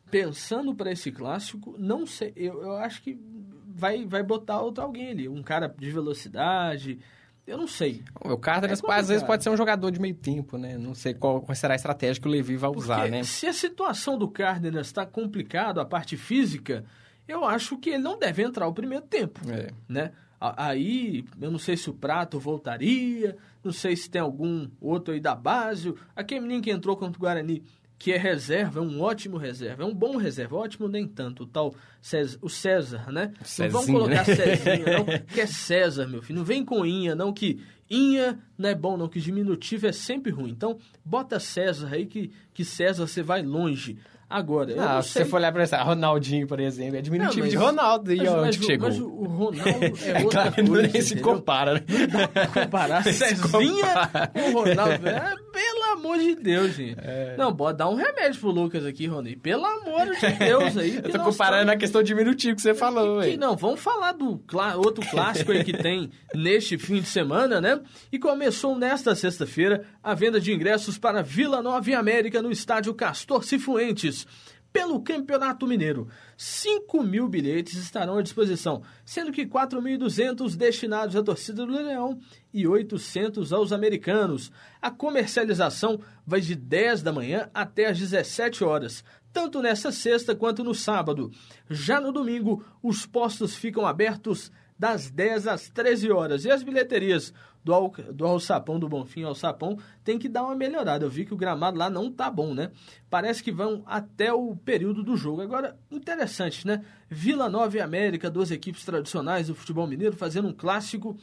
pensando 0.10 0.74
para 0.74 0.92
esse 0.92 1.12
clássico, 1.12 1.76
não 1.78 2.06
sei, 2.06 2.34
eu, 2.36 2.62
eu 2.62 2.78
acho 2.78 3.02
que 3.02 3.20
vai, 3.68 4.06
vai 4.06 4.24
botar 4.24 4.62
outro 4.62 4.84
alguém 4.84 5.10
ali, 5.10 5.28
um 5.28 5.44
cara 5.44 5.68
de 5.68 5.92
velocidade, 5.92 7.00
eu 7.46 7.58
não 7.58 7.68
sei. 7.68 8.04
O 8.22 8.38
Cárdenas, 8.38 8.82
é 8.84 8.92
às 8.92 9.08
vezes, 9.08 9.24
pode 9.24 9.44
ser 9.44 9.50
um 9.52 9.58
jogador 9.58 9.92
de 9.92 10.00
meio 10.00 10.16
tempo, 10.16 10.58
né? 10.58 10.78
Não 10.78 10.96
sei 10.96 11.14
qual, 11.14 11.42
qual 11.42 11.56
será 11.56 11.74
a 11.74 11.76
estratégia 11.76 12.20
que 12.20 12.28
o 12.28 12.32
Levi 12.32 12.58
vai 12.58 12.72
usar, 12.72 12.98
Porque 12.98 13.12
né? 13.12 13.24
Se 13.24 13.46
a 13.46 13.54
situação 13.54 14.18
do 14.18 14.28
Cárdenas 14.28 14.88
está 14.88 15.06
complicada, 15.06 15.82
a 15.82 15.86
parte 15.86 16.18
física, 16.18 16.84
eu 17.28 17.46
acho 17.46 17.78
que 17.78 17.92
ele 17.92 18.04
não 18.04 18.18
deve 18.18 18.42
entrar 18.42 18.68
o 18.68 18.74
primeiro 18.74 19.06
tempo, 19.06 19.42
é. 19.50 19.70
né? 19.88 20.12
Aí, 20.40 21.24
eu 21.40 21.50
não 21.50 21.60
sei 21.60 21.78
se 21.78 21.90
o 21.90 21.94
Prato 21.94 22.40
voltaria, 22.40 23.38
não 23.64 23.72
sei 23.72 23.96
se 23.96 24.10
tem 24.10 24.22
algum 24.22 24.68
outro 24.82 25.14
aí 25.14 25.20
da 25.20 25.34
base. 25.34 25.94
Aquele 26.16 26.42
menino 26.42 26.62
que 26.62 26.70
entrou 26.70 26.98
contra 26.98 27.18
o 27.18 27.22
Guarani 27.22 27.64
que 27.98 28.12
é 28.12 28.18
reserva, 28.18 28.80
é 28.80 28.84
um 28.84 29.02
ótimo 29.02 29.38
reserva, 29.38 29.84
é 29.84 29.86
um 29.86 29.94
bom 29.94 30.18
reserva, 30.18 30.56
ótimo 30.56 30.88
nem 30.88 31.08
tanto, 31.08 31.44
o 31.44 31.48
tal 31.48 31.74
César, 32.02 32.38
o 32.42 32.50
César, 32.50 33.12
né? 33.12 33.32
Cezinha, 33.44 33.70
não 33.70 33.74
vamos 33.74 33.92
colocar 33.92 34.28
né? 34.28 34.36
Cezinha, 34.36 34.98
não, 34.98 35.06
que 35.26 35.42
é 35.42 35.46
César, 35.46 36.08
meu 36.08 36.22
filho. 36.22 36.40
Não 36.40 36.46
vem 36.46 36.64
com 36.64 36.86
Inha, 36.86 37.16
não, 37.16 37.34
que 37.34 37.60
Inha 37.90 38.38
não 38.58 38.70
é 38.70 38.76
bom, 38.76 38.98
não, 38.98 39.08
que 39.08 39.20
diminutivo 39.20 39.88
é 39.88 39.92
sempre 39.92 40.32
ruim. 40.32 40.52
Então, 40.52 40.78
bota 41.04 41.40
César 41.40 41.90
aí, 41.92 42.06
que, 42.06 42.32
que 42.54 42.66
César 42.66 43.08
você 43.08 43.24
vai 43.24 43.42
longe. 43.42 43.98
Agora, 44.28 44.74
ah, 44.80 45.02
se 45.04 45.10
você 45.10 45.26
for 45.26 45.38
olhar 45.38 45.52
para 45.52 45.62
essa, 45.62 45.82
Ronaldinho, 45.84 46.48
por 46.48 46.60
exemplo, 46.60 46.98
é 46.98 47.02
diminutivo 47.02 47.38
não, 47.38 47.44
mas, 47.44 47.52
de 47.52 47.58
Ronaldo. 47.58 48.12
E 48.12 48.18
mas, 48.18 48.32
mas, 48.32 48.56
chegou. 48.56 48.90
mas 48.90 49.00
o 49.00 49.08
Ronaldo 49.08 49.70
é 50.04 50.24
outra 50.24 50.52
claro, 50.52 50.68
coisa, 50.68 50.88
nem 50.92 51.02
se 51.02 51.20
compara. 51.20 51.74
Né? 51.76 51.84
Não 51.88 52.08
dá 52.08 52.28
pra 52.28 52.48
comparar 52.48 53.04
Cezinha 53.14 54.10
com 54.34 54.40
o 54.40 54.64
Ronaldo. 54.64 55.08
É, 55.08 55.36
pelo 55.54 55.65
amor 55.96 56.18
de 56.20 56.36
Deus, 56.36 56.74
gente. 56.74 56.98
É... 57.00 57.36
Não, 57.38 57.52
bota 57.52 57.78
dar 57.80 57.90
um 57.90 57.96
remédio 57.96 58.40
pro 58.40 58.50
Lucas 58.50 58.86
aqui, 58.86 59.08
Rony. 59.08 59.36
Pelo 59.36 59.66
amor 59.66 60.06
de 60.16 60.32
Deus 60.38 60.78
aí. 60.78 60.96
Eu 61.04 61.12
tô 61.12 61.20
comparando 61.20 61.72
a 61.72 61.76
questão 61.76 62.04
diminutivo 62.04 62.56
que 62.56 62.62
você 62.62 62.74
falou, 62.74 63.22
que, 63.22 63.38
Não, 63.38 63.56
vamos 63.56 63.80
falar 63.80 64.14
do 64.14 64.38
clá 64.40 64.76
outro 64.76 65.06
clássico 65.10 65.52
aí 65.52 65.64
que 65.64 65.74
tem 65.78 66.10
neste 66.34 66.78
fim 66.78 67.02
de 67.02 67.08
semana, 67.08 67.60
né? 67.60 67.80
E 68.12 68.20
começou 68.20 68.78
nesta 68.78 69.16
sexta-feira 69.16 69.84
a 70.04 70.14
venda 70.14 70.40
de 70.40 70.54
ingressos 70.54 70.98
para 70.98 71.22
Vila 71.22 71.62
Nova 71.62 71.90
e 71.90 71.94
América 71.94 72.42
no 72.42 72.52
estádio 72.52 72.94
Castor 72.94 73.44
Cifuentes 73.44 74.28
pelo 74.76 75.02
Campeonato 75.02 75.66
Mineiro. 75.66 76.10
5 76.36 77.02
mil 77.02 77.30
bilhetes 77.30 77.76
estarão 77.76 78.18
à 78.18 78.22
disposição, 78.22 78.84
sendo 79.06 79.32
que 79.32 79.46
4.200 79.46 80.54
destinados 80.58 81.16
à 81.16 81.24
torcida 81.24 81.66
do 81.66 81.72
Leão 81.72 82.20
e 82.54 82.68
800 82.68 83.54
aos 83.54 83.72
americanos. 83.72 84.52
A 84.82 84.92
comercialização 84.92 86.02
vai 86.28 86.42
de 86.42 86.56
10 86.56 87.04
da 87.04 87.14
manhã 87.14 87.50
até 87.54 87.86
às 87.86 87.98
17 87.98 88.66
horas, 88.66 89.02
tanto 89.32 89.62
nessa 89.62 89.94
sexta 89.94 90.36
quanto 90.36 90.62
no 90.62 90.76
sábado. 90.76 91.32
Já 91.70 92.02
no 92.02 92.12
domingo, 92.12 92.62
os 92.84 93.06
postos 93.06 93.56
ficam 93.56 93.88
abertos 93.88 94.52
das 94.78 95.10
10 95.10 95.48
às 95.48 95.70
13 95.70 96.12
horas 96.12 96.46
e 96.46 96.52
as 96.52 96.62
bilheterias 96.64 97.34
do, 97.66 97.74
Al, 97.74 97.92
do 98.14 98.26
Alçapão, 98.26 98.78
do 98.78 98.88
Bonfim 98.88 99.24
ao 99.24 99.34
Sapão, 99.34 99.78
tem 100.04 100.20
que 100.20 100.30
dar 100.30 100.44
uma 100.44 100.56
melhorada. 100.56 101.04
Eu 101.04 101.10
vi 101.10 101.26
que 101.26 101.34
o 101.34 101.38
gramado 101.38 101.78
lá 101.78 101.90
não 101.90 102.12
tá 102.12 102.30
bom, 102.30 102.54
né? 102.54 102.72
Parece 103.10 103.42
que 103.42 103.52
vão 103.52 103.82
até 103.88 104.32
o 104.32 104.56
período 104.56 105.02
do 105.02 105.18
jogo. 105.18 105.42
Agora, 105.42 105.76
interessante, 105.90 106.68
né? 106.68 106.86
Vila 107.10 107.50
Nova 107.50 107.76
e 107.76 107.82
América, 107.82 108.30
duas 108.30 108.52
equipes 108.52 108.86
tradicionais 108.86 109.48
do 109.48 109.56
futebol 109.56 109.88
mineiro, 109.88 110.16
fazendo 110.16 110.48
um 110.48 110.54
clássico. 110.54 111.18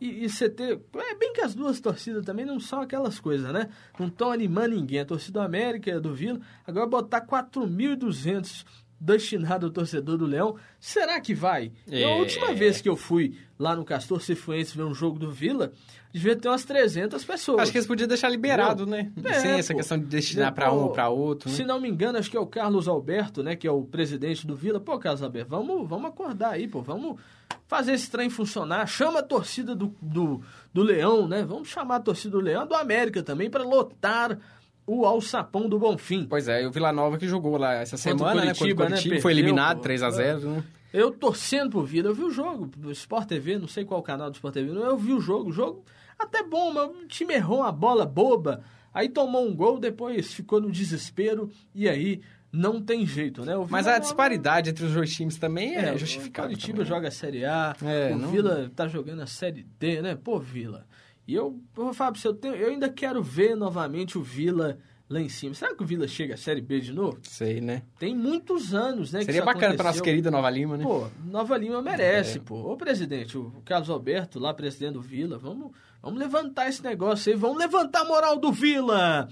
E, 0.00 0.26
e 0.26 0.48
ter. 0.50 0.80
É 0.96 1.14
bem 1.14 1.32
que 1.32 1.40
as 1.40 1.54
duas 1.54 1.78
torcidas 1.80 2.26
também 2.26 2.44
não 2.44 2.58
são 2.58 2.80
aquelas 2.80 3.20
coisas, 3.20 3.52
né? 3.52 3.68
Não 3.96 4.08
estão 4.08 4.32
animando 4.32 4.74
ninguém. 4.74 4.98
A 4.98 5.04
torcida 5.04 5.38
do 5.38 5.44
América 5.44 6.00
do 6.00 6.12
Vila. 6.12 6.40
Agora 6.66 6.86
botar 6.86 7.24
4.200 7.24 8.64
destinado 9.00 9.66
ao 9.66 9.72
torcedor 9.72 10.16
do 10.16 10.26
Leão. 10.26 10.56
Será 10.80 11.20
que 11.20 11.34
vai? 11.34 11.72
É. 11.90 12.04
A 12.04 12.16
última 12.16 12.52
vez 12.54 12.80
que 12.80 12.88
eu 12.88 12.96
fui 12.96 13.36
lá 13.58 13.76
no 13.76 13.84
Castor 13.84 14.20
Cifuense 14.20 14.76
ver 14.76 14.84
um 14.84 14.94
jogo 14.94 15.18
do 15.18 15.30
Vila, 15.30 15.72
devia 16.12 16.36
ter 16.36 16.48
umas 16.48 16.64
300 16.64 17.24
pessoas. 17.24 17.60
Acho 17.60 17.72
que 17.72 17.78
eles 17.78 17.86
podiam 17.86 18.08
deixar 18.08 18.28
liberado, 18.28 18.86
né? 18.86 19.12
É, 19.24 19.32
Sem 19.34 19.50
essa 19.52 19.72
pô. 19.72 19.78
questão 19.78 19.98
de 19.98 20.06
destinar 20.06 20.52
para 20.52 20.72
um 20.72 20.84
ou 20.84 20.90
para 20.90 21.08
outro. 21.08 21.50
Né? 21.50 21.56
Se 21.56 21.64
não 21.64 21.80
me 21.80 21.88
engano, 21.88 22.18
acho 22.18 22.30
que 22.30 22.36
é 22.36 22.40
o 22.40 22.46
Carlos 22.46 22.88
Alberto, 22.88 23.42
né? 23.42 23.56
Que 23.56 23.66
é 23.66 23.70
o 23.70 23.82
presidente 23.82 24.46
do 24.46 24.54
Vila. 24.54 24.80
Pô, 24.80 24.98
Carlos 24.98 25.22
Alberto, 25.22 25.50
vamos, 25.50 25.88
vamos 25.88 26.06
acordar 26.06 26.52
aí, 26.52 26.66
pô. 26.66 26.82
Vamos 26.82 27.20
fazer 27.66 27.92
esse 27.92 28.10
trem 28.10 28.30
funcionar. 28.30 28.86
Chama 28.86 29.20
a 29.20 29.22
torcida 29.22 29.74
do, 29.74 29.94
do, 30.00 30.40
do 30.72 30.82
Leão, 30.82 31.28
né? 31.28 31.44
Vamos 31.44 31.68
chamar 31.68 31.96
a 31.96 32.00
torcida 32.00 32.30
do 32.30 32.40
Leão, 32.40 32.66
do 32.66 32.74
América 32.74 33.22
também, 33.22 33.50
para 33.50 33.64
lotar 33.64 34.38
o 34.86 35.06
Alçapão 35.06 35.68
do 35.68 35.78
Bonfim. 35.78 36.26
Pois 36.28 36.48
é, 36.48 36.62
e 36.62 36.66
o 36.66 36.70
Vila 36.70 36.92
Nova 36.92 37.18
que 37.18 37.26
jogou 37.26 37.56
lá 37.56 37.74
essa 37.74 37.96
semana, 37.96 38.42
Curitiba, 38.42 38.66
né? 38.66 38.74
Contra 38.74 38.86
Curitiba, 38.88 39.14
né? 39.14 39.20
foi 39.20 39.32
eliminado 39.32 39.80
3 39.80 40.02
a 40.02 40.10
0 40.10 40.40
né? 40.50 40.64
Eu 40.92 41.10
torcendo 41.10 41.70
pro 41.70 41.84
Vila, 41.84 42.10
eu 42.10 42.14
vi 42.14 42.22
o 42.22 42.30
jogo, 42.30 42.70
Sport 42.92 43.26
TV, 43.26 43.58
não 43.58 43.66
sei 43.66 43.84
qual 43.84 44.00
canal 44.02 44.30
do 44.30 44.34
Sport 44.34 44.54
TV, 44.54 44.70
eu 44.70 44.96
vi 44.96 45.12
o 45.12 45.20
jogo, 45.20 45.50
o 45.50 45.52
jogo 45.52 45.84
até 46.16 46.42
bom, 46.44 46.72
mas 46.72 46.88
o 46.88 47.06
time 47.08 47.34
errou 47.34 47.58
uma 47.58 47.72
bola 47.72 48.06
boba, 48.06 48.62
aí 48.92 49.08
tomou 49.08 49.44
um 49.44 49.54
gol, 49.54 49.80
depois 49.80 50.32
ficou 50.32 50.60
no 50.60 50.70
desespero, 50.70 51.50
e 51.74 51.88
aí 51.88 52.20
não 52.52 52.80
tem 52.80 53.04
jeito, 53.04 53.44
né? 53.44 53.54
Mas 53.68 53.88
a 53.88 53.98
disparidade 53.98 54.70
entre 54.70 54.84
os 54.84 54.92
dois 54.92 55.12
times 55.12 55.36
também 55.36 55.74
é, 55.74 55.86
é 55.86 55.98
justificável. 55.98 56.52
O 56.52 56.54
Curitiba 56.54 56.84
joga 56.84 57.08
a 57.08 57.10
Série 57.10 57.44
A, 57.44 57.74
é, 57.82 58.12
o 58.12 58.18
não... 58.18 58.30
Vila 58.30 58.70
tá 58.76 58.86
jogando 58.86 59.20
a 59.22 59.26
Série 59.26 59.66
D, 59.78 60.00
né? 60.00 60.14
Pô, 60.14 60.38
Vila. 60.38 60.86
E 61.26 61.34
eu, 61.34 61.58
Fábio, 61.94 62.20
eu, 62.24 62.34
tenho, 62.34 62.54
eu 62.54 62.68
ainda 62.68 62.88
quero 62.88 63.22
ver 63.22 63.56
novamente 63.56 64.18
o 64.18 64.22
Vila 64.22 64.78
lá 65.08 65.20
em 65.20 65.28
cima. 65.28 65.54
Será 65.54 65.74
que 65.74 65.82
o 65.82 65.86
Vila 65.86 66.06
chega 66.06 66.34
à 66.34 66.36
Série 66.36 66.60
B 66.60 66.80
de 66.80 66.92
novo? 66.92 67.18
Sei, 67.22 67.60
né? 67.60 67.82
Tem 67.98 68.14
muitos 68.14 68.74
anos, 68.74 69.12
né? 69.12 69.22
Seria 69.22 69.44
bacana 69.44 69.74
para 69.74 69.90
nossa 69.90 70.02
querida 70.02 70.30
Nova 70.30 70.50
Lima, 70.50 70.76
né? 70.76 70.84
Pô, 70.84 71.06
Nova 71.24 71.56
Lima 71.56 71.80
merece, 71.80 72.38
é. 72.38 72.40
pô. 72.40 72.56
Ô, 72.56 72.76
presidente, 72.76 73.38
o 73.38 73.62
Carlos 73.64 73.90
Alberto, 73.90 74.38
lá 74.38 74.52
presidente 74.52 74.94
do 74.94 75.00
Vila, 75.00 75.38
vamos, 75.38 75.72
vamos 76.02 76.18
levantar 76.18 76.68
esse 76.68 76.82
negócio 76.82 77.32
aí, 77.32 77.38
vamos 77.38 77.58
levantar 77.58 78.00
a 78.00 78.04
moral 78.04 78.38
do 78.38 78.52
Vila. 78.52 79.28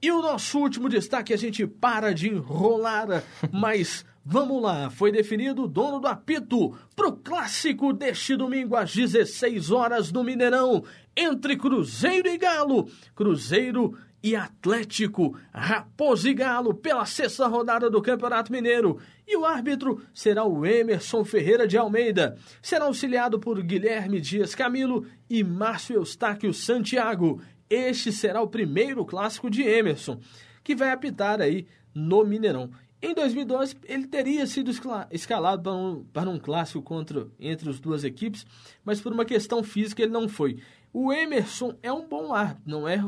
E 0.00 0.10
o 0.10 0.20
nosso 0.20 0.58
último 0.58 0.88
destaque, 0.88 1.32
a 1.32 1.36
gente 1.36 1.66
para 1.66 2.12
de 2.12 2.28
enrolar, 2.28 3.24
mas 3.52 4.04
Vamos 4.24 4.62
lá, 4.62 4.88
foi 4.88 5.10
definido 5.10 5.64
o 5.64 5.68
dono 5.68 5.98
do 5.98 6.06
apito 6.06 6.78
para 6.94 7.08
o 7.08 7.16
clássico 7.16 7.92
deste 7.92 8.36
domingo 8.36 8.76
às 8.76 8.94
16 8.94 9.72
horas 9.72 10.12
no 10.12 10.22
Mineirão, 10.22 10.84
entre 11.16 11.56
Cruzeiro 11.56 12.28
e 12.28 12.38
Galo. 12.38 12.88
Cruzeiro 13.14 13.96
e 14.22 14.36
Atlético, 14.36 15.36
Raposo 15.52 16.28
e 16.28 16.34
Galo, 16.34 16.74
pela 16.74 17.04
sexta 17.04 17.46
rodada 17.48 17.90
do 17.90 18.00
Campeonato 18.00 18.52
Mineiro. 18.52 18.98
E 19.26 19.36
o 19.36 19.44
árbitro 19.44 20.00
será 20.14 20.44
o 20.44 20.64
Emerson 20.64 21.24
Ferreira 21.24 21.66
de 21.66 21.76
Almeida. 21.76 22.36
Será 22.62 22.84
auxiliado 22.84 23.40
por 23.40 23.60
Guilherme 23.62 24.20
Dias 24.20 24.54
Camilo 24.54 25.04
e 25.28 25.42
Márcio 25.42 25.96
Eustáquio 25.96 26.54
Santiago. 26.54 27.40
Este 27.68 28.12
será 28.12 28.40
o 28.40 28.48
primeiro 28.48 29.04
clássico 29.04 29.50
de 29.50 29.62
Emerson, 29.62 30.20
que 30.62 30.76
vai 30.76 30.90
apitar 30.90 31.40
aí 31.40 31.66
no 31.94 32.24
Mineirão. 32.24 32.70
Em 33.04 33.14
2012, 33.14 33.78
ele 33.84 34.06
teria 34.06 34.46
sido 34.46 34.70
escalado 35.10 35.62
para 35.62 35.72
um, 35.72 36.04
para 36.04 36.30
um 36.30 36.38
clássico 36.38 36.80
contra, 36.80 37.26
entre 37.40 37.68
as 37.68 37.80
duas 37.80 38.04
equipes, 38.04 38.46
mas 38.84 39.00
por 39.00 39.12
uma 39.12 39.24
questão 39.24 39.60
física 39.64 40.02
ele 40.02 40.12
não 40.12 40.28
foi. 40.28 40.58
O 40.92 41.10
Emerson 41.10 41.74
é 41.82 41.90
um 41.90 42.06
bom 42.06 42.34
árbitro, 42.34 42.62
não 42.66 42.86
é, 42.86 43.02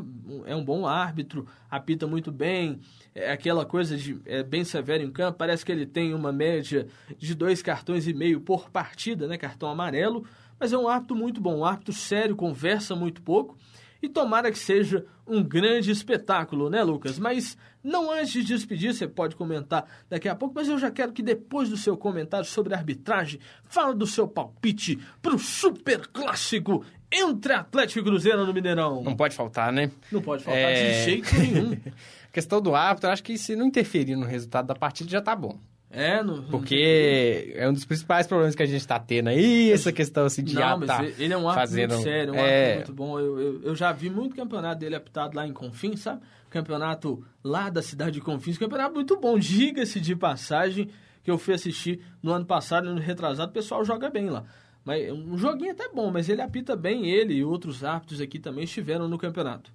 é 0.47 0.57
um 0.57 0.65
bom 0.65 0.87
árbitro, 0.87 1.47
apita 1.71 2.07
muito 2.07 2.33
bem, 2.33 2.81
é 3.15 3.31
aquela 3.31 3.67
coisa 3.67 3.95
de 3.95 4.19
é 4.25 4.43
bem 4.43 4.65
severo 4.65 5.03
em 5.03 5.11
campo, 5.11 5.37
parece 5.37 5.67
que 5.67 5.71
ele 5.71 5.85
tem 5.85 6.15
uma 6.15 6.33
média 6.33 6.87
de 7.19 7.35
dois 7.35 7.61
cartões 7.61 8.09
e 8.09 8.15
meio 8.15 8.41
por 8.41 8.71
partida, 8.71 9.29
né, 9.29 9.37
cartão 9.37 9.69
amarelo, 9.69 10.25
mas 10.59 10.73
é 10.73 10.79
um 10.79 10.89
árbitro 10.89 11.15
muito 11.15 11.43
bom, 11.43 11.59
um 11.59 11.65
árbitro 11.65 11.93
sério, 11.93 12.35
conversa 12.35 12.97
muito 12.97 13.21
pouco, 13.21 13.55
e 14.01 14.09
tomara 14.09 14.51
que 14.51 14.59
seja 14.59 15.05
um 15.27 15.43
grande 15.43 15.91
espetáculo, 15.91 16.71
né, 16.71 16.83
Lucas? 16.83 17.19
Mas 17.19 17.57
não 17.85 18.11
antes 18.11 18.33
de 18.33 18.43
despedir, 18.43 18.95
você 18.95 19.07
pode 19.07 19.37
comentar 19.37 19.87
daqui 20.09 20.27
a 20.27 20.35
pouco, 20.35 20.55
mas 20.55 20.67
eu 20.67 20.79
já 20.79 20.91
quero 20.91 21.13
que 21.13 21.23
depois 21.23 21.69
do 21.69 21.77
seu 21.77 21.97
comentário 21.99 22.47
sobre 22.47 22.75
arbitragem, 22.75 23.39
fala 23.65 23.95
do 23.95 24.07
seu 24.07 24.27
palpite 24.27 24.99
para 25.21 25.35
o 25.35 25.39
super 25.39 26.07
clássico 26.07 26.83
entre 27.13 27.53
Atlético 27.53 28.01
e 28.01 28.03
Cruzeiro 28.03 28.47
no 28.47 28.55
Mineirão. 28.55 29.03
Não 29.03 29.15
pode 29.15 29.37
faltar, 29.37 29.71
né? 29.71 29.91
Não 30.11 30.23
pode 30.23 30.43
faltar 30.43 30.63
é... 30.63 30.75
de 30.75 31.05
jeito 31.05 31.35
nenhum. 31.39 31.73
a 31.73 32.33
questão 32.33 32.61
do 32.61 32.75
árbitro, 32.75 33.11
acho 33.11 33.23
que 33.23 33.37
se 33.37 33.55
não 33.55 33.67
interferir 33.67 34.17
no 34.17 34.25
resultado 34.25 34.67
da 34.67 34.75
partida 34.75 35.11
já 35.11 35.21
tá 35.21 35.37
bom. 35.37 35.59
É, 35.97 36.23
no, 36.25 36.43
Porque 36.45 37.53
é 37.55 37.69
um 37.69 37.73
dos 37.73 37.85
principais 37.85 38.27
problemas 38.27 38.57
que 38.57 38.63
a 38.63 38.67
gente 38.67 38.81
está 38.81 38.99
tendo 38.99 39.29
aí, 39.29 39.71
essa 39.71 39.93
questão 39.93 40.25
assim 40.27 40.43
de 40.43 40.57
não, 40.57 40.79
mas 40.79 40.89
tá 40.89 41.05
ele 41.05 41.33
é 41.33 41.37
um 41.37 41.49
árbitro 41.49 41.69
fazendo... 41.69 41.95
muito 41.95 42.03
sério, 42.03 42.35
um 42.35 42.37
é... 42.37 42.75
muito 42.75 42.93
bom. 42.93 43.19
Eu, 43.21 43.41
eu, 43.41 43.63
eu, 43.63 43.75
já 43.77 43.93
vi 43.93 44.11
muito 44.11 44.35
campeonato 44.35 44.81
dele 44.81 44.97
apitado 44.97 45.37
lá 45.37 45.47
em 45.47 45.53
Confins, 45.53 46.01
sabe? 46.01 46.21
Campeonato 46.51 47.25
lá 47.45 47.71
da 47.71 47.81
cidade 47.81 48.13
de 48.13 48.21
Confins, 48.21 48.59
campeonato 48.59 48.93
muito 48.93 49.17
bom, 49.21 49.39
diga-se 49.39 50.01
de 50.01 50.17
passagem, 50.17 50.91
que 51.23 51.31
eu 51.31 51.39
fui 51.39 51.55
assistir 51.55 52.01
no 52.21 52.33
ano 52.33 52.45
passado, 52.45 52.85
no 52.85 52.91
ano 52.91 53.01
retrasado, 53.01 53.51
o 53.51 53.55
pessoal 53.55 53.85
joga 53.85 54.11
bem 54.11 54.29
lá. 54.29 54.45
Mas 54.85 55.11
um 55.13 55.39
joguinho 55.39 55.71
até 55.71 55.89
bom, 55.89 56.11
mas 56.11 56.29
ele 56.29 56.43
apita 56.43 56.75
bem, 56.75 57.09
ele 57.09 57.35
e 57.35 57.45
outros 57.45 57.85
árbitros 57.85 58.21
aqui 58.21 58.41
também 58.41 58.65
estiveram 58.65 59.09
no 59.09 59.17
campeonato. 59.17 59.73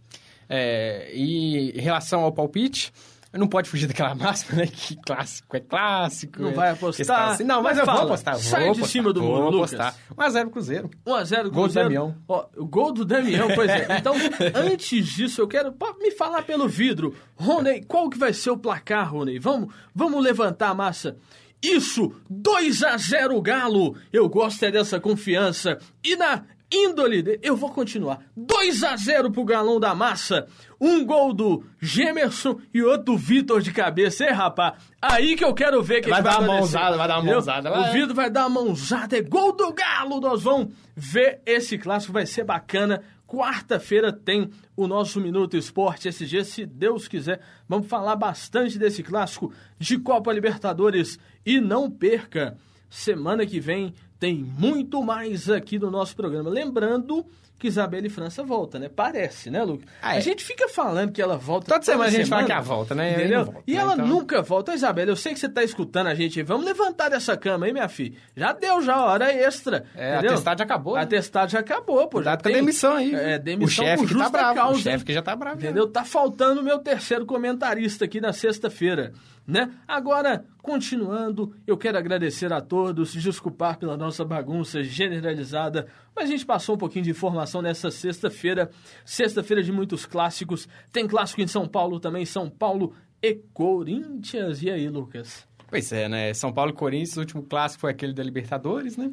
É, 0.50 1.12
e 1.14 1.72
em 1.72 1.82
relação 1.82 2.22
ao 2.22 2.32
palpite, 2.32 2.92
não 3.34 3.48
pode 3.48 3.70
fugir 3.70 3.88
daquela 3.88 4.14
máxima, 4.16 4.62
né? 4.62 4.68
Que 4.68 4.96
clássico 4.96 5.56
é 5.56 5.60
clássico. 5.60 6.42
Não 6.42 6.54
vai 6.54 6.72
apostar. 6.72 7.32
Assim. 7.32 7.44
Não, 7.44 7.62
mas, 7.62 7.78
mas 7.78 7.88
eu 7.88 7.94
vou 7.94 8.04
apostar. 8.04 8.34
Vou 8.36 8.44
sai 8.44 8.64
apostar, 8.64 8.86
de 8.86 8.92
cima 8.92 9.14
do 9.14 9.22
muro, 9.22 9.50
Lucas. 9.50 9.74
Apostar. 9.74 9.96
1x0 10.16 10.50
Cruzeiro. 10.50 10.90
1x0 11.06 11.12
Cruzeiro. 11.16 11.52
Gol 11.52 11.68
do 11.68 11.74
Damião. 11.74 12.16
Ó, 12.28 12.46
o 12.58 12.66
gol 12.66 12.94
do 12.94 13.06
Damião, 13.06 13.48
pois 13.54 13.70
é. 13.70 13.98
Então, 14.00 14.16
antes 14.56 15.08
disso, 15.08 15.42
eu 15.42 15.48
quero 15.48 15.76
me 16.00 16.12
falar 16.12 16.42
pelo 16.42 16.68
vidro. 16.68 17.16
Rony, 17.36 17.84
qual 17.84 18.10
que 18.10 18.18
vai 18.18 18.34
ser 18.34 18.50
o 18.50 18.58
placar, 18.58 19.12
Rony? 19.12 19.38
Vamos, 19.38 19.74
vamos 19.94 20.24
levantar 20.24 20.70
a 20.70 20.74
massa. 20.74 21.18
Isso, 21.62 22.14
2 22.30 22.84
a 22.84 22.98
0 22.98 23.42
Galo. 23.42 23.96
Eu 24.14 24.30
gosto 24.30 24.64
é 24.64 24.72
dessa 24.72 25.00
confiança. 25.00 25.78
E 26.04 26.16
na 26.16 26.44
índole, 26.72 27.40
eu 27.42 27.56
vou 27.56 27.72
continuar. 27.72 28.20
2 28.36 28.84
a 28.84 28.96
0 28.96 29.32
pro 29.32 29.44
Galão 29.44 29.80
da 29.80 29.96
Massa. 29.96 30.48
Um 30.80 31.06
gol 31.06 31.34
do 31.34 31.66
Gemerson 31.82 32.60
e 32.74 32.82
outro 32.82 33.06
do 33.06 33.18
Vitor 33.18 33.62
de 33.62 33.72
cabeça. 33.72 34.26
É, 34.26 34.32
rapaz, 34.32 34.76
aí 35.02 35.36
que 35.36 35.44
eu 35.44 35.54
quero 35.54 35.82
ver 35.82 36.02
que 36.02 36.10
vai, 36.10 36.22
vai 36.22 36.34
dar 36.34 36.40
uma 36.40 36.54
mãozada, 36.54 36.98
vai 36.98 37.08
dar 37.08 37.20
uma 37.20 37.32
mãozada. 37.32 37.80
O 37.80 37.92
Vitor 37.92 38.14
vai 38.14 38.30
dar 38.30 38.48
uma 38.48 38.62
mãozada. 38.62 39.18
É 39.18 39.22
gol 39.22 39.56
do 39.56 39.74
Galo. 39.74 40.20
Nós 40.20 40.44
vamos 40.44 40.74
ver 40.96 41.42
esse 41.46 41.78
clássico, 41.78 42.14
vai 42.14 42.26
ser 42.26 42.44
bacana. 42.44 43.02
Quarta-feira 43.28 44.12
tem 44.12 44.50
o 44.76 44.88
nosso 44.88 45.20
Minuto 45.22 45.56
Esporte 45.56 46.08
SG, 46.08 46.44
se 46.44 46.66
Deus 46.66 47.08
quiser. 47.08 47.40
Vamos 47.68 47.88
falar 47.88 48.16
bastante 48.16 48.80
desse 48.80 49.04
clássico 49.04 49.54
de 49.78 50.00
Copa 50.00 50.34
Libertadores. 50.34 51.20
E 51.46 51.60
não 51.60 51.92
perca, 51.92 52.58
semana 52.90 53.46
que 53.46 53.60
vem 53.60 53.94
tem 54.20 54.36
muito 54.36 55.02
mais 55.02 55.50
aqui 55.50 55.80
no 55.80 55.90
nosso 55.90 56.16
programa. 56.16 56.50
Lembrando 56.50 57.26
que 57.60 57.68
Isabela 57.68 58.08
e 58.08 58.10
França 58.10 58.42
volta, 58.42 58.80
né? 58.80 58.88
Parece, 58.88 59.52
né, 59.52 59.62
Lucas? 59.64 59.88
Ah, 60.02 60.16
é. 60.16 60.18
A 60.18 60.22
gente 60.22 60.46
fica 60.46 60.70
falando 60.70 61.12
que 61.12 61.22
ela 61.22 61.38
volta 61.38 61.68
toda, 61.68 61.80
toda 61.80 61.92
semana. 61.92 62.08
a 62.08 62.12
gente 62.12 62.30
fala 62.30 62.46
que 62.46 62.52
ela 62.54 62.62
volta, 62.62 62.96
né? 62.96 63.14
Entendeu? 63.14 63.46
Volta, 63.46 63.64
e 63.68 63.74
né? 63.74 63.80
ela 63.80 63.94
então... 63.94 64.08
nunca 64.08 64.42
volta. 64.42 64.74
Isabela, 64.74 65.12
eu 65.12 65.16
sei 65.18 65.34
que 65.34 65.40
você 65.40 65.48
está 65.48 65.62
escutando 65.62 66.08
a 66.08 66.16
gente. 66.16 66.42
Vamos 66.42 66.66
levantar 66.66 67.10
dessa 67.10 67.36
cama 67.36 67.66
aí, 67.66 67.74
minha 67.74 67.90
filha. 67.90 68.18
Já 68.36 68.54
deu 68.54 68.82
já 68.82 69.04
hora 69.04 69.32
extra. 69.34 69.86
É, 69.94 70.14
entendeu? 70.14 70.32
a 70.32 70.34
testade 70.36 70.60
já 70.60 70.64
acabou. 70.64 70.96
A 70.96 71.00
né? 71.00 71.06
testade 71.06 71.52
já 71.52 71.60
acabou, 71.60 72.08
pô. 72.08 72.24
Já 72.24 72.38
tem 72.38 72.54
demissão 72.54 72.94
aí. 72.94 73.14
É, 73.14 73.38
demissão 73.38 73.84
o 73.84 73.88
chefe 73.88 74.08
que 74.08 74.18
tá 74.18 74.30
bravo. 74.30 74.56
Causa, 74.56 74.80
o 74.80 74.82
chefe 74.82 75.06
que 75.06 75.14
já 75.14 75.22
tá 75.22 75.36
bravo. 75.36 75.58
Entendeu? 75.58 75.86
Já. 75.86 75.92
Tá 75.92 76.06
faltando 76.06 76.62
o 76.62 76.64
meu 76.64 76.80
terceiro 76.80 77.26
comentarista 77.26 78.06
aqui 78.06 78.22
na 78.22 78.32
sexta-feira. 78.32 79.12
Né? 79.50 79.74
Agora, 79.88 80.46
continuando, 80.62 81.56
eu 81.66 81.76
quero 81.76 81.98
agradecer 81.98 82.54
a 82.54 82.62
todos, 82.62 83.14
desculpar 83.14 83.80
pela 83.80 83.98
nossa 83.98 84.24
bagunça 84.24 84.84
generalizada, 84.84 85.88
mas 86.16 86.26
a 86.26 86.32
gente 86.32 86.46
passou 86.46 86.76
um 86.76 86.78
pouquinho 86.78 87.06
de 87.06 87.10
informação 87.10 87.60
nessa 87.60 87.90
sexta-feira, 87.90 88.70
sexta-feira 89.04 89.64
de 89.64 89.72
muitos 89.72 90.06
clássicos. 90.06 90.68
Tem 90.92 91.08
clássico 91.08 91.42
em 91.42 91.48
São 91.48 91.68
Paulo 91.68 92.00
também, 92.00 92.28
São 92.28 92.48
Paulo 92.48 92.94
e 93.24 93.34
Corinthians. 93.52 94.62
E 94.62 94.70
aí, 94.70 94.88
Lucas? 94.88 95.48
Pois 95.68 95.92
é, 95.92 96.08
né? 96.08 96.32
São 96.36 96.54
Paulo 96.54 96.70
e 96.70 96.76
Corinthians, 96.76 97.18
o 97.18 97.22
último 97.22 97.42
clássico 97.42 97.82
foi 97.82 97.90
aquele 97.90 98.14
da 98.14 98.22
Libertadores, 98.22 98.98
né? 98.98 99.12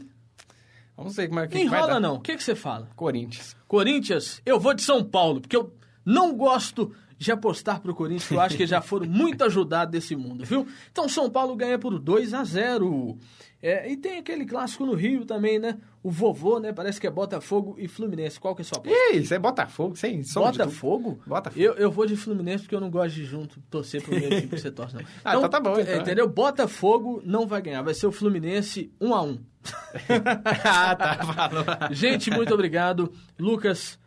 Vamos 0.95 1.17
ver 1.17 1.29
como 1.29 1.41
é 1.41 1.49
que, 1.49 1.59
Enrola 1.59 1.81
vai 1.81 1.91
dar. 1.95 2.01
não. 2.01 2.17
O 2.17 2.21
que, 2.21 2.37
que 2.37 2.45
você 2.45 2.55
fala? 2.55 2.91
Corinthians. 2.95 3.57
Corinthians, 3.67 4.43
eu 4.45 4.61
vou 4.61 4.75
de 4.75 4.83
São 4.83 5.03
Paulo, 5.03 5.41
porque 5.41 5.57
eu 5.57 5.75
não 6.05 6.37
gosto 6.37 6.95
de 7.19 7.33
apostar 7.33 7.81
para 7.81 7.91
o 7.91 7.95
Corinthians, 7.95 8.29
que 8.29 8.35
eu 8.35 8.41
acho 8.41 8.57
que 8.57 8.67
já 8.67 8.81
foram 8.81 9.07
muito 9.07 9.43
ajudados 9.45 9.93
desse 9.93 10.15
mundo, 10.15 10.45
viu? 10.45 10.67
Então 10.93 11.09
São 11.09 11.31
Paulo 11.31 11.57
ganha 11.57 11.79
por 11.79 11.99
2 11.99 12.35
a 12.35 12.45
0 12.45 13.19
é, 13.63 13.91
E 13.91 13.97
tem 13.97 14.19
aquele 14.19 14.45
clássico 14.45 14.85
no 14.85 14.95
Rio 14.95 15.25
também, 15.25 15.59
né? 15.59 15.79
O 16.03 16.11
vovô, 16.11 16.61
né? 16.61 16.73
Parece 16.73 17.01
que 17.01 17.07
é 17.07 17.11
Botafogo 17.11 17.75
e 17.79 17.89
Fluminense. 17.89 18.39
Qual 18.39 18.55
que 18.55 18.61
é 18.61 18.65
a 18.65 18.67
sua 18.67 18.79
aposta? 18.79 19.13
Isso, 19.13 19.35
é 19.35 19.39
Botafogo, 19.39 19.97
sim. 19.97 20.23
Botafogo? 20.35 21.19
Botafogo. 21.27 21.61
Eu, 21.61 21.75
eu 21.75 21.91
vou 21.91 22.07
de 22.07 22.17
Fluminense 22.17 22.65
porque 22.65 22.75
eu 22.75 22.81
não 22.81 22.91
gosto 22.91 23.15
de 23.15 23.25
junto 23.25 23.61
torcer 23.71 24.03
pro 24.03 24.13
meu 24.13 24.29
time 24.29 24.43
que 24.43 24.61
você 24.61 24.71
torce, 24.71 24.95
não. 24.95 25.03
ah, 25.25 25.37
então 25.37 25.49
tá 25.49 25.59
bom. 25.59 25.79
Então. 25.81 25.97
Entendeu? 25.97 26.29
Botafogo 26.29 27.23
não 27.25 27.47
vai 27.47 27.63
ganhar. 27.63 27.83
Vai 27.83 27.95
ser 27.95 28.07
o 28.07 28.13
Fluminense 28.13 28.93
1 29.01 29.15
a 29.15 29.23
1 29.23 29.39
Ah, 30.65 30.95
tá. 30.95 31.15
Falou. 31.25 31.65
Gente, 31.91 32.31
muito 32.31 32.53
obrigado. 32.53 33.13
Lucas, 33.39 33.99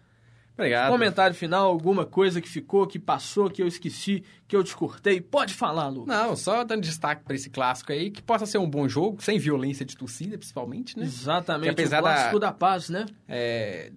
Obrigado. 0.59 0.91
Comentário 0.91 1.33
final, 1.33 1.69
alguma 1.69 2.05
coisa 2.05 2.41
que 2.41 2.49
ficou, 2.49 2.85
que 2.85 2.99
passou, 2.99 3.49
que 3.49 3.63
eu 3.63 3.67
esqueci, 3.67 4.23
que 4.45 4.53
eu 4.53 4.61
te 4.61 4.75
cortei. 4.75 5.21
Pode 5.21 5.53
falar, 5.53 5.87
Lu. 5.87 6.05
Não, 6.05 6.35
só 6.35 6.65
dando 6.65 6.81
destaque 6.81 7.23
para 7.23 7.33
esse 7.33 7.49
clássico 7.49 7.93
aí, 7.93 8.11
que 8.11 8.21
possa 8.21 8.45
ser 8.45 8.57
um 8.57 8.69
bom 8.69 8.87
jogo, 8.87 9.23
sem 9.23 9.39
violência 9.39 9.85
de 9.85 9.95
torcida, 9.95 10.37
principalmente, 10.37 10.99
né? 10.99 11.05
Exatamente, 11.05 11.63
que 11.63 11.69
apesar 11.69 11.99
o 11.99 12.03
clássico 12.03 12.39
da, 12.39 12.47
da 12.47 12.53
paz, 12.53 12.89
né? 12.89 13.05
É, 13.27 13.89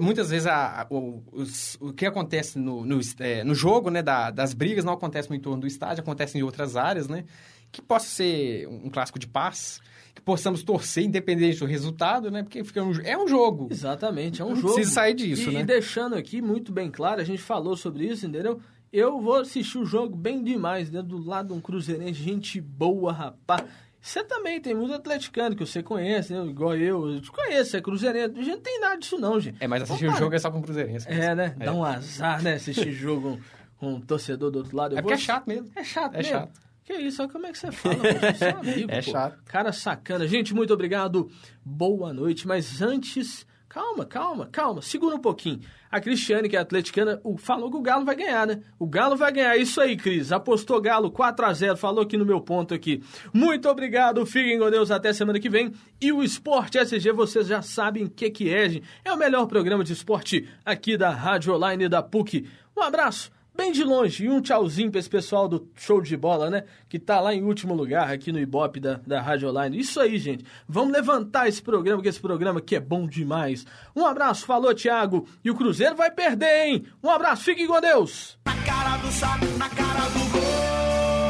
muitas 0.00 0.30
vezes 0.30 0.46
a, 0.46 0.86
o, 0.88 1.20
os, 1.32 1.76
o 1.80 1.92
que 1.92 2.06
acontece 2.06 2.60
no, 2.60 2.84
no, 2.84 3.00
é, 3.18 3.42
no 3.42 3.54
jogo, 3.54 3.90
né, 3.90 4.00
da, 4.00 4.30
das 4.30 4.54
brigas, 4.54 4.84
não 4.84 4.92
acontece 4.92 5.28
no 5.28 5.34
entorno 5.34 5.62
do 5.62 5.66
estádio, 5.66 6.02
acontece 6.02 6.38
em 6.38 6.42
outras 6.42 6.76
áreas, 6.76 7.08
né? 7.08 7.24
Que 7.72 7.82
possa 7.82 8.06
ser 8.06 8.68
um 8.68 8.88
clássico 8.88 9.18
de 9.18 9.26
paz 9.26 9.80
que 10.18 10.22
possamos 10.22 10.64
torcer 10.64 11.04
independente 11.04 11.60
do 11.60 11.64
resultado, 11.64 12.28
né? 12.28 12.42
Porque 12.42 12.64
fica 12.64 12.82
um, 12.82 12.92
é 13.04 13.16
um 13.16 13.28
jogo. 13.28 13.68
Exatamente, 13.70 14.42
é 14.42 14.44
um 14.44 14.50
Não 14.50 14.56
jogo. 14.56 14.74
Precisa 14.74 14.94
sair 14.94 15.14
disso, 15.14 15.48
e, 15.48 15.54
né? 15.54 15.60
E 15.60 15.64
deixando 15.64 16.16
aqui 16.16 16.42
muito 16.42 16.72
bem 16.72 16.90
claro, 16.90 17.20
a 17.20 17.24
gente 17.24 17.40
falou 17.40 17.76
sobre 17.76 18.04
isso, 18.04 18.26
entendeu? 18.26 18.60
Eu 18.92 19.20
vou 19.20 19.36
assistir 19.36 19.78
o 19.78 19.84
jogo 19.84 20.16
bem 20.16 20.42
demais, 20.42 20.90
né? 20.90 21.02
Do 21.02 21.18
lado 21.24 21.48
de 21.48 21.54
um 21.54 21.60
cruzeirense, 21.60 22.20
gente 22.20 22.60
boa, 22.60 23.12
rapaz. 23.12 23.62
Você 24.00 24.24
também 24.24 24.60
tem 24.60 24.74
muito 24.74 24.92
atleticano 24.92 25.54
que 25.54 25.64
você 25.64 25.82
conhece, 25.82 26.32
né? 26.32 26.44
Igual 26.46 26.76
eu. 26.76 27.08
Eu 27.10 27.20
te 27.20 27.30
conheço, 27.30 27.76
é 27.76 27.80
cruzeirense. 27.80 28.34
A 28.36 28.42
gente 28.42 28.56
não 28.56 28.60
tem 28.60 28.80
nada 28.80 28.96
disso 28.96 29.18
não, 29.18 29.38
gente. 29.38 29.56
É, 29.60 29.68
mas 29.68 29.82
assistir 29.82 30.08
o 30.08 30.16
jogo 30.16 30.34
é 30.34 30.38
só 30.38 30.50
com 30.50 30.60
cruzeirense. 30.60 31.06
É, 31.08 31.34
né? 31.34 31.54
É. 31.60 31.64
Dá 31.66 31.72
um 31.72 31.84
azar, 31.84 32.42
né? 32.42 32.54
Assistir 32.54 32.90
jogo 32.90 33.38
com 33.76 33.94
um 33.94 34.00
torcedor 34.00 34.50
do 34.50 34.58
outro 34.58 34.76
lado. 34.76 34.94
Eu 34.94 34.98
é 34.98 35.02
porque 35.02 35.14
vou... 35.14 35.22
é 35.22 35.24
chato 35.24 35.46
mesmo. 35.46 35.70
É 35.76 35.84
chato 35.84 36.14
é 36.14 36.18
mesmo. 36.18 36.32
chato. 36.32 36.67
Que 36.88 36.94
isso, 36.94 37.20
olha 37.20 37.30
como 37.30 37.46
é 37.46 37.52
que 37.52 37.58
você 37.58 37.70
fala, 37.70 37.96
você 37.96 38.44
é 38.46 38.50
amigo, 38.56 38.90
É 38.90 39.02
pô. 39.02 39.10
chato. 39.10 39.38
Cara 39.44 39.72
sacana. 39.74 40.26
Gente, 40.26 40.54
muito 40.54 40.72
obrigado. 40.72 41.30
Boa 41.62 42.14
noite. 42.14 42.48
Mas 42.48 42.80
antes, 42.80 43.46
calma, 43.68 44.06
calma, 44.06 44.46
calma. 44.50 44.80
Segura 44.80 45.14
um 45.14 45.20
pouquinho. 45.20 45.60
A 45.90 46.00
Cristiane, 46.00 46.48
que 46.48 46.56
é 46.56 46.58
atleticana, 46.58 47.20
falou 47.36 47.70
que 47.70 47.76
o 47.76 47.82
Galo 47.82 48.06
vai 48.06 48.16
ganhar, 48.16 48.46
né? 48.46 48.62
O 48.78 48.86
Galo 48.86 49.16
vai 49.16 49.30
ganhar. 49.30 49.54
Isso 49.58 49.82
aí, 49.82 49.98
Cris. 49.98 50.32
Apostou 50.32 50.80
Galo 50.80 51.10
4 51.10 51.44
a 51.44 51.52
0 51.52 51.76
Falou 51.76 52.02
aqui 52.04 52.16
no 52.16 52.24
meu 52.24 52.40
ponto 52.40 52.72
aqui. 52.72 53.02
Muito 53.34 53.68
obrigado. 53.68 54.24
Fiquem 54.24 54.58
com 54.58 54.70
Deus 54.70 54.90
até 54.90 55.12
semana 55.12 55.38
que 55.38 55.50
vem. 55.50 55.70
E 56.00 56.10
o 56.10 56.22
Esporte 56.22 56.78
SG, 56.78 57.12
vocês 57.12 57.46
já 57.48 57.60
sabem 57.60 58.04
o 58.04 58.10
que, 58.10 58.30
que 58.30 58.48
é, 58.48 58.66
gente. 58.66 58.86
É 59.04 59.12
o 59.12 59.18
melhor 59.18 59.44
programa 59.46 59.84
de 59.84 59.92
esporte 59.92 60.48
aqui 60.64 60.96
da 60.96 61.10
Rádio 61.10 61.52
Online 61.54 61.86
da 61.86 62.02
PUC. 62.02 62.48
Um 62.74 62.80
abraço 62.80 63.30
bem 63.58 63.72
de 63.72 63.82
longe. 63.82 64.24
E 64.24 64.30
um 64.30 64.40
tchauzinho 64.40 64.88
para 64.88 65.00
esse 65.00 65.10
pessoal 65.10 65.48
do 65.48 65.68
show 65.74 66.00
de 66.00 66.16
bola, 66.16 66.48
né? 66.48 66.62
Que 66.88 66.96
tá 66.96 67.18
lá 67.20 67.34
em 67.34 67.42
último 67.42 67.74
lugar 67.74 68.08
aqui 68.08 68.30
no 68.30 68.38
Ibope 68.38 68.78
da, 68.78 69.00
da 69.04 69.20
Rádio 69.20 69.48
Online. 69.48 69.76
Isso 69.76 70.00
aí, 70.00 70.16
gente. 70.16 70.44
Vamos 70.68 70.92
levantar 70.92 71.48
esse 71.48 71.60
programa, 71.60 72.00
que 72.00 72.08
esse 72.08 72.20
programa 72.20 72.60
que 72.60 72.76
é 72.76 72.80
bom 72.80 73.04
demais. 73.06 73.66
Um 73.96 74.06
abraço, 74.06 74.46
falou, 74.46 74.72
Thiago. 74.72 75.26
E 75.44 75.50
o 75.50 75.56
Cruzeiro 75.56 75.96
vai 75.96 76.10
perder, 76.10 76.66
hein? 76.66 76.86
Um 77.02 77.10
abraço, 77.10 77.42
fiquem 77.42 77.66
com 77.66 77.80
Deus. 77.80 78.38
Na 78.46 78.54
cara 78.62 78.96
do 78.98 79.10
saco, 79.10 79.46
na 79.58 79.68
cara 79.68 80.08
do 80.10 80.30
gol. 80.30 81.27